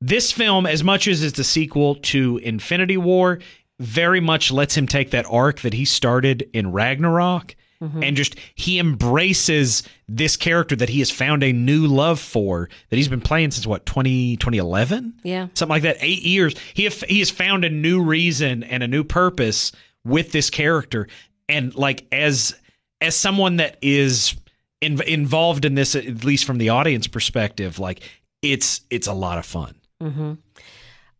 this 0.00 0.30
film, 0.30 0.64
as 0.64 0.84
much 0.84 1.08
as 1.08 1.24
it's 1.24 1.38
a 1.40 1.44
sequel 1.44 1.96
to 1.96 2.38
Infinity 2.38 2.96
War, 2.96 3.40
very 3.80 4.20
much 4.20 4.52
lets 4.52 4.76
him 4.76 4.86
take 4.86 5.10
that 5.10 5.26
arc 5.28 5.60
that 5.60 5.74
he 5.74 5.84
started 5.84 6.48
in 6.52 6.70
Ragnarok 6.70 7.56
and 7.80 8.14
just 8.14 8.36
he 8.56 8.78
embraces 8.78 9.82
this 10.06 10.36
character 10.36 10.76
that 10.76 10.90
he 10.90 10.98
has 10.98 11.10
found 11.10 11.42
a 11.42 11.50
new 11.52 11.86
love 11.86 12.20
for 12.20 12.68
that 12.90 12.96
he's 12.96 13.08
been 13.08 13.22
playing 13.22 13.50
since 13.52 13.66
what 13.66 13.86
20 13.86 14.36
2011 14.36 15.14
Yeah. 15.22 15.46
something 15.54 15.70
like 15.70 15.82
that 15.84 15.96
8 15.98 16.22
years 16.22 16.54
he 16.74 16.84
have, 16.84 17.00
he 17.02 17.20
has 17.20 17.30
found 17.30 17.64
a 17.64 17.70
new 17.70 18.02
reason 18.02 18.62
and 18.64 18.82
a 18.82 18.86
new 18.88 19.02
purpose 19.02 19.72
with 20.04 20.30
this 20.32 20.50
character 20.50 21.08
and 21.48 21.74
like 21.74 22.06
as 22.12 22.54
as 23.00 23.16
someone 23.16 23.56
that 23.56 23.78
is 23.80 24.36
in, 24.82 25.00
involved 25.02 25.64
in 25.64 25.74
this 25.74 25.94
at 25.94 26.22
least 26.24 26.44
from 26.44 26.58
the 26.58 26.68
audience 26.68 27.06
perspective 27.06 27.78
like 27.78 28.02
it's 28.42 28.82
it's 28.90 29.06
a 29.06 29.14
lot 29.14 29.38
of 29.38 29.46
fun 29.46 29.74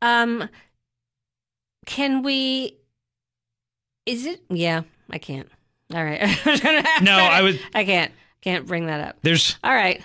Um, 0.02 0.48
can 1.86 2.22
we? 2.22 2.76
Is 4.06 4.24
it? 4.26 4.42
Yeah, 4.48 4.82
I 5.10 5.18
can't. 5.18 5.48
All 5.94 6.04
right. 6.04 6.20
No, 7.02 7.12
I 7.16 7.42
would- 7.42 7.60
I 7.74 7.84
can't. 7.84 8.12
Can't 8.42 8.66
bring 8.66 8.86
that 8.86 9.00
up. 9.00 9.16
there's 9.22 9.58
All 9.62 9.74
right. 9.74 10.02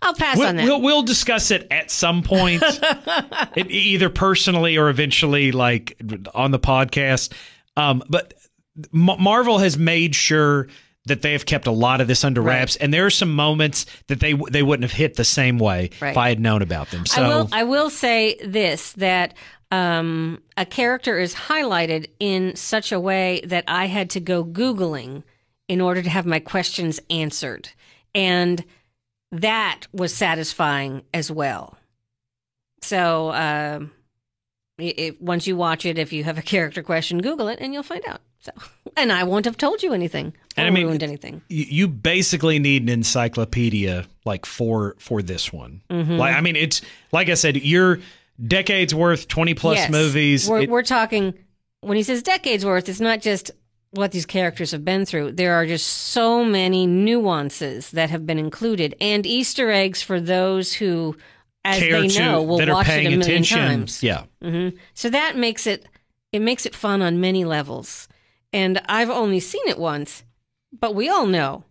I'll 0.00 0.14
pass 0.14 0.36
We'll, 0.38 0.48
on 0.48 0.56
that. 0.56 0.64
we'll 0.64 0.80
we'll 0.82 1.02
discuss 1.02 1.50
it 1.50 1.66
at 1.70 1.90
some 1.90 2.22
point, 2.22 2.62
it, 3.56 3.70
either 3.70 4.10
personally 4.10 4.76
or 4.76 4.88
eventually, 4.90 5.50
like 5.52 5.96
on 6.34 6.50
the 6.50 6.58
podcast. 6.58 7.32
Um, 7.76 8.02
but 8.08 8.34
M- 8.92 9.16
Marvel 9.18 9.58
has 9.58 9.78
made 9.78 10.14
sure 10.14 10.68
that 11.06 11.22
they 11.22 11.32
have 11.32 11.46
kept 11.46 11.66
a 11.66 11.70
lot 11.70 12.00
of 12.02 12.06
this 12.08 12.22
under 12.24 12.40
Right. 12.42 12.56
wraps, 12.58 12.76
and 12.76 12.92
there 12.92 13.06
are 13.06 13.10
some 13.10 13.32
moments 13.34 13.86
that 14.08 14.20
they 14.20 14.34
they 14.50 14.62
wouldn't 14.62 14.84
have 14.84 14.96
hit 14.96 15.14
the 15.16 15.24
same 15.24 15.58
way 15.58 15.90
if 16.00 16.16
I 16.18 16.28
had 16.28 16.40
known 16.40 16.60
about 16.62 16.90
them. 16.90 17.06
So 17.06 17.22
I 17.22 17.28
will. 17.28 17.48
I 17.52 17.64
will 17.64 17.88
say 17.90 18.36
this: 18.44 18.92
that 18.92 19.32
um, 19.70 20.42
a 20.56 20.64
character 20.66 21.18
is 21.18 21.34
highlighted 21.34 22.06
in 22.20 22.54
such 22.56 22.92
a 22.92 23.00
way 23.00 23.40
that 23.46 23.64
I 23.68 23.86
had 23.86 24.10
to 24.10 24.20
go 24.20 24.44
googling 24.44 25.22
in 25.68 25.80
order 25.80 26.02
to 26.02 26.10
have 26.10 26.26
my 26.26 26.38
questions 26.40 27.00
answered, 27.10 27.70
and 28.14 28.64
that 29.32 29.86
was 29.92 30.14
satisfying 30.14 31.02
as 31.12 31.30
well. 31.30 31.76
So, 32.82 33.88
if 34.78 35.20
once 35.20 35.46
you 35.46 35.56
watch 35.56 35.86
it, 35.86 35.98
if 35.98 36.12
you 36.12 36.24
have 36.24 36.38
a 36.38 36.42
character 36.42 36.82
question, 36.82 37.20
Google 37.22 37.48
it, 37.48 37.58
and 37.60 37.72
you'll 37.72 37.82
find 37.82 38.04
out. 38.06 38.20
So, 38.40 38.52
and 38.96 39.10
I 39.10 39.24
won't 39.24 39.46
have 39.46 39.56
told 39.56 39.82
you 39.82 39.92
anything 39.94 40.28
or 40.28 40.32
And 40.58 40.66
I 40.66 40.70
mean- 40.70 40.86
ruined 40.86 41.02
anything. 41.02 41.42
you, 41.48 41.64
you 41.68 41.88
basically 41.88 42.58
need 42.58 42.82
an 42.82 42.88
encyclopedia 42.90 44.04
like 44.24 44.44
for 44.46 44.96
for 44.98 45.22
this 45.22 45.52
one. 45.52 45.80
Mm-hmm. 45.90 46.16
Like 46.16 46.34
I 46.36 46.40
mean, 46.40 46.56
it's 46.56 46.82
like 47.12 47.28
I 47.28 47.34
said, 47.34 47.56
you're 47.56 48.00
decades 48.44 48.94
worth, 48.94 49.28
twenty 49.28 49.54
plus 49.54 49.76
Yes. 49.78 49.90
movies. 49.90 50.48
We're, 50.48 50.62
It- 50.62 50.70
we're 50.70 50.82
talking 50.82 51.34
when 51.80 51.96
he 51.96 52.02
says 52.02 52.22
decades 52.22 52.64
worth. 52.64 52.88
It's 52.88 53.00
not 53.00 53.20
just 53.20 53.50
what 53.90 54.10
these 54.10 54.26
characters 54.26 54.72
have 54.72 54.84
been 54.84 55.04
through. 55.06 55.32
There 55.32 55.54
are 55.54 55.66
just 55.66 55.86
so 55.86 56.44
many 56.44 56.86
nuances 56.86 57.90
that 57.92 58.10
have 58.10 58.26
been 58.26 58.38
included 58.38 58.94
and 59.00 59.24
Easter 59.24 59.70
eggs 59.70 60.02
for 60.02 60.20
those 60.20 60.72
who, 60.74 61.16
as 61.64 61.78
they 61.78 62.08
to 62.08 62.18
know, 62.18 62.42
will 62.42 62.66
watch 62.66 62.88
it 62.88 62.92
a 62.92 63.02
million 63.10 63.20
attention. 63.20 63.58
times. 63.58 64.02
Yeah. 64.02 64.24
hmm 64.42 64.70
So 64.94 65.10
that 65.10 65.36
makes 65.36 65.66
it 65.66 65.86
it 66.32 66.40
makes 66.42 66.66
it 66.66 66.74
fun 66.74 67.02
on 67.02 67.20
many 67.20 67.44
levels. 67.44 68.08
And 68.52 68.80
I've 68.88 69.10
only 69.10 69.38
seen 69.40 69.62
it 69.68 69.78
once, 69.78 70.24
but 70.72 70.94
we 70.94 71.08
all 71.08 71.26
know 71.26 71.64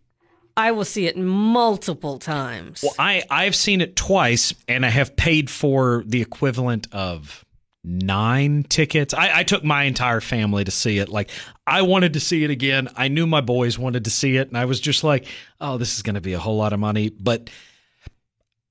I 0.56 0.72
will 0.72 0.86
see 0.86 1.08
it 1.08 1.18
multiple 1.18 2.20
times. 2.20 2.84
Well, 2.84 2.94
I 3.00 3.24
I've 3.30 3.56
seen 3.56 3.82
it 3.82 3.96
twice, 3.96 4.54
and 4.68 4.86
I 4.86 4.90
have 4.90 5.16
paid 5.16 5.50
for 5.50 6.04
the 6.06 6.22
equivalent 6.22 6.88
of 6.92 7.44
nine 7.84 8.64
tickets. 8.64 9.14
I, 9.14 9.40
I 9.40 9.44
took 9.44 9.64
my 9.64 9.84
entire 9.84 10.22
family 10.22 10.64
to 10.64 10.72
see 10.72 11.00
it. 11.00 11.10
Like 11.10 11.30
I 11.66 11.82
wanted 11.82 12.14
to 12.14 12.20
see 12.20 12.44
it 12.44 12.50
again. 12.50 12.88
I 12.96 13.08
knew 13.08 13.26
my 13.26 13.42
boys 13.42 13.80
wanted 13.80 14.06
to 14.06 14.12
see 14.12 14.38
it, 14.38 14.48
and 14.48 14.58
I 14.58 14.66
was 14.66 14.80
just 14.80 15.04
like, 15.04 15.26
"Oh, 15.60 15.78
this 15.78 15.96
is 15.96 16.04
going 16.04 16.16
to 16.16 16.22
be 16.22 16.34
a 16.34 16.40
whole 16.40 16.58
lot 16.58 16.74
of 16.74 16.80
money." 16.80 17.10
But 17.10 17.50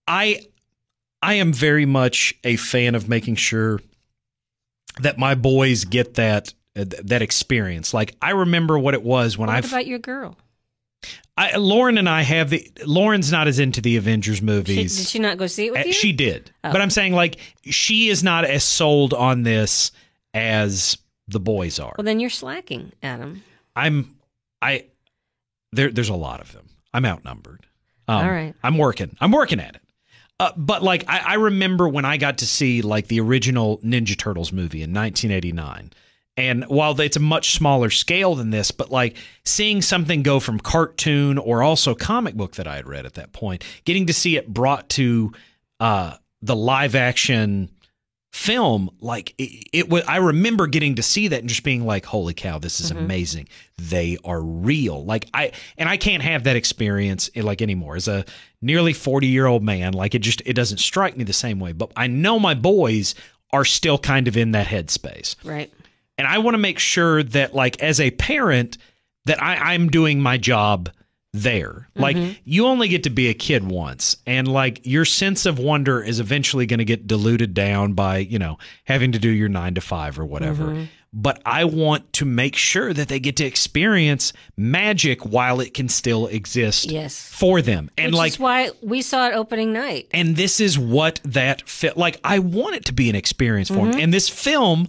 I 0.07 0.41
I 1.20 1.35
am 1.35 1.53
very 1.53 1.87
much 1.87 2.35
a 2.45 2.57
fan 2.57 2.95
of 2.95 3.09
making 3.09 3.37
sure 3.37 3.80
that 5.01 5.18
my 5.18 5.35
boys 5.35 5.85
get 5.85 6.14
that 6.14 6.55
uh, 6.76 6.85
that 7.05 7.22
experience. 7.22 7.93
Like 7.93 8.16
I 8.22 8.30
remember 8.30 8.78
what 8.78 8.95
it 8.95 9.03
was 9.03 9.37
when 9.37 9.49
what 9.49 9.57
I 9.57 9.66
about 9.66 9.87
your 9.87 9.99
girl? 9.99 10.37
I, 11.36 11.57
Lauren 11.57 11.96
and 11.98 12.09
I 12.09 12.22
have 12.22 12.50
the. 12.50 12.70
Lauren's 12.86 13.32
not 13.32 13.48
as 13.48 13.59
into 13.59 13.80
the 13.80 13.96
Avengers 13.96 14.42
movies. 14.42 14.94
She, 14.94 15.03
did 15.03 15.09
she 15.09 15.18
not 15.18 15.38
go 15.38 15.46
see 15.46 15.66
it 15.68 15.72
with 15.72 15.80
Uh, 15.82 15.84
you? 15.86 15.92
She 15.92 16.12
did, 16.12 16.50
Oh. 16.62 16.72
but 16.72 16.80
I'm 16.80 16.90
saying 16.90 17.14
like 17.14 17.38
she 17.64 18.09
is 18.09 18.22
not 18.22 18.44
as 18.44 18.62
sold 18.64 19.14
on 19.14 19.42
this 19.42 19.92
as 20.34 20.98
the 21.28 21.40
boys 21.40 21.78
are. 21.78 21.94
well, 21.96 22.05
then 22.05 22.20
you're 22.20 22.28
slacking, 22.30 22.92
Adam. 23.03 23.42
I'm. 23.74 24.14
I. 24.61 24.84
There. 25.72 25.90
There's 25.90 26.11
a 26.11 26.14
lot 26.14 26.40
of 26.40 26.53
them. 26.53 26.68
I'm 26.92 27.07
outnumbered. 27.07 27.64
Um, 28.09 28.16
All 28.26 28.30
right. 28.30 28.55
I'm 28.62 28.76
working. 28.76 29.16
I'm 29.20 29.32
working 29.32 29.59
at 29.61 29.76
it. 29.76 29.82
Uh, 30.38 30.50
but 30.57 30.82
like 30.82 31.05
I, 31.09 31.18
I 31.20 31.34
remember 31.34 31.88
when 31.88 32.05
I 32.05 32.16
got 32.18 32.38
to 32.38 32.46
see 32.46 32.82
like 32.82 33.07
the 33.09 33.20
original 33.20 33.78
Ninja 33.78 34.16
Turtles 34.18 34.53
movie 34.53 34.82
in 34.82 34.92
1989. 34.92 35.92
And 36.37 36.64
while 36.64 36.99
it's 37.01 37.16
a 37.16 37.20
much 37.20 37.53
smaller 37.53 37.91
scale 37.91 38.35
than 38.35 38.51
this, 38.51 38.70
but 38.70 38.91
like 38.91 39.16
seeing 39.45 39.83
something 39.83 40.22
go 40.22 40.41
from 40.41 40.59
cartoon 40.59 41.37
or 41.37 41.62
also 41.62 41.95
comic 41.95 42.35
book 42.35 42.57
that 42.57 42.66
I 42.66 42.76
had 42.76 42.89
read 42.89 43.05
at 43.05 43.14
that 43.14 43.33
point, 43.33 43.64
getting 43.85 44.07
to 44.07 44.14
see 44.14 44.37
it 44.37 44.49
brought 44.49 44.89
to 44.91 45.33
uh, 45.78 46.16
the 46.41 46.57
live 46.57 46.95
action 46.95 47.70
film, 48.33 48.89
like 49.01 49.35
it, 49.37 49.68
it 49.72 49.89
was. 49.91 50.05
I 50.09 50.16
remember 50.16 50.66
getting 50.66 50.95
to 50.95 51.03
see 51.03 51.28
that 51.28 51.41
and 51.41 51.49
just 51.49 51.64
being 51.64 51.85
like, 51.85 52.07
"Holy 52.07 52.33
cow, 52.35 52.59
this 52.59 52.80
is 52.80 52.91
amazing! 52.91 53.49
They 53.76 54.16
are 54.24 54.41
real." 54.41 55.05
Like 55.05 55.28
I 55.35 55.53
and 55.76 55.89
I 55.89 55.99
can't 55.99 56.22
have 56.22 56.45
that 56.45 56.57
experience 56.57 57.30
eh, 57.35 57.43
like 57.43 57.61
anymore 57.61 57.97
as 57.97 58.09
a 58.09 58.24
nearly 58.62 58.95
forty 58.95 59.26
year 59.26 59.47
old 59.47 59.62
man. 59.62 59.93
Like 59.93 60.14
it 60.14 60.20
just 60.20 60.43
it 60.47 60.55
doesn't 60.55 60.78
strike 60.78 61.16
me 61.16 61.24
the 61.24 61.33
same 61.35 61.61
way. 61.61 61.72
But 61.72 61.93
I 61.95 62.07
know 62.07 62.39
my 62.39 62.55
boys 62.55 63.14
are 63.53 63.66
still 63.66 63.99
kind 63.99 64.28
of 64.28 64.37
in 64.37 64.53
that 64.53 64.66
headspace 64.66 65.37
Right. 65.45 65.70
And 66.18 66.26
I 66.26 66.38
want 66.38 66.54
to 66.54 66.58
make 66.58 66.78
sure 66.78 67.22
that 67.22 67.54
like 67.54 67.80
as 67.82 68.00
a 68.00 68.10
parent 68.12 68.78
that 69.26 69.42
I, 69.42 69.74
I'm 69.74 69.88
doing 69.88 70.20
my 70.20 70.36
job 70.36 70.90
there. 71.34 71.88
Like 71.94 72.16
you 72.44 72.66
only 72.66 72.88
get 72.88 73.04
to 73.04 73.10
be 73.10 73.28
a 73.28 73.34
kid 73.34 73.64
once 73.66 74.16
and 74.26 74.46
like 74.46 74.82
your 74.84 75.06
sense 75.06 75.46
of 75.46 75.58
wonder 75.58 76.02
is 76.02 76.20
eventually 76.20 76.66
going 76.66 76.78
to 76.78 76.84
get 76.84 77.06
diluted 77.06 77.54
down 77.54 77.94
by, 77.94 78.18
you 78.18 78.38
know, 78.38 78.58
having 78.84 79.12
to 79.12 79.18
do 79.18 79.30
your 79.30 79.48
9 79.48 79.74
to 79.76 79.80
5 79.80 80.18
or 80.18 80.26
whatever. 80.26 80.88
but 81.10 81.40
I 81.46 81.64
want 81.64 82.12
to 82.14 82.26
make 82.26 82.54
sure 82.54 82.92
that 82.92 83.08
they 83.08 83.18
get 83.18 83.36
to 83.36 83.44
experience 83.46 84.34
magic 84.58 85.22
while 85.24 85.60
it 85.60 85.72
can 85.72 85.88
still 85.88 86.26
exist 86.26 86.90
Yes. 86.90 87.18
for 87.18 87.62
them. 87.62 87.90
And 87.96 88.12
Which 88.12 88.18
like 88.18 88.32
is 88.32 88.38
why 88.38 88.70
we 88.82 89.00
saw 89.00 89.28
it 89.28 89.32
opening 89.34 89.72
night. 89.72 90.08
and 90.12 90.36
this 90.36 90.60
is 90.60 90.78
what 90.78 91.20
that 91.24 91.66
fit 91.66 91.96
like 91.96 92.20
I 92.24 92.40
want 92.40 92.74
it 92.76 92.84
to 92.86 92.92
be 92.92 93.08
an 93.08 93.16
experience 93.16 93.68
for 93.68 93.76
Mm-hmm. 93.76 93.90
them. 93.92 94.00
And 94.00 94.12
this 94.14 94.28
film 94.28 94.88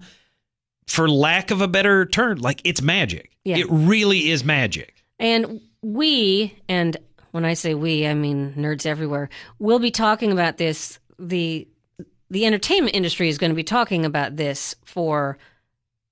for 0.88 1.10
lack 1.10 1.52
of 1.52 1.62
a 1.62 1.68
better 1.68 2.06
term, 2.06 2.40
like 2.40 2.62
it's 2.64 2.82
magic. 2.82 3.32
Yeah. 3.44 3.58
It 3.58 3.68
really 3.70 4.30
is 4.30 4.44
magic. 4.44 5.04
And 5.20 5.62
we, 5.82 6.58
and 6.68 6.98
when 7.32 7.46
I 7.46 7.54
say 7.54 7.74
we, 7.74 8.08
I 8.08 8.14
mean 8.14 8.54
nerds 8.54 8.86
everywhere, 8.86 9.30
we'll 9.60 9.80
be 9.80 9.92
talking 9.92 10.32
about 10.32 10.58
this. 10.58 11.00
The 11.20 11.68
the 12.30 12.46
entertainment 12.46 12.96
industry 12.96 13.30
is 13.30 13.38
going 13.38 13.52
to 13.52 13.56
be 13.56 13.64
talking 13.64 14.06
about 14.06 14.38
this 14.38 14.76
for 14.86 15.38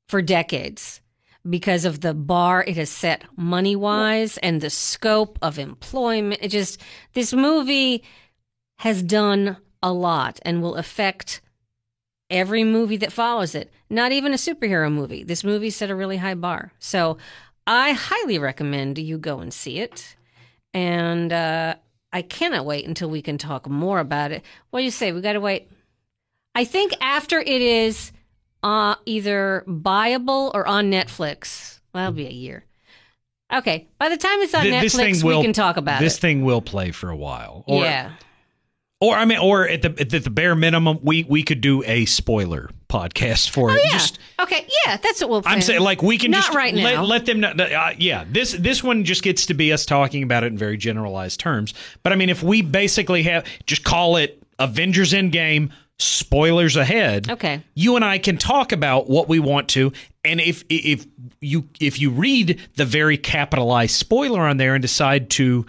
for 0.08 0.22
decades 0.22 1.02
because 1.50 1.86
of 1.86 2.02
the 2.02 2.14
bar 2.14 2.64
it 2.68 2.78
has 2.78 2.90
set 2.90 3.24
money 3.36 3.76
wise 3.76 4.38
and 4.38 4.62
the 4.62 4.70
scope 4.70 5.40
of 5.42 5.58
employment. 5.58 6.40
It 6.44 6.50
just 6.50 6.80
this 7.14 7.34
movie 7.34 8.04
has 8.78 9.02
done 9.02 9.58
a 9.82 9.92
lot 9.92 10.40
and 10.44 10.62
will 10.62 10.76
affect 10.76 11.42
every 12.32 12.64
movie 12.64 12.98
that 12.98 13.12
follows 13.12 13.54
it. 13.54 13.72
Not 13.90 14.12
even 14.12 14.34
a 14.34 14.38
superhero 14.38 14.92
movie. 14.92 15.24
This 15.24 15.44
movie 15.44 15.70
set 15.70 15.92
a 15.92 15.96
really 15.96 16.18
high 16.18 16.34
bar. 16.34 16.72
So 16.80 17.18
I 17.68 17.92
highly 17.92 18.40
recommend 18.40 18.98
you 18.98 19.18
go 19.18 19.40
and 19.40 19.54
see 19.54 19.80
it. 19.80 20.16
And 20.74 21.32
uh, 21.32 21.76
I 22.14 22.22
cannot 22.22 22.66
wait 22.66 22.88
until 22.88 23.10
we 23.10 23.22
can 23.22 23.38
talk 23.38 23.70
more 23.70 24.00
about 24.00 24.32
it. 24.32 24.44
What 24.70 24.80
do 24.80 24.86
you 24.86 24.92
say? 24.92 25.12
We 25.12 25.22
got 25.22 25.34
to 25.34 25.42
wait. 25.42 25.70
I 26.56 26.66
think 26.66 26.94
after 27.02 27.40
it 27.40 27.62
is 27.62 28.12
uh, 28.64 28.96
either 29.06 29.64
buyable 29.68 30.52
or 30.54 30.66
on 30.66 30.90
Netflix, 30.90 31.80
well, 31.94 32.04
that'll 32.04 32.16
be 32.16 32.28
a 32.28 32.32
year. 32.32 32.64
Okay, 33.54 33.88
by 34.00 34.08
the 34.08 34.16
time 34.16 34.40
it's 34.40 34.54
on 34.54 34.64
Th- 34.64 34.82
Netflix, 34.82 35.24
will 35.24 35.40
we 35.40 35.44
can 35.44 35.54
talk 35.54 35.76
about 35.76 36.00
this 36.00 36.14
it. 36.14 36.16
This 36.16 36.20
thing 36.20 36.46
will 36.46 36.62
play 36.62 36.92
for 36.92 37.10
a 37.10 37.16
while. 37.16 37.66
Or, 37.68 37.84
yeah. 37.84 38.14
Or 39.02 39.16
I 39.16 39.26
mean, 39.26 39.40
or 39.40 39.68
at 39.68 39.82
the 39.82 39.90
at 40.00 40.10
the 40.24 40.30
bare 40.30 40.56
minimum, 40.56 41.00
we 41.02 41.24
we 41.24 41.42
could 41.42 41.60
do 41.60 41.84
a 41.86 42.06
spoiler 42.06 42.70
podcast 42.88 43.50
for 43.50 43.72
it. 43.72 43.74
Oh, 43.74 43.82
Yeah. 43.84 43.92
Just 43.94 44.20
okay. 44.40 44.68
Yeah, 44.86 44.98
that's 44.98 45.20
what 45.22 45.30
we'll. 45.32 45.42
Plan. 45.42 45.56
I'm 45.56 45.62
saying, 45.62 45.82
like 45.82 46.04
we 46.04 46.20
can 46.20 46.30
Not 46.30 46.44
just 46.44 46.54
right 46.54 46.74
let, 46.74 46.96
now. 46.96 47.04
let 47.04 47.26
them 47.26 47.40
know. 47.40 47.50
Uh, 47.50 47.94
yeah, 47.98 48.26
this 48.30 48.52
this 48.54 48.84
one 48.84 49.04
just 49.04 49.24
gets 49.24 49.48
to 49.48 49.56
be 49.56 49.74
us 49.74 49.88
talking 49.88 50.22
about 50.22 50.44
it 50.44 50.48
in 50.48 50.58
very 50.58 50.78
generalized 50.78 51.40
terms. 51.40 51.74
But 52.04 52.14
I 52.14 52.16
mean, 52.16 52.30
if 52.30 52.44
we 52.44 52.62
basically 52.62 53.24
have 53.24 53.46
just 53.66 53.84
call 53.84 54.18
it 54.18 54.42
Avengers 54.60 55.14
Endgame, 55.14 55.72
spoilers 55.98 56.76
ahead. 56.76 57.30
Okay. 57.30 57.64
You 57.74 57.96
and 57.96 58.06
I 58.06 58.20
can 58.20 58.38
talk 58.38 58.72
about 58.72 59.10
what 59.10 59.28
we 59.28 59.40
want 59.40 59.68
to, 59.70 59.94
and 60.24 60.40
if 60.40 60.64
if 60.70 61.08
you 61.40 61.68
if 61.80 62.00
you 62.00 62.12
read 62.12 62.62
the 62.76 62.86
very 62.86 63.18
capitalized 63.18 63.96
spoiler 63.96 64.42
on 64.42 64.58
there 64.58 64.76
and 64.76 64.82
decide 64.82 65.32
to 65.32 65.66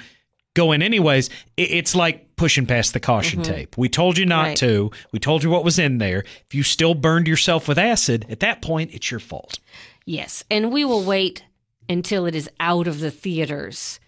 go 0.54 0.72
in 0.72 0.82
anyways, 0.82 1.30
it's 1.56 1.94
like 1.94 2.36
pushing 2.36 2.66
past 2.66 2.92
the 2.92 3.00
caution 3.00 3.40
mm-hmm. 3.40 3.52
tape. 3.52 3.78
We 3.78 3.88
told 3.88 4.18
you 4.18 4.26
not 4.26 4.48
Right. 4.48 4.56
to. 4.58 4.90
We 5.12 5.18
told 5.18 5.42
you 5.42 5.50
what 5.50 5.64
was 5.64 5.78
in 5.78 5.98
there. 5.98 6.24
If 6.46 6.54
you 6.54 6.62
still 6.62 6.94
burned 6.94 7.28
yourself 7.28 7.68
with 7.68 7.78
acid, 7.78 8.26
at 8.28 8.40
that 8.40 8.62
point, 8.62 8.92
it's 8.92 9.10
your 9.10 9.20
fault. 9.20 9.58
Yes, 10.04 10.44
and 10.50 10.72
we 10.72 10.84
will 10.84 11.04
wait 11.04 11.44
until 11.88 12.26
it 12.26 12.34
is 12.34 12.50
out 12.58 12.86
of 12.86 13.00
the 13.00 13.10
theaters 13.10 14.00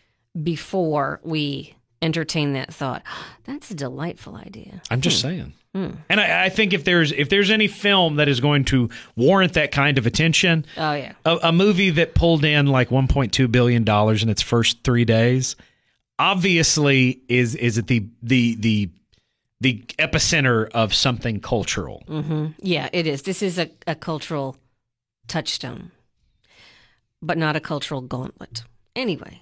before 0.42 1.20
we 1.22 1.76
entertain 2.02 2.52
that 2.54 2.72
thought. 2.72 3.02
That's 3.44 3.70
a 3.70 3.74
delightful 3.74 4.36
idea. 4.36 4.82
I'm 4.90 5.00
just 5.00 5.22
hmm. 5.22 5.28
saying. 5.28 5.52
Hmm. 5.74 5.90
And 6.08 6.20
I, 6.20 6.44
I 6.44 6.48
think 6.50 6.72
if 6.72 6.84
there's 6.84 7.10
if 7.10 7.28
there's 7.30 7.50
any 7.50 7.66
film 7.66 8.16
that 8.16 8.28
is 8.28 8.38
going 8.40 8.64
to 8.66 8.90
warrant 9.16 9.54
that 9.54 9.72
kind 9.72 9.98
of 9.98 10.06
attention, 10.06 10.66
Oh 10.76 10.94
yeah. 10.94 11.14
a, 11.24 11.36
a 11.44 11.52
movie 11.52 11.90
that 11.90 12.14
pulled 12.14 12.44
in 12.44 12.66
like 12.66 12.90
1.2 12.90 13.50
billion 13.50 13.82
dollars 13.82 14.22
in 14.22 14.28
its 14.28 14.40
first 14.40 14.84
three 14.84 15.04
days, 15.04 15.56
obviously 16.18 17.20
is 17.28 17.54
is 17.54 17.78
at 17.78 17.86
the 17.86 18.06
the 18.22 18.54
the 18.56 18.90
the 19.60 19.82
epicenter 19.98 20.68
of 20.72 20.92
something 20.92 21.40
cultural. 21.40 22.02
hmm 22.06 22.46
Yeah, 22.60 22.88
it 22.92 23.06
is. 23.06 23.22
This 23.22 23.42
is 23.42 23.58
a, 23.58 23.70
a 23.86 23.94
cultural 23.94 24.56
touchstone, 25.26 25.90
but 27.22 27.38
not 27.38 27.56
a 27.56 27.60
cultural 27.60 28.00
gauntlet. 28.00 28.64
Anyway. 28.94 29.40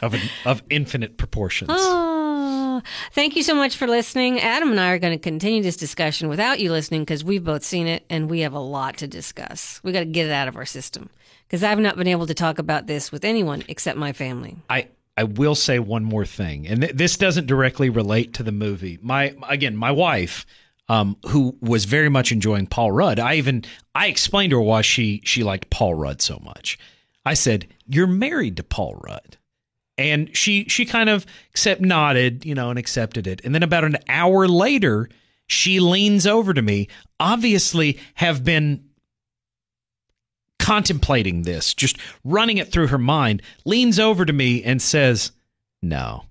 of 0.00 0.14
an, 0.14 0.20
of 0.44 0.62
infinite 0.70 1.18
proportions. 1.18 1.70
Oh, 1.72 2.82
thank 3.12 3.36
you 3.36 3.42
so 3.42 3.54
much 3.54 3.76
for 3.76 3.86
listening. 3.86 4.40
Adam 4.40 4.70
and 4.70 4.80
I 4.80 4.90
are 4.90 4.98
going 4.98 5.16
to 5.16 5.22
continue 5.22 5.62
this 5.62 5.76
discussion 5.76 6.28
without 6.28 6.58
you 6.58 6.72
listening 6.72 7.02
because 7.02 7.22
we've 7.22 7.44
both 7.44 7.62
seen 7.62 7.86
it 7.86 8.04
and 8.10 8.28
we 8.28 8.40
have 8.40 8.54
a 8.54 8.58
lot 8.58 8.96
to 8.98 9.06
discuss. 9.06 9.80
We 9.84 9.92
got 9.92 10.00
to 10.00 10.06
get 10.06 10.26
it 10.26 10.32
out 10.32 10.48
of 10.48 10.56
our 10.56 10.64
system 10.66 11.10
because 11.46 11.62
I've 11.62 11.78
not 11.78 11.96
been 11.96 12.08
able 12.08 12.26
to 12.26 12.34
talk 12.34 12.58
about 12.58 12.86
this 12.86 13.12
with 13.12 13.24
anyone 13.24 13.62
except 13.68 13.98
my 13.98 14.12
family. 14.12 14.56
I 14.68 14.88
I 15.16 15.24
will 15.24 15.54
say 15.54 15.78
one 15.78 16.04
more 16.04 16.24
thing, 16.24 16.66
and 16.66 16.82
th- 16.82 16.94
this 16.94 17.16
doesn't 17.16 17.46
directly 17.46 17.90
relate 17.90 18.34
to 18.34 18.42
the 18.42 18.52
movie. 18.52 18.98
My 19.02 19.34
again, 19.48 19.76
my 19.76 19.90
wife, 19.90 20.46
um, 20.88 21.16
who 21.28 21.56
was 21.60 21.84
very 21.84 22.08
much 22.08 22.32
enjoying 22.32 22.66
Paul 22.66 22.92
Rudd. 22.92 23.18
I 23.18 23.34
even 23.34 23.64
I 23.94 24.06
explained 24.06 24.50
to 24.50 24.56
her 24.56 24.62
why 24.62 24.82
she 24.82 25.20
she 25.24 25.42
liked 25.42 25.70
Paul 25.70 25.94
Rudd 25.94 26.22
so 26.22 26.38
much. 26.42 26.78
I 27.24 27.34
said, 27.34 27.66
"You're 27.86 28.06
married 28.06 28.56
to 28.56 28.62
Paul 28.62 29.00
Rudd," 29.04 29.36
and 29.98 30.34
she 30.36 30.64
she 30.68 30.86
kind 30.86 31.10
of 31.10 31.26
accept 31.50 31.82
nodded, 31.82 32.46
you 32.46 32.54
know, 32.54 32.70
and 32.70 32.78
accepted 32.78 33.26
it. 33.26 33.42
And 33.44 33.54
then 33.54 33.62
about 33.62 33.84
an 33.84 33.98
hour 34.08 34.48
later, 34.48 35.08
she 35.46 35.78
leans 35.78 36.26
over 36.26 36.54
to 36.54 36.62
me, 36.62 36.88
obviously 37.20 37.98
have 38.14 38.44
been 38.44 38.84
contemplating 40.62 41.42
this, 41.42 41.74
just 41.74 41.98
running 42.24 42.56
it 42.58 42.70
through 42.72 42.86
her 42.86 42.98
mind, 42.98 43.42
leans 43.64 43.98
over 43.98 44.24
to 44.24 44.32
me 44.32 44.62
and 44.62 44.80
says, 44.80 45.32
No, 45.82 46.24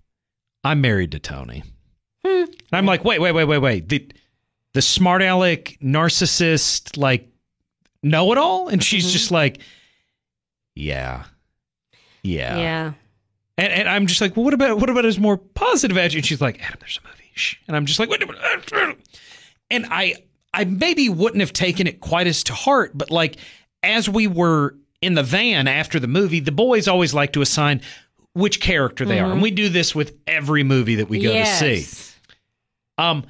I'm 0.63 0.81
married 0.81 1.11
to 1.11 1.19
Tony. 1.19 1.63
Hmm. 2.25 2.43
And 2.45 2.55
I'm 2.73 2.85
like, 2.85 3.03
wait, 3.03 3.19
wait, 3.19 3.33
wait, 3.33 3.45
wait, 3.45 3.57
wait. 3.59 3.89
The 3.89 4.07
the 4.73 4.81
smart 4.81 5.21
aleck 5.21 5.77
narcissist, 5.83 6.97
like 6.97 7.27
know 8.01 8.31
it 8.31 8.37
all? 8.37 8.69
And 8.69 8.81
she's 8.83 9.07
Mhm. 9.07 9.11
just 9.11 9.31
like, 9.31 9.59
Yeah. 10.75 11.25
Yeah. 12.23 12.57
Yeah. 12.57 12.93
And, 13.57 13.73
and 13.73 13.89
I'm 13.89 14.07
just 14.07 14.21
like, 14.21 14.35
well, 14.35 14.45
what 14.45 14.53
about 14.53 14.79
what 14.79 14.89
about 14.89 15.03
his 15.03 15.19
more 15.19 15.37
positive 15.37 15.97
attitude? 15.97 16.19
And 16.19 16.25
she's 16.25 16.41
like, 16.41 16.63
Adam, 16.63 16.77
there's 16.79 16.99
a 17.03 17.07
movie. 17.07 17.31
Shh. 17.33 17.55
And 17.67 17.75
I'm 17.75 17.85
just 17.85 17.99
like, 17.99 18.09
what? 18.09 18.23
and 19.69 19.85
I 19.91 20.15
I 20.53 20.65
maybe 20.65 21.09
wouldn't 21.09 21.41
have 21.41 21.53
taken 21.53 21.87
it 21.87 21.99
quite 21.99 22.27
as 22.27 22.43
to 22.45 22.53
heart, 22.53 22.91
but 22.97 23.09
like 23.11 23.37
as 23.83 24.07
we 24.09 24.27
were 24.27 24.75
in 25.01 25.15
the 25.15 25.23
van 25.23 25.67
after 25.67 25.99
the 25.99 26.07
movie, 26.07 26.39
the 26.39 26.51
boys 26.51 26.87
always 26.87 27.13
like 27.13 27.33
to 27.33 27.41
assign 27.41 27.81
which 28.33 28.61
character 28.61 29.03
they 29.03 29.19
are, 29.19 29.31
and 29.31 29.41
we 29.41 29.51
do 29.51 29.67
this 29.67 29.93
with 29.93 30.15
every 30.25 30.63
movie 30.63 30.95
that 30.95 31.09
we 31.09 31.19
go 31.19 31.33
yes. 31.33 31.59
to 31.59 31.83
see. 31.83 32.13
Um, 32.97 33.25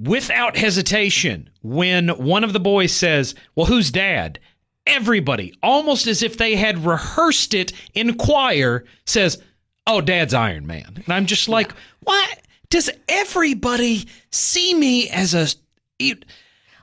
without 0.00 0.56
hesitation, 0.56 1.50
when 1.62 2.08
one 2.08 2.44
of 2.44 2.52
the 2.52 2.60
boys 2.60 2.92
says, 2.92 3.34
"Well, 3.54 3.66
who's 3.66 3.90
dad?" 3.90 4.38
Everybody, 4.86 5.54
almost 5.62 6.06
as 6.06 6.22
if 6.22 6.38
they 6.38 6.56
had 6.56 6.86
rehearsed 6.86 7.52
it 7.52 7.74
in 7.92 8.14
choir, 8.16 8.84
says, 9.04 9.42
"Oh, 9.86 10.00
Dad's 10.00 10.32
Iron 10.32 10.66
Man," 10.66 11.02
and 11.04 11.12
I'm 11.12 11.26
just 11.26 11.46
like, 11.48 11.72
"What? 12.04 12.40
Does 12.70 12.88
everybody 13.06 14.06
see 14.30 14.72
me 14.72 15.10
as 15.10 15.34
a?" 15.34 15.48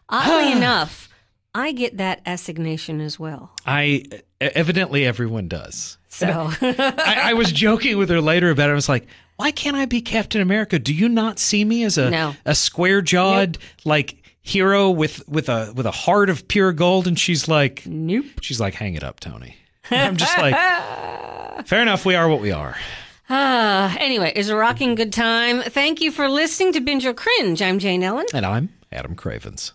Oddly 0.07 0.51
enough, 0.51 1.05
I 1.56 1.72
get 1.72 1.97
that 1.97 2.20
assignation 2.26 2.99
as 2.99 3.18
well. 3.18 3.51
I 3.66 4.03
evidently 4.41 5.06
everyone 5.06 5.47
does. 5.47 5.97
So 6.10 6.28
I, 6.62 7.20
I 7.24 7.34
was 7.34 7.51
joking 7.51 7.97
with 7.97 8.10
her 8.10 8.20
later 8.22 8.49
about 8.51 8.70
it. 8.70 8.74
I 8.74 8.76
was 8.76 8.89
like, 8.89 9.08
"Why 9.38 9.51
can't 9.51 9.76
I 9.78 9.86
be 9.86 10.01
Captain 10.01 10.41
America? 10.41 10.78
Do 10.80 10.93
you 10.93 11.08
not 11.10 11.39
see 11.39 11.64
me 11.64 11.84
as 11.84 11.97
a 11.97 12.10
No. 12.10 12.36
a 12.45 12.53
square 12.56 13.01
jawed 13.01 13.58
like 13.86 14.22
hero 14.41 14.89
with 14.91 15.28
with 15.30 15.47
a 15.49 15.72
with 15.76 15.86
a 15.86 15.91
heart 15.91 16.30
of 16.30 16.47
pure 16.49 16.74
gold?" 16.74 17.08
And 17.08 17.18
she's 17.18 17.47
like, 17.47 17.84
nope. 17.88 18.26
"She's 18.41 18.60
like, 18.60 18.74
hang 18.74 18.95
it 18.95 19.03
up, 19.03 19.20
Tony." 19.22 19.56
And 19.89 20.01
I'm 20.01 20.18
just 20.18 20.38
like, 20.38 20.56
"Fair 21.68 21.82
enough. 21.82 22.06
We 22.06 22.16
are 22.16 22.28
what 22.28 22.41
we 22.41 22.51
are." 22.51 22.76
Ah, 23.30 23.95
anyway, 23.99 24.32
it 24.36 24.38
was 24.39 24.49
a 24.49 24.56
rocking 24.58 24.95
good 24.95 25.14
time. 25.14 25.62
Thank 25.62 26.01
you 26.01 26.12
for 26.12 26.28
listening 26.30 26.74
to 26.74 26.82
Binge 26.82 27.06
or 27.06 27.14
Cringe. 27.14 27.62
I'm 27.62 27.80
Jane 27.80 28.03
Ellen. 28.03 28.26
And 28.34 28.45
I'm 28.45 28.70
Adam 28.91 29.16
Cravens. 29.16 29.72